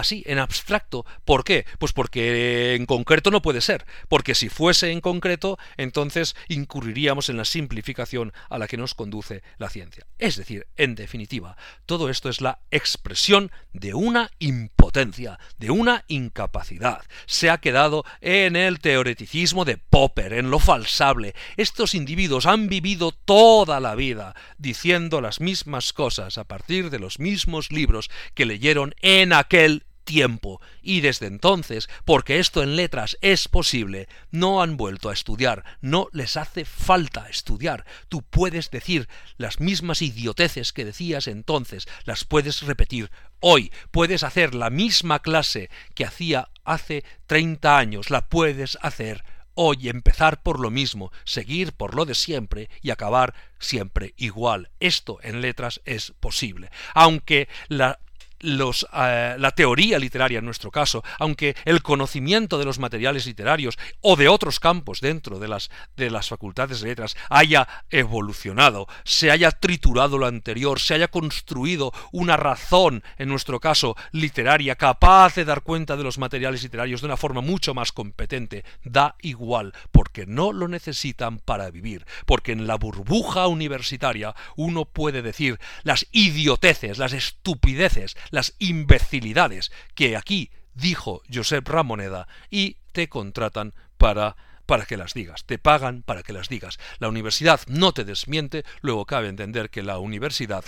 así, 0.00 0.22
en 0.26 0.38
abstracto. 0.38 1.06
¿Por 1.24 1.44
qué? 1.44 1.64
Pues 1.78 1.92
porque 1.92 2.74
en 2.74 2.86
concreto 2.86 3.30
no 3.30 3.42
puede 3.42 3.60
ser, 3.60 3.86
porque 4.08 4.34
si 4.34 4.48
fuese 4.48 4.90
en 4.90 5.00
concreto, 5.00 5.58
entonces 5.76 6.34
incurriríamos 6.48 7.28
en 7.28 7.36
la 7.36 7.44
simplificación 7.44 8.32
a 8.48 8.58
la 8.58 8.66
que 8.66 8.76
nos 8.76 8.94
conduce 8.94 9.42
la 9.58 9.70
ciencia. 9.70 10.06
Es 10.18 10.36
decir, 10.36 10.66
en 10.76 10.94
definitiva, 10.94 11.56
todo 11.86 12.10
esto 12.10 12.28
es 12.28 12.40
la 12.40 12.60
expresión 12.70 13.50
de 13.72 13.94
una 13.94 14.30
impotencia, 14.38 15.38
de 15.58 15.70
una 15.70 16.04
incapacidad. 16.08 17.02
Se 17.26 17.50
ha 17.50 17.58
quedado 17.58 18.04
en 18.20 18.56
el 18.56 18.80
teoreticismo 18.80 19.64
de 19.64 19.78
Popper, 19.78 20.32
en 20.32 20.50
lo 20.50 20.58
falsable. 20.58 21.34
Estos 21.56 21.94
individuos 21.94 22.46
han 22.46 22.68
vivido 22.68 23.12
toda 23.12 23.80
la 23.80 23.94
vida 23.94 24.34
diciendo 24.58 25.20
las 25.20 25.40
mismas 25.40 25.92
cosas 25.92 26.38
a 26.38 26.44
partir 26.44 26.90
de 26.90 26.98
los 26.98 27.18
mismos 27.18 27.70
libros 27.70 28.10
que 28.34 28.46
leyeron 28.46 28.94
en 29.00 29.32
aquel 29.32 29.84
tiempo, 30.10 30.60
y 30.82 31.02
desde 31.02 31.26
entonces, 31.26 31.88
porque 32.04 32.40
esto 32.40 32.64
en 32.64 32.74
letras 32.74 33.16
es 33.20 33.46
posible, 33.46 34.08
no 34.32 34.60
han 34.60 34.76
vuelto 34.76 35.08
a 35.08 35.12
estudiar, 35.12 35.62
no 35.80 36.08
les 36.10 36.36
hace 36.36 36.64
falta 36.64 37.28
estudiar. 37.28 37.84
Tú 38.08 38.22
puedes 38.22 38.72
decir 38.72 39.08
las 39.36 39.60
mismas 39.60 40.02
idioteces 40.02 40.72
que 40.72 40.84
decías 40.84 41.28
entonces, 41.28 41.86
las 42.06 42.24
puedes 42.24 42.62
repetir 42.62 43.12
hoy, 43.38 43.70
puedes 43.92 44.24
hacer 44.24 44.52
la 44.56 44.68
misma 44.68 45.20
clase 45.20 45.70
que 45.94 46.04
hacía 46.04 46.48
hace 46.64 47.04
30 47.28 47.78
años, 47.78 48.10
la 48.10 48.28
puedes 48.28 48.78
hacer 48.82 49.22
hoy. 49.54 49.88
Empezar 49.88 50.42
por 50.42 50.58
lo 50.58 50.72
mismo, 50.72 51.12
seguir 51.22 51.72
por 51.72 51.94
lo 51.94 52.04
de 52.04 52.16
siempre 52.16 52.68
y 52.82 52.90
acabar 52.90 53.32
siempre 53.60 54.14
igual. 54.16 54.70
Esto 54.80 55.20
en 55.22 55.40
letras 55.40 55.80
es 55.84 56.14
posible. 56.18 56.68
Aunque 56.94 57.48
la 57.68 58.00
los, 58.40 58.86
eh, 58.92 59.36
la 59.38 59.50
teoría 59.52 59.98
literaria 59.98 60.38
en 60.38 60.44
nuestro 60.44 60.70
caso, 60.70 61.02
aunque 61.18 61.56
el 61.64 61.82
conocimiento 61.82 62.58
de 62.58 62.64
los 62.64 62.78
materiales 62.78 63.26
literarios 63.26 63.78
o 64.00 64.16
de 64.16 64.28
otros 64.28 64.60
campos 64.60 65.00
dentro 65.00 65.38
de 65.38 65.48
las, 65.48 65.70
de 65.96 66.10
las 66.10 66.28
facultades 66.28 66.80
de 66.80 66.88
letras 66.88 67.16
haya 67.28 67.68
evolucionado, 67.90 68.86
se 69.04 69.30
haya 69.30 69.50
triturado 69.50 70.18
lo 70.18 70.26
anterior, 70.26 70.80
se 70.80 70.94
haya 70.94 71.08
construido 71.08 71.92
una 72.12 72.36
razón, 72.36 73.02
en 73.18 73.28
nuestro 73.28 73.60
caso 73.60 73.96
literaria, 74.12 74.76
capaz 74.76 75.34
de 75.34 75.44
dar 75.44 75.62
cuenta 75.62 75.96
de 75.96 76.04
los 76.04 76.18
materiales 76.18 76.62
literarios 76.62 77.00
de 77.00 77.06
una 77.06 77.16
forma 77.16 77.40
mucho 77.40 77.74
más 77.74 77.92
competente, 77.92 78.64
da 78.84 79.16
igual, 79.20 79.74
porque 79.90 80.26
no 80.26 80.52
lo 80.52 80.68
necesitan 80.68 81.38
para 81.38 81.70
vivir, 81.70 82.06
porque 82.26 82.52
en 82.52 82.66
la 82.66 82.76
burbuja 82.76 83.46
universitaria 83.46 84.34
uno 84.56 84.84
puede 84.84 85.22
decir 85.22 85.58
las 85.82 86.06
idioteces, 86.12 86.98
las 86.98 87.12
estupideces, 87.12 88.16
las 88.30 88.54
imbecilidades 88.58 89.70
que 89.94 90.16
aquí 90.16 90.50
dijo 90.74 91.22
Josep 91.32 91.66
Ramoneda 91.68 92.28
y 92.50 92.78
te 92.92 93.08
contratan 93.08 93.74
para 93.98 94.36
para 94.66 94.86
que 94.86 94.96
las 94.96 95.14
digas, 95.14 95.44
te 95.46 95.58
pagan 95.58 96.04
para 96.04 96.22
que 96.22 96.32
las 96.32 96.48
digas. 96.48 96.78
La 97.00 97.08
universidad 97.08 97.60
no 97.66 97.90
te 97.90 98.04
desmiente, 98.04 98.64
luego 98.82 99.04
cabe 99.04 99.26
entender 99.26 99.68
que 99.68 99.82
la 99.82 99.98
universidad 99.98 100.64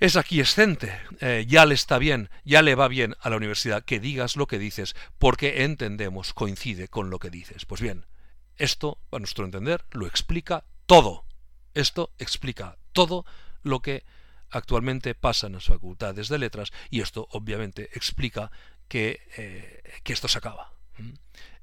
es 0.00 0.16
aquiescente, 0.16 0.98
eh, 1.20 1.44
ya 1.46 1.66
le 1.66 1.74
está 1.74 1.98
bien, 1.98 2.30
ya 2.42 2.62
le 2.62 2.74
va 2.74 2.88
bien 2.88 3.14
a 3.20 3.28
la 3.28 3.36
universidad 3.36 3.84
que 3.84 4.00
digas 4.00 4.36
lo 4.36 4.46
que 4.46 4.58
dices, 4.58 4.96
porque 5.18 5.62
entendemos, 5.64 6.32
coincide 6.32 6.88
con 6.88 7.10
lo 7.10 7.18
que 7.18 7.28
dices. 7.28 7.66
Pues 7.66 7.82
bien, 7.82 8.06
esto, 8.56 8.98
a 9.12 9.18
nuestro 9.18 9.44
entender, 9.44 9.84
lo 9.90 10.06
explica 10.06 10.64
todo. 10.86 11.26
Esto 11.74 12.12
explica 12.18 12.78
todo 12.92 13.26
lo 13.62 13.80
que 13.80 14.04
actualmente 14.52 15.14
pasa 15.14 15.48
en 15.48 15.54
las 15.54 15.64
facultades 15.64 16.28
de 16.28 16.38
letras 16.38 16.72
y 16.90 17.00
esto 17.00 17.26
obviamente 17.32 17.90
explica 17.94 18.50
que, 18.88 19.20
eh, 19.36 19.82
que 20.02 20.12
esto 20.12 20.28
se 20.28 20.38
acaba. 20.38 20.72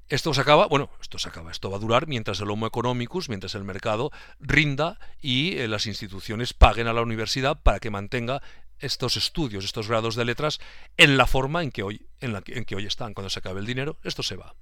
Esto 0.08 0.34
se 0.34 0.40
acaba, 0.40 0.66
bueno, 0.66 0.90
esto 1.00 1.18
se 1.18 1.28
acaba, 1.28 1.52
esto 1.52 1.70
va 1.70 1.76
a 1.76 1.80
durar 1.80 2.08
mientras 2.08 2.40
el 2.40 2.50
Homo 2.50 2.66
economicus, 2.66 3.28
mientras 3.28 3.54
el 3.54 3.62
mercado 3.62 4.10
rinda 4.40 4.98
y 5.22 5.56
eh, 5.58 5.68
las 5.68 5.86
instituciones 5.86 6.52
paguen 6.52 6.88
a 6.88 6.92
la 6.92 7.02
universidad 7.02 7.62
para 7.62 7.78
que 7.78 7.90
mantenga 7.90 8.42
estos 8.80 9.16
estudios, 9.16 9.64
estos 9.64 9.88
grados 9.88 10.16
de 10.16 10.24
letras 10.24 10.58
en 10.96 11.16
la 11.16 11.26
forma 11.26 11.62
en 11.62 11.70
que 11.70 11.84
hoy, 11.84 12.06
en 12.18 12.32
la 12.32 12.42
en 12.46 12.64
que 12.64 12.74
hoy 12.74 12.86
están. 12.86 13.14
Cuando 13.14 13.30
se 13.30 13.38
acabe 13.38 13.60
el 13.60 13.66
dinero, 13.66 13.98
esto 14.02 14.24
se 14.24 14.34
va. 14.34 14.56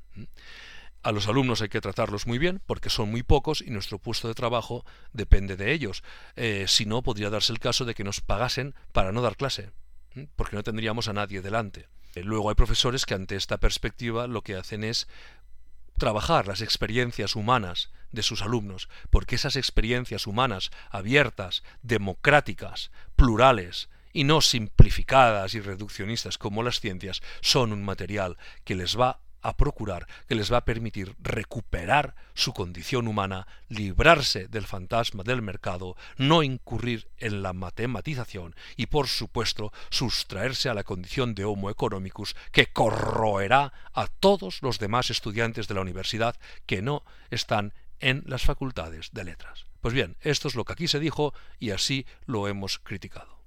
A 1.03 1.13
los 1.13 1.29
alumnos 1.29 1.63
hay 1.63 1.69
que 1.69 1.81
tratarlos 1.81 2.27
muy 2.27 2.39
bien 2.39 2.61
porque 2.67 2.91
son 2.91 3.11
muy 3.11 3.23
pocos 3.23 3.63
y 3.63 3.71
nuestro 3.71 3.99
puesto 3.99 4.27
de 4.29 4.35
trabajo 4.35 4.85
depende 5.13 5.57
de 5.57 5.73
ellos. 5.73 6.03
Eh, 6.35 6.65
si 6.67 6.87
no, 6.87 7.03
podría 7.03 7.31
darse 7.31 7.53
el 7.53 7.61
caso 7.61 7.85
de 7.85 7.95
que 7.95 8.05
nos 8.05 8.21
pagasen 8.21 8.75
para 8.93 9.13
no 9.13 9.23
dar 9.23 9.37
clase, 9.37 9.71
porque 10.37 10.57
no 10.57 10.63
tendríamos 10.63 11.09
a 11.09 11.13
nadie 11.13 11.41
delante. 11.41 11.89
Eh, 12.15 12.23
luego 12.25 12.49
hay 12.49 12.57
profesores 12.57 13.07
que 13.07 13.15
ante 13.15 13.37
esta 13.37 13.59
perspectiva 13.59 14.27
lo 14.27 14.43
que 14.43 14.57
hacen 14.57 14.83
es 14.83 15.07
trabajar 15.99 16.47
las 16.47 16.63
experiencias 16.63 17.37
humanas 17.37 17.91
de 18.11 18.23
sus 18.23 18.43
alumnos, 18.43 18.89
porque 19.11 19.37
esas 19.37 19.57
experiencias 19.57 20.27
humanas 20.27 20.71
abiertas, 20.91 21.63
democráticas, 21.83 22.91
plurales, 23.15 23.89
y 24.13 24.25
no 24.25 24.41
simplificadas 24.41 25.55
y 25.55 25.61
reduccionistas 25.61 26.39
como 26.39 26.63
las 26.63 26.81
ciencias, 26.81 27.21
son 27.41 27.73
un 27.73 27.85
material 27.85 28.37
que 28.65 28.75
les 28.75 28.99
va 28.99 29.21
a 29.49 29.57
procurar 29.57 30.07
que 30.27 30.35
les 30.35 30.53
va 30.53 30.59
a 30.59 30.65
permitir 30.65 31.15
recuperar 31.21 32.15
su 32.35 32.53
condición 32.53 33.09
humana, 33.09 33.47
librarse 33.69 34.49
del 34.49 34.67
fantasma 34.67 35.23
del 35.23 35.43
mercado, 35.43 35.97
no 36.17 36.43
incurrir 36.43 37.09
en 37.19 37.43
la 37.43 37.53
matematización 37.53 38.55
y, 38.77 38.87
por 38.87 39.09
supuesto, 39.09 39.73
sustraerse 39.91 40.69
a 40.69 40.75
la 40.75 40.85
condición 40.85 41.35
de 41.35 41.45
Homo 41.45 41.71
economicus 41.71 42.37
que 42.53 42.67
corroerá 42.67 43.73
a 43.93 44.07
todos 44.07 44.63
los 44.63 44.79
demás 44.79 45.11
estudiantes 45.11 45.69
de 45.69 45.75
la 45.75 45.81
universidad 45.81 46.37
que 46.67 46.83
no 46.83 47.05
están 47.31 47.73
en 48.01 48.23
las 48.27 48.43
facultades 48.43 49.11
de 49.13 49.25
letras. 49.25 49.65
Pues 49.81 49.95
bien, 49.95 50.17
esto 50.21 50.49
es 50.49 50.55
lo 50.55 50.65
que 50.65 50.73
aquí 50.73 50.89
se 50.89 51.01
dijo 51.01 51.35
y 51.59 51.71
así 51.71 52.07
lo 52.27 52.49
hemos 52.49 52.79
criticado. 52.79 53.39